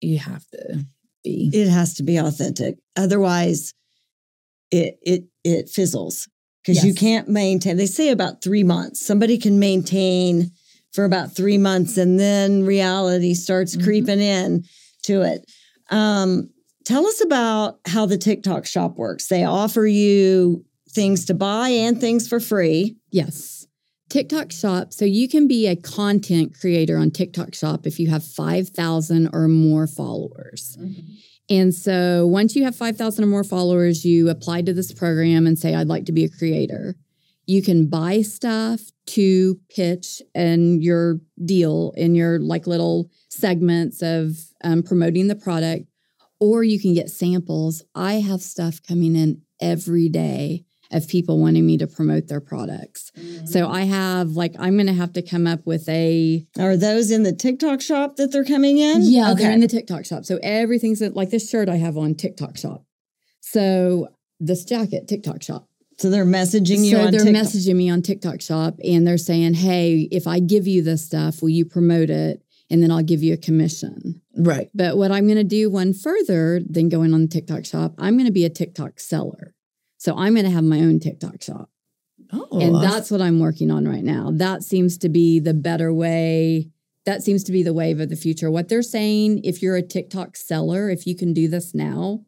you 0.00 0.18
have 0.18 0.44
to 0.50 0.86
be 1.24 1.50
it 1.52 1.68
has 1.68 1.94
to 1.94 2.02
be 2.04 2.16
authentic. 2.18 2.76
Otherwise, 2.96 3.74
it 4.70 4.98
it 5.02 5.24
it 5.44 5.68
fizzles 5.68 6.28
because 6.64 6.84
you 6.84 6.94
can't 6.94 7.28
maintain. 7.28 7.76
They 7.76 7.86
say 7.86 8.10
about 8.10 8.42
three 8.42 8.62
months. 8.62 9.04
Somebody 9.04 9.38
can 9.38 9.58
maintain 9.58 10.52
for 10.92 11.04
about 11.04 11.34
three 11.34 11.58
months, 11.58 11.96
and 11.96 12.18
then 12.18 12.64
reality 12.64 13.34
starts 13.34 13.76
Mhm. 13.76 13.82
creeping 13.84 14.20
in 14.20 14.64
to 15.04 15.22
it. 15.22 15.44
Um, 15.90 16.50
tell 16.84 17.06
us 17.06 17.20
about 17.22 17.80
how 17.86 18.06
the 18.06 18.18
TikTok 18.18 18.66
shop 18.66 18.96
works. 18.96 19.26
They 19.26 19.44
offer 19.44 19.86
you 19.86 20.64
things 20.96 21.24
to 21.26 21.34
buy 21.34 21.68
and 21.68 22.00
things 22.00 22.26
for 22.26 22.40
free. 22.40 22.96
Yes. 23.12 23.66
TikTok 24.08 24.50
shop. 24.50 24.92
So 24.92 25.04
you 25.04 25.28
can 25.28 25.46
be 25.46 25.68
a 25.68 25.76
content 25.76 26.58
creator 26.58 26.96
on 26.96 27.12
TikTok 27.12 27.54
shop 27.54 27.86
if 27.86 28.00
you 28.00 28.10
have 28.10 28.24
5,000 28.24 29.30
or 29.32 29.46
more 29.46 29.86
followers. 29.86 30.76
And 31.48 31.72
so 31.72 32.26
once 32.26 32.56
you 32.56 32.64
have 32.64 32.74
5,000 32.74 33.22
or 33.22 33.26
more 33.26 33.44
followers, 33.44 34.04
you 34.04 34.28
apply 34.28 34.62
to 34.62 34.72
this 34.72 34.92
program 34.92 35.46
and 35.46 35.58
say, 35.58 35.74
I'd 35.74 35.88
like 35.88 36.06
to 36.06 36.12
be 36.12 36.24
a 36.24 36.28
creator. 36.28 36.96
You 37.46 37.62
can 37.62 37.88
buy 37.88 38.22
stuff 38.22 38.80
to 39.06 39.60
pitch 39.68 40.20
and 40.34 40.82
your 40.82 41.20
deal 41.44 41.92
in 41.96 42.16
your 42.16 42.40
like 42.40 42.66
little 42.66 43.08
segments 43.28 44.02
of 44.02 44.32
um, 44.64 44.82
promoting 44.82 45.28
the 45.28 45.36
product, 45.36 45.84
or 46.40 46.64
you 46.64 46.80
can 46.80 46.94
get 46.94 47.08
samples. 47.08 47.82
I 47.94 48.14
have 48.14 48.42
stuff 48.42 48.80
coming 48.82 49.14
in 49.14 49.42
every 49.60 50.08
day 50.08 50.65
of 50.92 51.08
people 51.08 51.40
wanting 51.40 51.66
me 51.66 51.76
to 51.78 51.86
promote 51.86 52.28
their 52.28 52.40
products. 52.40 53.10
Mm-hmm. 53.18 53.46
So 53.46 53.68
I 53.68 53.82
have 53.82 54.30
like, 54.30 54.54
I'm 54.58 54.74
going 54.76 54.86
to 54.86 54.92
have 54.92 55.12
to 55.14 55.22
come 55.22 55.46
up 55.46 55.66
with 55.66 55.88
a, 55.88 56.46
Are 56.58 56.76
those 56.76 57.10
in 57.10 57.22
the 57.22 57.32
TikTok 57.34 57.80
shop 57.80 58.16
that 58.16 58.32
they're 58.32 58.44
coming 58.44 58.78
in? 58.78 59.02
yeah, 59.02 59.34
they're 59.36 59.52
in 59.52 59.60
the 59.60 59.68
TikTok 59.68 60.04
shop. 60.04 60.24
So 60.24 60.38
everything's 60.42 61.02
in- 61.02 61.14
like 61.14 61.30
this 61.30 61.48
shirt 61.50 61.68
I 61.68 61.76
have 61.76 61.96
on 61.96 62.14
TikTok 62.14 62.56
shop. 62.56 62.84
So 63.40 64.08
this 64.40 64.64
jacket, 64.64 65.08
TikTok 65.08 65.42
shop. 65.42 65.68
so 65.98 66.10
they're 66.10 66.24
messaging 66.26 66.84
you 66.84 66.96
so 66.96 67.10
they're 67.10 67.24
TikTok. 67.24 67.42
messaging 67.42 67.76
me 67.76 67.88
on 67.90 68.02
TikTok 68.02 68.40
shop 68.40 68.74
and 68.84 69.06
they're 69.06 69.16
saying, 69.18 69.54
Hey, 69.54 70.08
if 70.10 70.26
I 70.26 70.40
give 70.40 70.66
you 70.66 70.82
this 70.82 71.04
stuff, 71.04 71.40
will 71.42 71.48
you 71.48 71.64
promote 71.64 72.10
it? 72.10 72.42
And 72.68 72.82
then 72.82 72.90
I'll 72.90 73.02
give 73.02 73.22
you 73.22 73.32
a 73.32 73.36
commission. 73.36 74.20
right 74.36 74.68
But 74.74 74.96
what 74.96 75.12
I'm 75.12 75.26
going 75.26 75.38
to 75.38 75.44
do 75.44 75.70
one 75.70 75.94
further 75.94 76.60
than 76.68 76.88
going 76.88 77.14
on 77.14 77.22
the 77.22 77.28
TikTok 77.28 77.64
shop, 77.64 77.94
I'm 77.98 78.14
going 78.16 78.26
to 78.26 78.32
be 78.32 78.44
a 78.44 78.50
TikTok 78.50 78.98
seller. 79.00 79.54
So 80.06 80.16
I'm 80.16 80.34
going 80.34 80.44
to 80.46 80.52
have 80.52 80.62
my 80.62 80.78
own 80.82 81.00
TikTok 81.00 81.42
shop. 81.42 81.68
oh 82.32 82.60
and 82.60 82.76
that's 82.80 83.10
what 83.10 83.20
I'm 83.20 83.40
working 83.40 83.72
on 83.72 83.88
right 83.88 84.04
now. 84.04 84.30
That 84.32 84.62
seems 84.62 84.98
to 84.98 85.08
be 85.08 85.40
the 85.40 85.52
better 85.52 85.92
way. 85.92 86.70
That 87.06 87.24
seems 87.24 87.42
to 87.42 87.50
be 87.50 87.64
the 87.64 87.74
wave 87.74 87.98
of 87.98 88.08
the 88.08 88.14
future. 88.14 88.48
What 88.48 88.68
they're 88.68 88.82
saying, 88.82 89.40
if 89.42 89.62
you're 89.62 89.74
a 89.74 89.82
TikTok 89.82 90.36
seller, 90.36 90.88
if 90.90 91.08
you 91.08 91.16
can 91.16 91.32
do 91.32 91.48
this 91.48 91.74
now, 91.74 92.20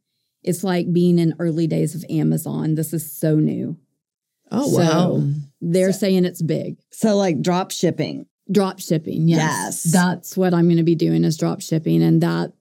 it's 0.43 0.65
like 0.65 0.93
being 0.93 1.21
in 1.21 1.37
early 1.39 1.69
days 1.69 1.95
of 1.95 2.05
Amazon. 2.11 2.75
This 2.75 2.93
is 2.93 3.17
so 3.17 3.37
new. 3.37 3.79
oh 4.51 4.69
so- 4.73 4.79
wow 4.81 5.23
They're 5.61 5.93
saying 5.93 6.25
it's 6.25 6.43
big. 6.43 6.79
so 6.91 7.17
like 7.17 7.41
drop 7.41 7.71
shipping. 7.71 8.27
Drop 8.51 8.81
shipping. 8.81 9.29
Yes. 9.29 9.85
Yes. 9.85 9.93
That's 9.93 10.37
what 10.37 10.53
I'm 10.53 10.65
going 10.65 10.79
to 10.79 10.83
be 10.83 10.97
doing 10.97 11.23
is 11.23 11.37
drop 11.37 11.61
shipping. 11.61 12.03
And 12.03 12.23
that 12.23 12.55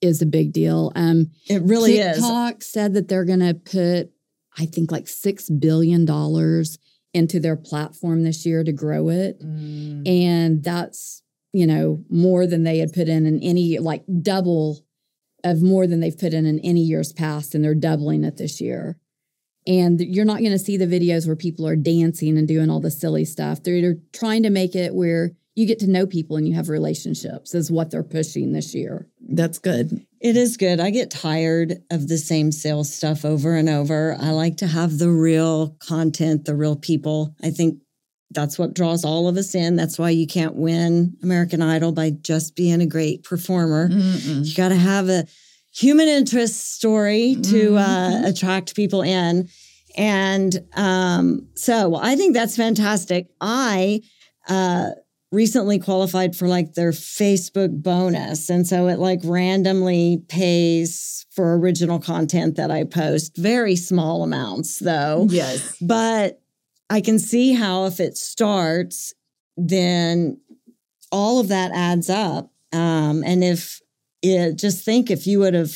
is 0.00 0.22
a 0.22 0.26
big 0.26 0.54
deal. 0.54 0.92
Um, 0.94 1.30
It 1.46 1.60
really 1.60 1.98
is. 1.98 2.16
TikTok 2.16 2.62
said 2.62 2.94
that 2.94 3.08
they're 3.08 3.26
going 3.26 3.40
to 3.40 3.52
put, 3.52 4.12
I 4.58 4.66
think, 4.66 4.90
like 4.90 5.04
$6 5.04 5.60
billion 5.60 6.06
into 7.14 7.40
their 7.40 7.56
platform 7.56 8.22
this 8.22 8.44
year 8.44 8.62
to 8.62 8.72
grow 8.72 9.08
it. 9.08 9.40
Mm. 9.40 10.06
And 10.06 10.62
that's, 10.62 11.22
you 11.52 11.66
know, 11.66 12.04
more 12.10 12.46
than 12.46 12.62
they 12.62 12.78
had 12.78 12.92
put 12.92 13.08
in 13.08 13.26
in 13.26 13.40
any, 13.42 13.78
like 13.78 14.04
double 14.22 14.84
of 15.44 15.62
more 15.62 15.86
than 15.86 16.00
they've 16.00 16.18
put 16.18 16.34
in 16.34 16.44
in 16.44 16.58
any 16.60 16.80
years 16.80 17.12
past. 17.12 17.54
And 17.54 17.64
they're 17.64 17.74
doubling 17.74 18.24
it 18.24 18.36
this 18.36 18.60
year. 18.60 18.98
And 19.66 20.00
you're 20.00 20.24
not 20.24 20.38
going 20.38 20.52
to 20.52 20.58
see 20.58 20.76
the 20.76 20.86
videos 20.86 21.26
where 21.26 21.36
people 21.36 21.66
are 21.66 21.76
dancing 21.76 22.38
and 22.38 22.46
doing 22.46 22.70
all 22.70 22.80
the 22.80 22.90
silly 22.90 23.24
stuff. 23.24 23.62
They're, 23.62 23.80
they're 23.80 23.98
trying 24.12 24.42
to 24.44 24.50
make 24.50 24.76
it 24.76 24.94
where 24.94 25.32
you 25.56 25.66
get 25.66 25.78
to 25.80 25.86
know 25.90 26.06
people 26.06 26.36
and 26.36 26.46
you 26.46 26.54
have 26.54 26.68
relationships, 26.68 27.54
is 27.54 27.70
what 27.70 27.90
they're 27.90 28.02
pushing 28.04 28.52
this 28.52 28.74
year. 28.74 29.08
that's 29.28 29.58
good 29.58 30.06
It 30.20 30.36
is 30.36 30.56
good. 30.56 30.78
I 30.80 30.90
get 30.90 31.10
tired 31.10 31.78
of 31.90 32.06
the 32.08 32.18
same 32.18 32.52
sales 32.52 32.92
stuff 32.94 33.24
over 33.24 33.54
and 33.56 33.68
over. 33.68 34.16
I 34.20 34.30
like 34.30 34.56
to 34.58 34.66
have 34.66 34.98
the 34.98 35.10
real 35.10 35.76
content, 35.80 36.44
the 36.44 36.54
real 36.54 36.76
people. 36.76 37.34
I 37.42 37.50
think 37.50 37.78
that's 38.32 38.58
what 38.58 38.74
draws 38.74 39.04
all 39.04 39.28
of 39.28 39.36
us 39.36 39.54
in. 39.54 39.76
That's 39.76 39.98
why 39.98 40.10
you 40.10 40.26
can't 40.26 40.56
win 40.56 41.16
American 41.22 41.62
Idol 41.62 41.92
by 41.92 42.10
just 42.10 42.56
being 42.56 42.80
a 42.82 42.86
great 42.86 43.22
performer. 43.24 43.88
Mm-mm. 43.88 44.44
You 44.46 44.54
got 44.54 44.70
to 44.70 44.76
have 44.76 45.08
a 45.08 45.26
human 45.72 46.08
interest 46.08 46.74
story 46.74 47.36
to 47.42 47.76
uh, 47.76 48.10
Mhm. 48.10 48.28
attract 48.28 48.74
people 48.74 49.02
in. 49.02 49.48
And 49.96 50.58
um, 50.74 51.48
so 51.54 51.94
I 51.94 52.16
think 52.16 52.34
that's 52.34 52.56
fantastic. 52.56 53.28
I 53.40 54.00
uh, 54.48 54.90
recently 55.36 55.78
qualified 55.78 56.34
for 56.34 56.48
like 56.48 56.72
their 56.72 56.92
Facebook 56.92 57.82
bonus. 57.82 58.48
And 58.48 58.66
so 58.66 58.88
it 58.88 58.98
like 58.98 59.20
randomly 59.22 60.22
pays 60.28 61.26
for 61.30 61.58
original 61.58 61.98
content 62.00 62.56
that 62.56 62.70
I 62.70 62.84
post, 62.84 63.36
very 63.36 63.76
small 63.76 64.22
amounts 64.22 64.78
though. 64.78 65.26
Yes. 65.28 65.76
But 65.78 66.40
I 66.88 67.02
can 67.02 67.18
see 67.18 67.52
how 67.52 67.84
if 67.84 68.00
it 68.00 68.16
starts, 68.16 69.12
then 69.58 70.40
all 71.12 71.38
of 71.38 71.48
that 71.48 71.70
adds 71.72 72.08
up. 72.08 72.50
Um, 72.72 73.22
and 73.22 73.44
if 73.44 73.82
it, 74.22 74.56
just 74.56 74.86
think 74.86 75.10
if 75.10 75.26
you 75.26 75.40
would 75.40 75.54
have 75.54 75.74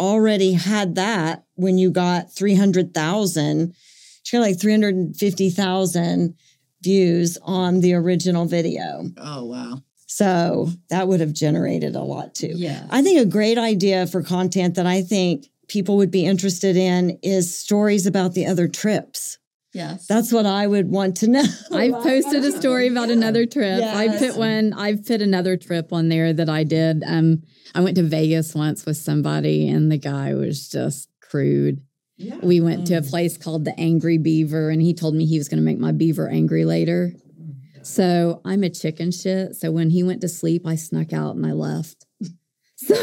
already 0.00 0.52
had 0.54 0.94
that 0.94 1.44
when 1.56 1.76
you 1.76 1.90
got 1.90 2.32
300,000, 2.32 3.74
she 4.22 4.36
got 4.36 4.40
like 4.40 4.58
350,000 4.58 6.34
views 6.82 7.38
on 7.42 7.80
the 7.80 7.94
original 7.94 8.46
video. 8.46 9.10
Oh, 9.16 9.44
wow. 9.44 9.82
So 10.06 10.68
that 10.88 11.08
would 11.08 11.20
have 11.20 11.32
generated 11.32 11.94
a 11.96 12.00
lot 12.00 12.34
too. 12.34 12.52
Yeah. 12.54 12.86
I 12.90 13.02
think 13.02 13.20
a 13.20 13.26
great 13.26 13.58
idea 13.58 14.06
for 14.06 14.22
content 14.22 14.76
that 14.76 14.86
I 14.86 15.02
think 15.02 15.46
people 15.68 15.96
would 15.96 16.10
be 16.10 16.24
interested 16.24 16.76
in 16.76 17.18
is 17.22 17.58
stories 17.58 18.06
about 18.06 18.34
the 18.34 18.46
other 18.46 18.68
trips. 18.68 19.38
Yes. 19.72 20.06
That's 20.06 20.32
what 20.32 20.46
I 20.46 20.66
would 20.66 20.90
want 20.90 21.18
to 21.18 21.28
know. 21.28 21.44
I've 21.70 21.92
posted 22.02 22.42
a 22.44 22.52
story 22.52 22.88
about 22.88 23.10
another 23.10 23.44
trip. 23.44 23.82
I 23.82 24.16
put 24.16 24.36
one. 24.38 24.72
I've 24.72 25.04
put 25.04 25.20
another 25.20 25.58
trip 25.58 25.92
on 25.92 26.08
there 26.08 26.32
that 26.32 26.48
I 26.48 26.64
did. 26.64 27.04
Um, 27.06 27.42
I 27.74 27.80
went 27.80 27.96
to 27.96 28.02
Vegas 28.02 28.54
once 28.54 28.86
with 28.86 28.96
somebody, 28.96 29.68
and 29.68 29.92
the 29.92 29.98
guy 29.98 30.32
was 30.32 30.70
just 30.70 31.10
crude. 31.20 31.82
Yeah. 32.16 32.38
We 32.42 32.60
went 32.60 32.86
to 32.88 32.94
a 32.94 33.02
mm. 33.02 33.10
place 33.10 33.36
called 33.36 33.64
the 33.64 33.78
Angry 33.78 34.18
Beaver, 34.18 34.70
and 34.70 34.80
he 34.80 34.94
told 34.94 35.14
me 35.14 35.26
he 35.26 35.38
was 35.38 35.48
going 35.48 35.58
to 35.58 35.64
make 35.64 35.78
my 35.78 35.92
beaver 35.92 36.28
angry 36.28 36.64
later. 36.64 37.12
So 37.82 38.40
I'm 38.44 38.64
a 38.64 38.70
chicken 38.70 39.12
shit. 39.12 39.54
So 39.54 39.70
when 39.70 39.90
he 39.90 40.02
went 40.02 40.20
to 40.22 40.28
sleep, 40.28 40.66
I 40.66 40.74
snuck 40.74 41.12
out 41.12 41.36
and 41.36 41.46
I 41.46 41.52
left. 41.52 42.06
So, 42.78 42.94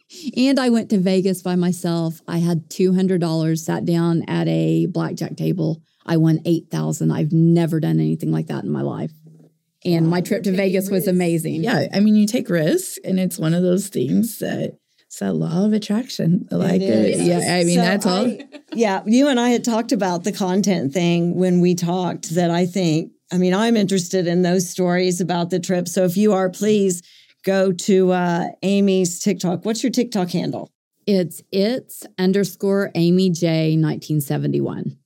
and 0.36 0.60
I 0.60 0.68
went 0.70 0.90
to 0.90 0.98
Vegas 0.98 1.42
by 1.42 1.56
myself. 1.56 2.20
I 2.28 2.38
had 2.38 2.70
$200, 2.70 3.58
sat 3.58 3.84
down 3.84 4.22
at 4.28 4.46
a 4.46 4.86
blackjack 4.86 5.36
table. 5.36 5.82
I 6.06 6.18
won 6.18 6.38
8,000. 6.44 7.10
I've 7.10 7.32
never 7.32 7.80
done 7.80 7.98
anything 7.98 8.30
like 8.30 8.46
that 8.46 8.62
in 8.62 8.70
my 8.70 8.82
life. 8.82 9.10
And 9.84 10.06
my 10.06 10.20
trip 10.20 10.44
to 10.44 10.52
Vegas 10.52 10.88
was 10.88 11.08
amazing. 11.08 11.64
Yeah. 11.64 11.88
I 11.92 11.98
mean, 11.98 12.14
you 12.14 12.28
take 12.28 12.48
risks, 12.48 12.96
and 13.02 13.18
it's 13.18 13.40
one 13.40 13.54
of 13.54 13.64
those 13.64 13.88
things 13.88 14.38
that 14.38 14.78
it's 15.12 15.18
that 15.18 15.34
law 15.34 15.66
of 15.66 15.74
attraction. 15.74 16.48
Like, 16.50 16.80
uh, 16.80 16.84
yeah. 16.86 17.58
I 17.58 17.64
mean, 17.64 17.74
So 17.76 17.82
that's 17.82 18.06
all. 18.06 18.26
I- 18.28 18.48
yeah, 18.72 19.02
you 19.04 19.28
and 19.28 19.38
I 19.38 19.50
had 19.50 19.62
talked 19.62 19.92
about 19.92 20.24
the 20.24 20.32
content 20.32 20.94
thing 20.94 21.34
when 21.34 21.60
we 21.60 21.74
talked 21.74 22.30
that 22.30 22.50
I 22.50 22.64
think, 22.64 23.12
I 23.30 23.36
mean, 23.36 23.52
I'm 23.52 23.76
interested 23.76 24.26
in 24.26 24.40
those 24.40 24.70
stories 24.70 25.20
about 25.20 25.50
the 25.50 25.60
trip. 25.60 25.86
So 25.86 26.04
if 26.04 26.16
you 26.16 26.32
are, 26.32 26.48
please 26.48 27.02
go 27.44 27.72
to 27.72 28.12
uh, 28.12 28.46
Amy's 28.62 29.20
TikTok. 29.20 29.66
What's 29.66 29.82
your 29.82 29.92
TikTok 29.92 30.30
handle? 30.30 30.70
It's 31.06 31.42
it's 31.52 32.06
underscore 32.18 32.90
Amy 32.94 33.28
J 33.28 33.76
1971. 33.76 34.96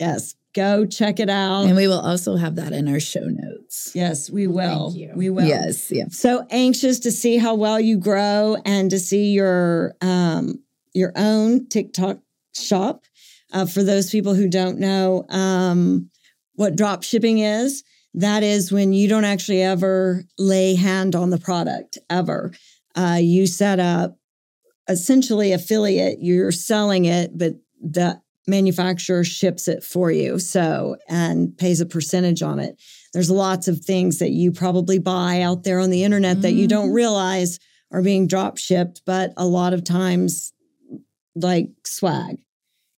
Yes, 0.00 0.34
go 0.54 0.86
check 0.86 1.20
it 1.20 1.30
out. 1.30 1.64
and 1.64 1.76
we 1.76 1.88
will 1.88 2.00
also 2.00 2.36
have 2.36 2.56
that 2.56 2.72
in 2.72 2.88
our 2.88 3.00
show 3.00 3.24
notes. 3.24 3.92
yes, 3.94 4.30
we 4.30 4.46
will. 4.46 4.90
Thank 4.90 5.00
you. 5.00 5.12
We 5.14 5.30
will. 5.30 5.46
Yes. 5.46 5.90
Yeah. 5.90 6.06
so 6.10 6.46
anxious 6.50 7.00
to 7.00 7.12
see 7.12 7.38
how 7.38 7.54
well 7.54 7.80
you 7.80 7.98
grow 7.98 8.56
and 8.64 8.90
to 8.90 8.98
see 8.98 9.32
your 9.32 9.94
um, 10.00 10.62
your 10.92 11.12
own 11.16 11.68
TikTok 11.68 12.18
shop. 12.54 13.04
Uh, 13.52 13.66
for 13.66 13.82
those 13.82 14.10
people 14.10 14.34
who 14.34 14.48
don't 14.48 14.78
know 14.78 15.26
um, 15.28 16.08
what 16.54 16.74
drop 16.74 17.02
shipping 17.02 17.38
is, 17.38 17.84
that 18.14 18.42
is 18.42 18.72
when 18.72 18.94
you 18.94 19.08
don't 19.08 19.24
actually 19.26 19.62
ever 19.62 20.24
lay 20.38 20.74
hand 20.74 21.14
on 21.14 21.28
the 21.28 21.38
product 21.38 21.98
ever. 22.08 22.52
Uh, 22.94 23.18
you 23.20 23.46
set 23.46 23.78
up 23.78 24.16
essentially 24.88 25.52
affiliate. 25.52 26.18
You're 26.22 26.50
selling 26.50 27.04
it, 27.04 27.36
but 27.36 27.56
the 27.78 28.21
manufacturer 28.46 29.24
ships 29.24 29.68
it 29.68 29.84
for 29.84 30.10
you. 30.10 30.38
So 30.38 30.96
and 31.08 31.56
pays 31.56 31.80
a 31.80 31.86
percentage 31.86 32.42
on 32.42 32.58
it. 32.58 32.80
There's 33.12 33.30
lots 33.30 33.68
of 33.68 33.80
things 33.80 34.18
that 34.18 34.30
you 34.30 34.52
probably 34.52 34.98
buy 34.98 35.42
out 35.42 35.64
there 35.64 35.78
on 35.80 35.90
the 35.90 36.04
internet 36.04 36.42
that 36.42 36.52
you 36.52 36.66
don't 36.66 36.86
mm-hmm. 36.86 36.94
realize 36.94 37.58
are 37.90 38.02
being 38.02 38.26
drop 38.26 38.58
shipped, 38.58 39.02
but 39.04 39.32
a 39.36 39.46
lot 39.46 39.74
of 39.74 39.84
times, 39.84 40.52
like 41.34 41.68
swag, 41.84 42.38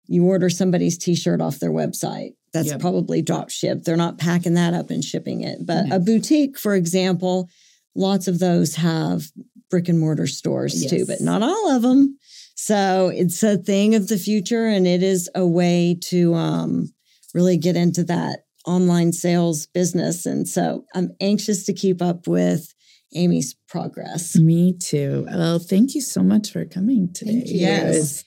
you 0.07 0.25
order 0.25 0.49
somebody's 0.49 0.97
t-shirt 0.97 1.41
off 1.41 1.59
their 1.59 1.71
website. 1.71 2.31
That's 2.53 2.69
Yep. 2.69 2.79
probably 2.79 3.21
drop 3.21 3.49
shipped. 3.49 3.83
They're 3.83 3.97
not 3.97 4.17
packing 4.17 4.53
that 4.53 4.73
up 4.73 4.89
and 4.89 5.03
shipping 5.03 5.41
it. 5.41 5.65
But 5.65 5.87
No. 5.87 5.95
a 5.95 5.99
mm-hmm. 5.99 6.05
boutique, 6.05 6.57
for 6.57 6.75
example, 6.75 7.49
lots 7.93 8.29
of 8.29 8.39
those 8.39 8.75
have 8.75 9.29
brick 9.69 9.89
and 9.89 9.99
mortar 9.99 10.27
stores 10.27 10.85
too, 10.85 11.05
but 11.05 11.19
not 11.21 11.41
all 11.43 11.71
of 11.75 11.81
them. 11.81 12.17
So 12.55 13.11
it's 13.13 13.43
a 13.43 13.57
thing 13.57 13.95
of 13.95 14.07
the 14.07 14.17
future, 14.17 14.65
and 14.65 14.87
it 14.87 15.03
is 15.03 15.29
a 15.35 15.45
way 15.45 15.97
to 16.05 16.33
um, 16.33 16.93
really 17.33 17.57
get 17.57 17.75
into 17.75 18.03
that 18.05 18.39
online 18.65 19.11
sales 19.13 19.67
business. 19.67 20.25
And 20.25 20.47
so 20.47 20.85
I'm 20.95 21.09
anxious 21.21 21.65
to 21.65 21.73
keep 21.73 22.01
up 22.01 22.27
with 22.27 22.73
Amy's 23.13 23.55
progress. 23.67 24.35
Me 24.37 24.73
too. 24.77 25.25
Well, 25.29 25.59
thank 25.59 25.95
you 25.95 26.01
so 26.01 26.23
much 26.23 26.51
for 26.51 26.65
coming 26.65 27.09
today. 27.13 27.43
Yes. 27.45 28.23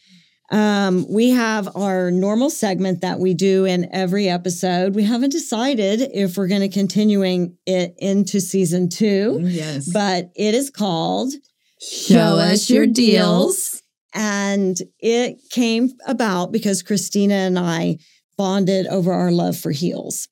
Um, 0.51 1.05
we 1.11 1.31
have 1.31 1.69
our 1.77 2.11
normal 2.11 2.49
segment 2.49 3.03
that 3.03 3.19
we 3.19 3.35
do 3.35 3.67
in 3.67 3.89
every 3.93 4.29
episode. 4.31 4.95
We 4.95 5.03
haven't 5.05 5.31
decided 5.33 6.01
if 6.15 6.37
we're 6.39 6.49
going 6.49 6.63
to 6.63 6.69
continuing 6.71 7.57
it 7.67 7.95
into 7.99 8.41
season 8.41 8.89
two, 8.89 9.41
Yes. 9.43 9.91
but 9.93 10.31
it 10.37 10.55
is 10.55 10.71
called 10.71 11.33
Show 11.81 12.19
us 12.39 12.71
your 12.71 12.87
deals. 12.87 13.83
And 14.15 14.77
it 14.99 15.39
came 15.51 15.91
about 16.07 16.53
because 16.53 16.83
Christina 16.83 17.35
and 17.35 17.59
I 17.59 17.99
bonded 18.37 18.87
over 18.87 19.13
our 19.13 19.31
love 19.31 19.57
for 19.57 19.71
heels 19.71 20.29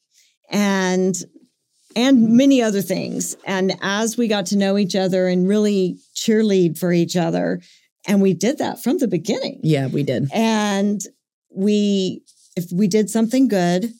and 0.50 1.14
and 1.94 2.36
many 2.36 2.60
other 2.60 2.82
things. 2.82 3.36
And 3.46 3.74
as 3.80 4.18
we 4.18 4.28
got 4.28 4.46
to 4.46 4.56
know 4.56 4.76
each 4.76 4.94
other 4.94 5.28
and 5.28 5.48
really 5.48 5.98
cheerlead 6.14 6.78
for 6.78 6.92
each 6.92 7.16
other, 7.16 7.60
and 8.06 8.20
we 8.20 8.34
did 8.34 8.58
that 8.58 8.82
from 8.82 8.98
the 8.98 9.08
beginning. 9.08 9.60
Yeah, 9.62 9.86
we 9.86 10.02
did. 10.02 10.28
And 10.32 11.00
we 11.50 12.22
if 12.54 12.70
we 12.72 12.86
did 12.86 13.10
something 13.10 13.48
good, 13.48 13.92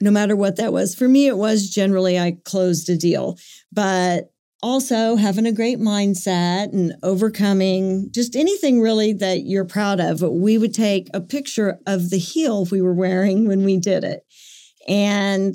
no 0.00 0.10
matter 0.10 0.34
what 0.34 0.56
that 0.56 0.72
was, 0.72 0.94
for 0.94 1.08
me 1.08 1.26
it 1.26 1.36
was 1.36 1.68
generally 1.68 2.18
I 2.18 2.38
closed 2.44 2.88
a 2.88 2.96
deal. 2.96 3.38
But 3.72 4.30
also 4.64 5.16
having 5.16 5.44
a 5.44 5.52
great 5.52 5.78
mindset 5.78 6.72
and 6.72 6.94
overcoming 7.02 8.08
just 8.12 8.34
anything 8.34 8.80
really 8.80 9.12
that 9.12 9.42
you're 9.42 9.66
proud 9.66 10.00
of. 10.00 10.22
We 10.22 10.56
would 10.56 10.72
take 10.72 11.08
a 11.12 11.20
picture 11.20 11.78
of 11.86 12.08
the 12.08 12.16
heel 12.16 12.64
we 12.64 12.80
were 12.80 12.94
wearing 12.94 13.46
when 13.46 13.62
we 13.62 13.76
did 13.76 14.04
it. 14.04 14.24
And 14.88 15.54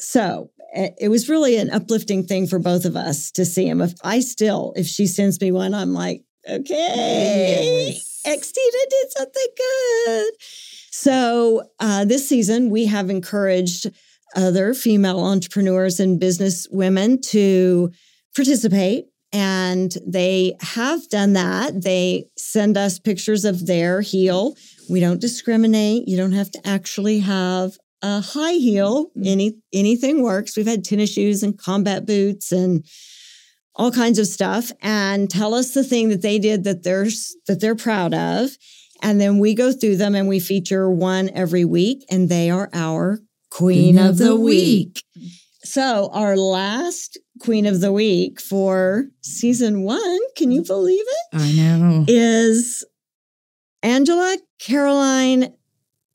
so 0.00 0.50
it 0.74 1.08
was 1.08 1.28
really 1.28 1.56
an 1.56 1.70
uplifting 1.70 2.24
thing 2.24 2.48
for 2.48 2.58
both 2.58 2.84
of 2.84 2.96
us 2.96 3.30
to 3.30 3.44
see 3.44 3.68
him. 3.68 3.80
If 3.80 3.94
I 4.02 4.18
still, 4.18 4.72
if 4.74 4.86
she 4.86 5.06
sends 5.06 5.40
me 5.40 5.52
one, 5.52 5.72
I'm 5.72 5.94
like, 5.94 6.24
okay, 6.50 7.92
Yes. 7.94 8.22
Xtina 8.26 8.90
did 8.90 9.12
something 9.16 9.46
good. 9.56 10.32
So 10.90 11.62
uh, 11.78 12.04
this 12.06 12.28
season, 12.28 12.70
we 12.70 12.86
have 12.86 13.08
encouraged 13.08 13.88
other 14.34 14.74
female 14.74 15.20
entrepreneurs 15.20 16.00
and 16.00 16.18
business 16.18 16.66
women 16.72 17.20
to 17.20 17.92
participate. 18.36 19.06
And 19.32 19.92
they 20.06 20.54
have 20.60 21.08
done 21.08 21.32
that. 21.32 21.82
They 21.82 22.26
send 22.36 22.76
us 22.76 22.98
pictures 22.98 23.44
of 23.44 23.66
their 23.66 24.00
heel. 24.00 24.54
We 24.88 25.00
don't 25.00 25.20
discriminate. 25.20 26.06
You 26.06 26.16
don't 26.16 26.32
have 26.32 26.50
to 26.52 26.66
actually 26.66 27.18
have 27.20 27.76
a 28.02 28.20
high 28.20 28.54
heel. 28.54 29.10
Any 29.22 29.58
anything 29.72 30.22
works. 30.22 30.56
We've 30.56 30.66
had 30.66 30.84
tennis 30.84 31.12
shoes 31.12 31.42
and 31.42 31.58
combat 31.58 32.06
boots 32.06 32.52
and 32.52 32.84
all 33.74 33.90
kinds 33.90 34.18
of 34.18 34.26
stuff. 34.26 34.70
And 34.80 35.28
tell 35.28 35.54
us 35.54 35.74
the 35.74 35.84
thing 35.84 36.08
that 36.10 36.22
they 36.22 36.38
did 36.38 36.64
that 36.64 36.84
they're 36.84 37.08
that 37.48 37.60
they're 37.60 37.74
proud 37.74 38.14
of. 38.14 38.50
And 39.02 39.20
then 39.20 39.38
we 39.38 39.54
go 39.54 39.72
through 39.72 39.96
them 39.96 40.14
and 40.14 40.28
we 40.28 40.40
feature 40.40 40.88
one 40.88 41.30
every 41.30 41.64
week. 41.64 42.04
And 42.10 42.28
they 42.28 42.48
are 42.48 42.70
our 42.72 43.20
Queen 43.50 43.98
of 43.98 44.18
the 44.18 44.36
Week. 44.36 45.02
So, 45.66 46.10
our 46.12 46.36
last 46.36 47.18
Queen 47.40 47.66
of 47.66 47.80
the 47.80 47.92
Week 47.92 48.40
for 48.40 49.06
season 49.20 49.82
one, 49.82 50.20
can 50.36 50.50
you 50.50 50.62
believe 50.62 51.04
it? 51.06 51.38
I 51.40 51.52
know. 51.52 52.04
Is 52.08 52.84
Angela 53.82 54.36
Caroline 54.58 55.52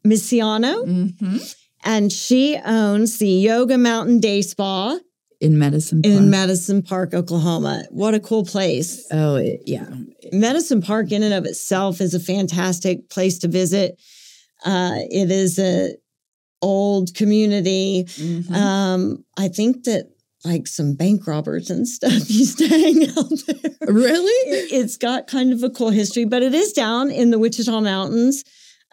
Misiano. 0.05 0.85
Mm-hmm. 0.85 1.37
And 1.83 2.11
she 2.11 2.57
owns 2.63 3.17
the 3.17 3.27
Yoga 3.27 3.77
Mountain 3.77 4.19
Day 4.19 4.41
Spa 4.41 4.99
in 5.39 5.57
Medicine 5.57 6.01
in 6.03 6.17
Park. 6.17 6.25
Medicine 6.29 6.81
Park, 6.83 7.13
Oklahoma. 7.13 7.83
What 7.89 8.13
a 8.13 8.19
cool 8.19 8.45
place. 8.45 9.07
oh, 9.11 9.35
it, 9.35 9.61
yeah. 9.65 9.87
Medicine 10.31 10.81
Park, 10.81 11.11
in 11.11 11.23
and 11.23 11.33
of 11.33 11.45
itself, 11.45 11.99
is 11.99 12.13
a 12.13 12.19
fantastic 12.19 13.09
place 13.09 13.39
to 13.39 13.47
visit. 13.47 13.99
Uh, 14.63 14.93
it 15.09 15.31
is 15.31 15.57
a 15.57 15.95
old 16.61 17.13
community. 17.15 18.05
Mhm. 18.07 18.51
Um, 18.51 19.23
I 19.37 19.47
think 19.47 19.83
that 19.85 20.09
like 20.43 20.65
some 20.67 20.95
bank 20.95 21.27
robbers 21.27 21.69
and 21.69 21.87
stuff 21.87 22.13
used 22.29 22.57
to 22.59 22.67
hang 22.67 23.07
out 23.09 23.29
there. 23.47 23.71
really? 23.93 24.49
It- 24.51 24.71
It's 24.71 24.97
got 24.97 25.27
kind 25.27 25.53
of 25.53 25.63
a 25.63 25.69
cool 25.69 25.89
history, 25.91 26.25
but 26.25 26.41
it 26.43 26.53
is 26.53 26.73
down 26.73 27.11
in 27.11 27.29
the 27.31 27.37
Wichita 27.39 27.79
Mountains, 27.81 28.43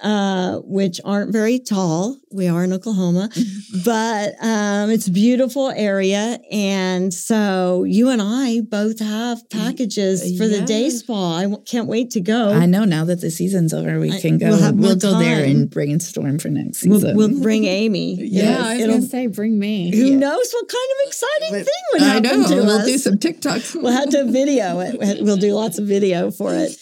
uh, 0.02 0.58
which 0.64 1.00
aren't 1.04 1.32
very 1.32 1.58
tall. 1.58 2.18
We 2.30 2.46
are 2.46 2.62
in 2.64 2.72
Oklahoma, 2.72 3.30
but 3.84 4.34
um, 4.42 4.90
it's 4.90 5.06
a 5.06 5.10
beautiful 5.10 5.70
area. 5.70 6.38
And 6.50 7.12
so 7.12 7.84
you 7.84 8.10
and 8.10 8.20
I 8.22 8.60
both 8.60 8.98
have 9.00 9.48
packages 9.48 10.36
for 10.36 10.46
the 10.46 10.60
day 10.60 10.84
Yeah. 10.84 10.88
spa. 10.90 11.36
I 11.38 11.42
w- 11.44 11.62
can't 11.64 11.88
wait 11.88 12.10
to 12.12 12.20
go. 12.20 12.50
I 12.52 12.66
know 12.66 12.84
now 12.84 13.04
that 13.06 13.20
the 13.22 13.30
season's 13.30 13.72
over, 13.72 13.98
we 13.98 14.12
I- 14.12 14.20
can 14.20 14.36
go. 14.38 14.50
we'll 14.50 14.74
We'll, 14.74 14.96
go 14.96 15.18
there 15.18 15.40
time. 15.44 15.50
and 15.56 15.70
brainstorm 15.70 16.38
for 16.38 16.48
next 16.48 16.84
We'll, 16.86 17.00
season. 17.00 17.16
we'll 17.16 17.40
bring 17.40 17.64
Amy. 17.80 18.16
Yeah, 18.20 18.62
I 18.62 18.74
was 18.74 18.82
It'll- 18.82 18.94
gonna 18.96 19.06
say, 19.08 19.26
bring 19.26 19.58
me. 19.58 19.90
who 19.90 20.06
Yeah. 20.06 20.16
knows 20.16 20.52
what 20.52 20.68
kind 20.68 20.90
of 20.92 21.08
exciting 21.08 21.48
But- 21.50 21.64
thing 21.64 21.82
would 21.92 22.02
I 22.02 22.06
happen 22.28 22.42
know. 22.42 22.48
to 22.48 22.54
We'll 22.56 22.70
us. 22.80 22.86
do 22.86 22.98
some 22.98 23.14
TikToks. 23.18 23.74
we'll 23.82 23.92
have 23.92 24.10
to 24.10 24.24
video 24.30 24.80
it. 24.80 25.22
We'll 25.22 25.36
do 25.36 25.54
lots 25.54 25.78
of 25.78 25.86
video 25.86 26.30
for 26.30 26.54
it. 26.54 26.76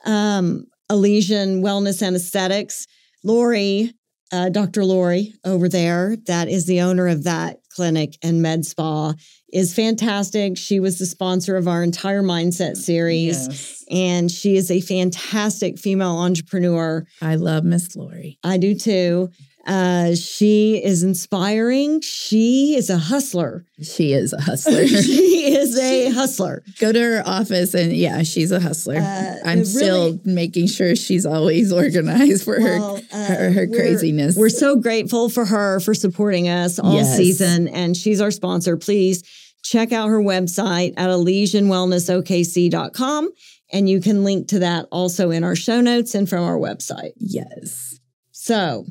um, 0.04 0.66
Elysian 0.90 1.64
Wellness 1.64 2.02
and 2.02 2.18
Aesthetics. 2.18 2.86
Lori, 3.24 3.94
uh, 4.32 4.50
Dr. 4.50 4.84
Lori 4.84 5.34
over 5.46 5.70
there, 5.70 6.16
that 6.28 6.48
is 6.50 6.66
the 6.66 6.82
owner 6.82 7.08
of 7.08 7.24
that 7.24 7.60
clinic 7.70 8.18
and 8.22 8.42
med 8.42 8.66
spa, 8.66 9.14
is 9.52 9.74
fantastic. 9.74 10.58
She 10.58 10.80
was 10.80 10.98
the 11.00 11.06
sponsor 11.06 11.56
of 11.56 11.68
our 11.68 11.84
entire 11.84 12.24
mindset 12.24 12.76
series, 12.76 13.48
Yes. 13.48 13.84
and 13.90 14.32
she 14.32 14.56
is 14.56 14.70
a 14.72 14.82
fantastic 14.82 15.78
female 15.80 16.18
entrepreneur. 16.18 17.06
I 17.22 17.36
love 17.36 17.64
Miss 17.64 17.96
Lori. 17.96 18.40
I 18.44 18.58
do 18.58 18.74
too. 18.76 19.30
Uh, 19.66 20.14
she 20.16 20.84
is 20.84 21.04
inspiring. 21.04 22.02
She 22.02 22.76
is 22.76 22.90
a 22.90 22.98
hustler. 22.98 23.64
She 23.82 24.12
is 24.12 24.34
a 24.34 24.42
hustler. 24.50 24.86
she 24.88 25.54
is 25.56 25.78
a 25.80 26.10
hustler. 26.10 26.64
Go 26.80 26.92
to 26.92 27.00
her 27.00 27.24
office 27.26 27.74
and 27.74 27.94
yeah, 27.94 28.24
she's 28.24 28.52
a 28.52 28.60
hustler. 28.60 28.98
Uh, 28.98 29.36
I'm 29.46 29.60
it 29.60 29.66
still 29.68 30.20
making 30.26 30.68
sure 30.68 30.98
she's 30.98 31.26
always 31.26 31.72
organized 31.74 32.44
for 32.44 32.60
Well, 32.60 32.98
her 32.98 33.02
uh, 33.14 33.26
her, 33.26 33.52
her 33.52 33.68
we're- 33.68 33.80
craziness. 33.80 34.36
We're 34.36 34.50
so 34.50 34.76
grateful 34.76 35.30
for 35.30 35.46
her 35.46 35.80
for 35.80 35.94
supporting 35.94 36.50
us 36.50 36.78
all 36.80 36.96
Yes. 36.96 37.16
season, 37.16 37.70
and 37.70 37.96
she's 37.96 38.20
our 38.20 38.32
sponsor. 38.32 38.76
Please 38.76 39.24
check 39.64 39.94
out 39.94 40.10
her 40.10 40.20
website 40.22 40.94
at 40.98 41.10
ElysianWellnessOKC.com, 41.10 43.30
and 43.72 43.88
you 43.90 44.02
can 44.02 44.24
link 44.26 44.50
to 44.50 44.60
that 44.60 44.88
also 44.92 45.32
in 45.32 45.44
our 45.46 45.56
show 45.56 45.80
notes 45.82 46.14
and 46.16 46.28
from 46.30 46.44
our 46.44 46.58
website. 46.58 47.14
yes. 47.18 47.98
So, 48.32 48.86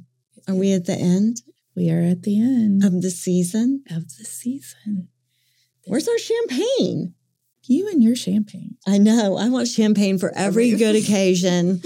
are 0.52 0.58
we 0.58 0.72
at 0.72 0.84
the 0.86 0.94
end 0.94 1.38
We 1.74 1.90
are 1.90 2.02
at 2.02 2.22
the 2.22 2.40
end 2.40 2.84
of 2.84 3.02
the 3.02 3.10
season? 3.10 3.82
of 3.90 4.04
the 4.16 4.24
season. 4.24 5.08
Where's 5.86 6.06
our 6.08 6.18
champagne? 6.18 7.14
You 7.64 7.88
and 7.88 8.02
your 8.02 8.16
champagne. 8.16 8.76
I 8.86 8.98
know. 8.98 9.36
I 9.36 9.48
want 9.48 9.68
champagne 9.68 10.18
for 10.18 10.32
every 10.36 10.72
good 10.76 10.96
occasion. 10.96 11.80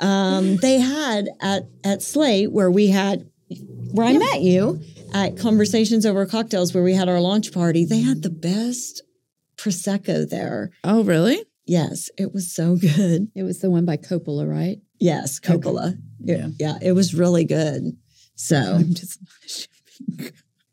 Um, 0.00 0.56
they 0.56 0.78
had 0.80 1.28
at 1.40 1.64
at 1.84 2.02
Slate 2.02 2.50
where 2.50 2.70
we 2.70 2.88
had 2.88 3.28
where 3.92 4.06
I 4.06 4.16
met 4.16 4.40
you 4.40 4.80
at 5.12 5.36
Conversations 5.36 6.06
Over 6.06 6.24
Cocktails 6.26 6.72
where 6.72 6.82
we 6.82 6.94
had 6.94 7.08
our 7.08 7.20
launch 7.20 7.52
party. 7.52 7.84
They 7.84 8.00
had 8.00 8.22
the 8.22 8.30
best 8.30 9.02
prosecco 9.56 10.28
there. 10.28 10.70
Oh, 10.84 11.04
really? 11.04 11.44
Yes, 11.66 12.08
it 12.16 12.32
was 12.32 12.52
so 12.52 12.76
good. 12.76 13.28
It 13.34 13.42
was 13.42 13.60
the 13.60 13.70
one 13.70 13.84
by 13.84 13.96
Coppola, 13.98 14.48
right? 14.48 14.78
Yes, 14.98 15.38
Coppola. 15.38 15.98
It- 16.26 16.38
Yeah. 16.38 16.48
yeah, 16.58 16.78
it 16.82 16.92
was 16.92 17.14
really 17.14 17.44
good. 17.44 17.96
So 18.34 18.56
I'm 18.76 18.94
just 18.94 19.18
not 19.20 19.44
a 19.44 19.48
champagne. 19.48 20.32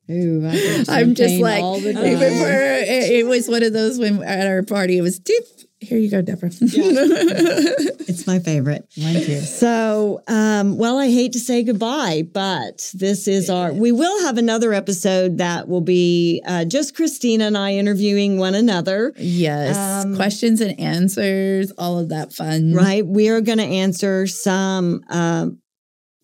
Ooh, 0.09 0.47
I 0.47 0.85
I'm 1.01 1.15
just 1.15 1.35
like, 1.41 1.61
all 1.61 1.79
the 1.81 1.89
even 1.89 2.01
time. 2.01 2.17
for 2.39 2.49
it, 2.49 3.11
it 3.11 3.25
was 3.27 3.49
one 3.49 3.63
of 3.63 3.73
those 3.73 3.99
when 3.99 4.23
at 4.23 4.47
our 4.47 4.63
party, 4.63 4.97
it 4.97 5.01
was 5.01 5.19
deep. 5.19 5.43
Here 5.79 5.99
you 5.99 6.09
go, 6.09 6.23
Debra. 6.23 6.49
it's 6.61 8.25
my 8.25 8.39
favorite. 8.39 8.87
Mine 8.97 9.21
too. 9.23 9.39
So, 9.41 10.23
um, 10.27 10.75
well, 10.77 10.97
I 10.97 11.09
hate 11.09 11.33
to 11.33 11.39
say 11.39 11.63
goodbye, 11.63 12.23
but 12.33 12.89
this 12.95 13.27
is 13.27 13.49
our. 13.49 13.71
We 13.71 13.91
will 13.91 14.25
have 14.25 14.39
another 14.39 14.73
episode 14.73 15.37
that 15.37 15.67
will 15.67 15.81
be 15.81 16.41
uh, 16.47 16.65
just 16.65 16.95
Christina 16.95 17.45
and 17.45 17.57
I 17.57 17.73
interviewing 17.73 18.39
one 18.39 18.55
another. 18.55 19.13
yes. 19.17 19.77
Um, 19.77 20.15
Questions 20.15 20.61
and 20.61 20.79
answers, 20.79 21.71
all 21.77 21.99
of 21.99 22.09
that 22.09 22.33
fun. 22.33 22.73
Right? 22.73 23.05
We 23.05 23.29
are 23.29 23.41
going 23.41 23.59
to 23.59 23.63
answer 23.63 24.25
some 24.25 25.01
um, 25.09 25.59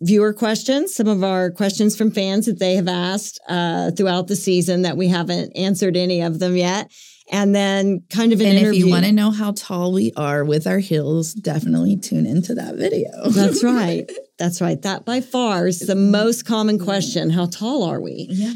viewer 0.01 0.33
questions, 0.33 0.95
some 0.95 1.07
of 1.07 1.23
our 1.23 1.51
questions 1.51 1.95
from 1.95 2.11
fans 2.11 2.45
that 2.45 2.59
they 2.59 2.75
have 2.75 2.87
asked 2.87 3.39
uh, 3.47 3.91
throughout 3.91 4.27
the 4.27 4.35
season 4.35 4.81
that 4.81 4.97
we 4.97 5.07
haven't 5.07 5.55
answered 5.55 5.95
any 5.95 6.21
of 6.21 6.39
them 6.39 6.57
yet, 6.57 6.91
and 7.33 7.53
then 7.53 8.03
kind 8.11 8.31
of 8.31 8.39
an 8.39 8.45
And 8.45 8.57
if 8.57 8.61
interview. 8.61 8.85
you 8.85 8.91
want 8.91 9.05
to 9.05 9.11
know 9.11 9.31
how 9.31 9.53
tall 9.53 9.91
we 9.91 10.13
are 10.15 10.45
with 10.45 10.67
our 10.67 10.77
heels, 10.77 11.33
definitely 11.33 11.97
tune 11.97 12.27
into 12.27 12.53
that 12.53 12.75
video. 12.75 13.09
That's 13.31 13.63
right. 13.63 14.09
That's 14.37 14.61
right. 14.61 14.79
That 14.83 15.03
by 15.03 15.19
far 15.21 15.67
is 15.67 15.79
the 15.79 15.93
mm-hmm. 15.95 16.11
most 16.11 16.45
common 16.45 16.77
question. 16.77 17.31
How 17.31 17.47
tall 17.47 17.83
are 17.83 17.99
we? 17.99 18.27
yeah. 18.29 18.53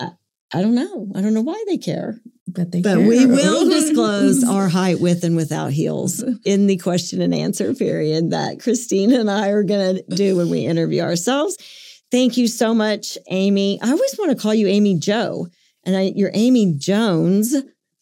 Uh, 0.00 0.10
I 0.54 0.62
don't 0.62 0.74
know. 0.74 1.12
I 1.14 1.20
don't 1.20 1.34
know 1.34 1.42
why 1.42 1.62
they 1.66 1.76
care. 1.76 2.18
But 2.48 2.72
they 2.72 2.80
But 2.80 2.96
care. 2.96 3.06
we 3.06 3.26
will 3.26 3.68
disclose 3.70 4.42
our 4.42 4.68
height 4.70 5.00
with 5.00 5.22
and 5.22 5.36
without 5.36 5.72
heels 5.72 6.24
in 6.46 6.66
the 6.66 6.78
question 6.78 7.20
and 7.20 7.34
answer 7.34 7.74
period 7.74 8.30
that 8.30 8.58
Christina 8.58 9.20
and 9.20 9.30
I 9.30 9.48
are 9.48 9.64
going 9.64 9.96
to 9.96 10.16
do 10.16 10.36
when 10.36 10.48
we 10.48 10.64
interview 10.64 11.02
ourselves. 11.02 11.58
Thank 12.10 12.38
you 12.38 12.48
so 12.48 12.72
much, 12.72 13.18
Amy. 13.28 13.78
I 13.82 13.90
always 13.90 14.16
want 14.18 14.30
to 14.30 14.36
call 14.40 14.54
you 14.54 14.66
Amy 14.66 14.98
Joe, 14.98 15.48
and 15.84 15.94
I, 15.96 16.12
you're 16.14 16.30
Amy 16.32 16.74
Jones, 16.78 17.54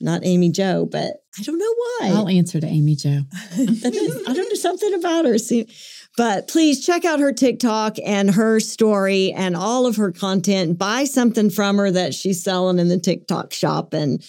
not 0.03 0.25
Amy 0.25 0.51
Joe, 0.51 0.87
but 0.91 1.23
I 1.39 1.43
don't 1.43 1.59
know 1.59 1.75
why. 1.75 2.11
I'll 2.15 2.29
answer 2.29 2.61
to 2.61 2.67
Amy 2.67 2.97
Joe. 2.97 3.21
Is- 3.57 3.85
I 4.27 4.35
don't 4.35 4.49
know 4.49 4.55
something 4.55 4.95
about 4.95 5.25
her. 5.25 5.39
See, 5.39 5.69
but 6.17 6.49
please 6.49 6.85
check 6.85 7.05
out 7.05 7.21
her 7.21 7.33
TikTok 7.33 7.97
and 8.05 8.31
her 8.33 8.61
story 8.61 9.33
and 9.33 9.57
all 9.57 9.87
of 9.87 9.97
her 9.97 10.13
content. 10.13 10.79
Buy 10.79 11.05
something 11.05 11.49
from 11.49 11.79
her 11.79 11.91
that 11.91 12.15
she's 12.15 12.43
selling 12.43 12.79
in 12.79 12.89
the 12.89 12.99
TikTok 12.99 13.53
shop. 13.53 13.95
And 13.95 14.23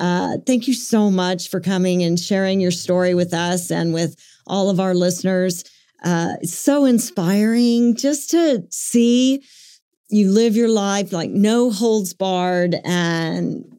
uh, 0.00 0.38
thank 0.46 0.66
you 0.66 0.74
so 0.74 1.10
much 1.10 1.48
for 1.48 1.60
coming 1.60 2.02
and 2.02 2.18
sharing 2.18 2.60
your 2.60 2.70
story 2.70 3.14
with 3.14 3.34
us 3.34 3.70
and 3.70 3.92
with 3.92 4.16
all 4.46 4.70
of 4.70 4.80
our 4.80 4.94
listeners. 4.94 5.62
Uh, 6.02 6.34
it's 6.40 6.54
so 6.54 6.84
inspiring 6.84 7.94
just 7.96 8.30
to 8.30 8.64
see 8.70 9.42
you 10.08 10.30
live 10.30 10.56
your 10.56 10.68
life 10.68 11.12
like 11.12 11.30
no 11.30 11.70
holds 11.70 12.14
barred 12.14 12.76
and 12.84 13.77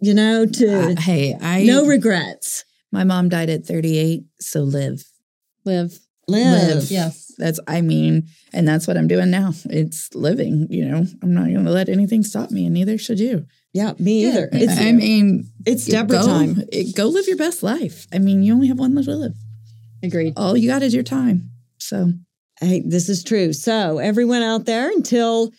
you 0.00 0.14
know 0.14 0.46
to 0.46 0.92
Uh, 0.92 1.00
hey, 1.00 1.36
I 1.40 1.64
no 1.64 1.86
regrets. 1.86 2.64
my 2.92 3.04
mom 3.04 3.28
died 3.28 3.50
at 3.50 3.64
38, 3.66 4.24
so 4.40 4.60
live. 4.62 5.04
Live. 5.64 5.98
Live. 6.28 6.74
Live. 6.76 6.90
Yes. 6.90 7.32
That's 7.38 7.60
I 7.68 7.82
mean, 7.82 8.28
and 8.52 8.66
that's 8.66 8.86
what 8.86 8.96
I'm 8.96 9.06
doing 9.08 9.30
now. 9.30 9.52
It's 9.66 10.14
living, 10.14 10.66
you 10.70 10.84
know. 10.86 11.04
I'm 11.22 11.34
not 11.34 11.44
going 11.44 11.64
to 11.64 11.70
let 11.70 11.88
anything 11.88 12.22
stop 12.22 12.50
me 12.50 12.64
and 12.64 12.74
neither 12.74 12.96
should 12.98 13.20
you. 13.20 13.46
Yeah, 13.72 13.92
me 13.98 14.24
either. 14.26 14.48
It's 14.52 14.80
I 14.80 14.92
mean, 14.92 15.50
it's 15.66 15.84
Debra 15.84 16.18
go, 16.20 16.26
time. 16.26 16.62
it- 16.72 16.96
Go 16.96 17.06
live 17.08 17.26
your 17.28 17.36
best 17.36 17.62
life. 17.62 18.06
I 18.12 18.18
mean, 18.18 18.42
you 18.42 18.54
only 18.54 18.68
have 18.68 18.78
one 18.78 18.94
life 18.94 19.04
to 19.04 19.14
live. 19.14 19.34
Agreed. 20.02 20.32
All 20.36 20.56
you 20.56 20.68
got 20.68 20.82
is 20.82 20.94
your 20.94 21.02
time. 21.02 21.50
So 21.78 22.12
Hey, 22.60 22.82
this 22.86 23.10
is 23.10 23.22
true. 23.22 23.52
So, 23.52 23.98
everyone 23.98 24.42
out 24.42 24.64
there, 24.64 24.90
until 24.90 25.52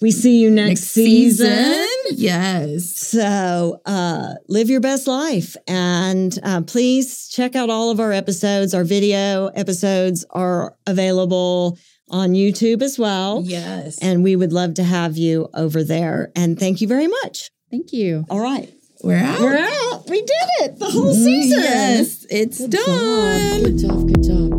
we 0.00 0.12
see 0.12 0.38
you 0.40 0.50
next, 0.52 0.84
season. 0.84 1.88
Yes. 2.12 2.90
So, 2.96 3.80
uh, 3.86 4.34
live 4.48 4.68
your 4.70 4.80
best 4.80 5.06
life. 5.06 5.56
And 5.66 6.38
uh, 6.42 6.62
please 6.62 7.28
check 7.28 7.54
out 7.56 7.70
all 7.70 7.90
of 7.90 8.00
our 8.00 8.12
episodes. 8.12 8.74
Our 8.74 8.84
video 8.84 9.46
episodes 9.48 10.24
are 10.30 10.76
available 10.86 11.78
on 12.10 12.30
YouTube 12.32 12.82
as 12.82 12.98
well. 12.98 13.42
Yes. 13.44 13.98
And 14.02 14.22
we 14.22 14.36
would 14.36 14.52
love 14.52 14.74
to 14.74 14.84
have 14.84 15.16
you 15.16 15.48
over 15.54 15.82
there. 15.82 16.30
And 16.36 16.58
thank 16.58 16.80
you 16.80 16.88
very 16.88 17.08
much. 17.08 17.50
Thank 17.70 17.92
you. 17.92 18.24
All 18.30 18.40
right. 18.40 18.72
we're 19.02 19.16
out. 19.16 19.40
We're 19.40 19.58
out. 19.58 20.04
We 20.08 20.20
did 20.20 20.48
it. 20.60 20.78
The 20.78 20.90
whole 20.90 21.12
season. 21.12 21.58
Yes, 21.60 22.26
it's 22.30 22.58
Good 22.60 22.70
done. 22.70 22.84
job. 22.86 23.64
Good 23.64 23.78
job. 23.78 24.06
Good 24.08 24.22
job. 24.22 24.53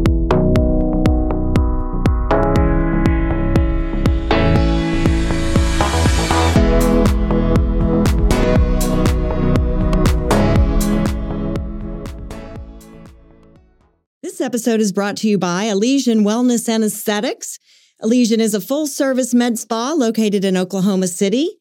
This 14.36 14.46
episode 14.46 14.82
is 14.82 14.92
brought 14.92 15.16
to 15.20 15.30
you 15.30 15.38
by 15.38 15.64
Elysian 15.64 16.26
Wellness 16.26 16.68
and 16.68 16.84
Aesthetics. 16.84 17.58
Elysian 18.04 18.42
is 18.42 18.54
a 18.54 18.60
full 18.60 18.86
service 18.86 19.34
med 19.34 19.58
spa 19.58 19.94
located 19.94 20.44
in 20.44 20.58
Oklahoma 20.58 21.08
City. 21.08 21.58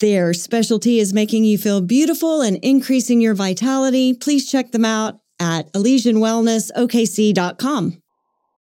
Their 0.00 0.34
specialty 0.34 0.98
is 0.98 1.14
making 1.14 1.44
you 1.44 1.56
feel 1.56 1.80
beautiful 1.80 2.42
and 2.42 2.58
increasing 2.58 3.22
your 3.22 3.32
vitality. 3.32 4.12
Please 4.12 4.50
check 4.50 4.72
them 4.72 4.84
out 4.84 5.20
at 5.40 5.72
ElysianWellnessOKC.com. 5.72 8.02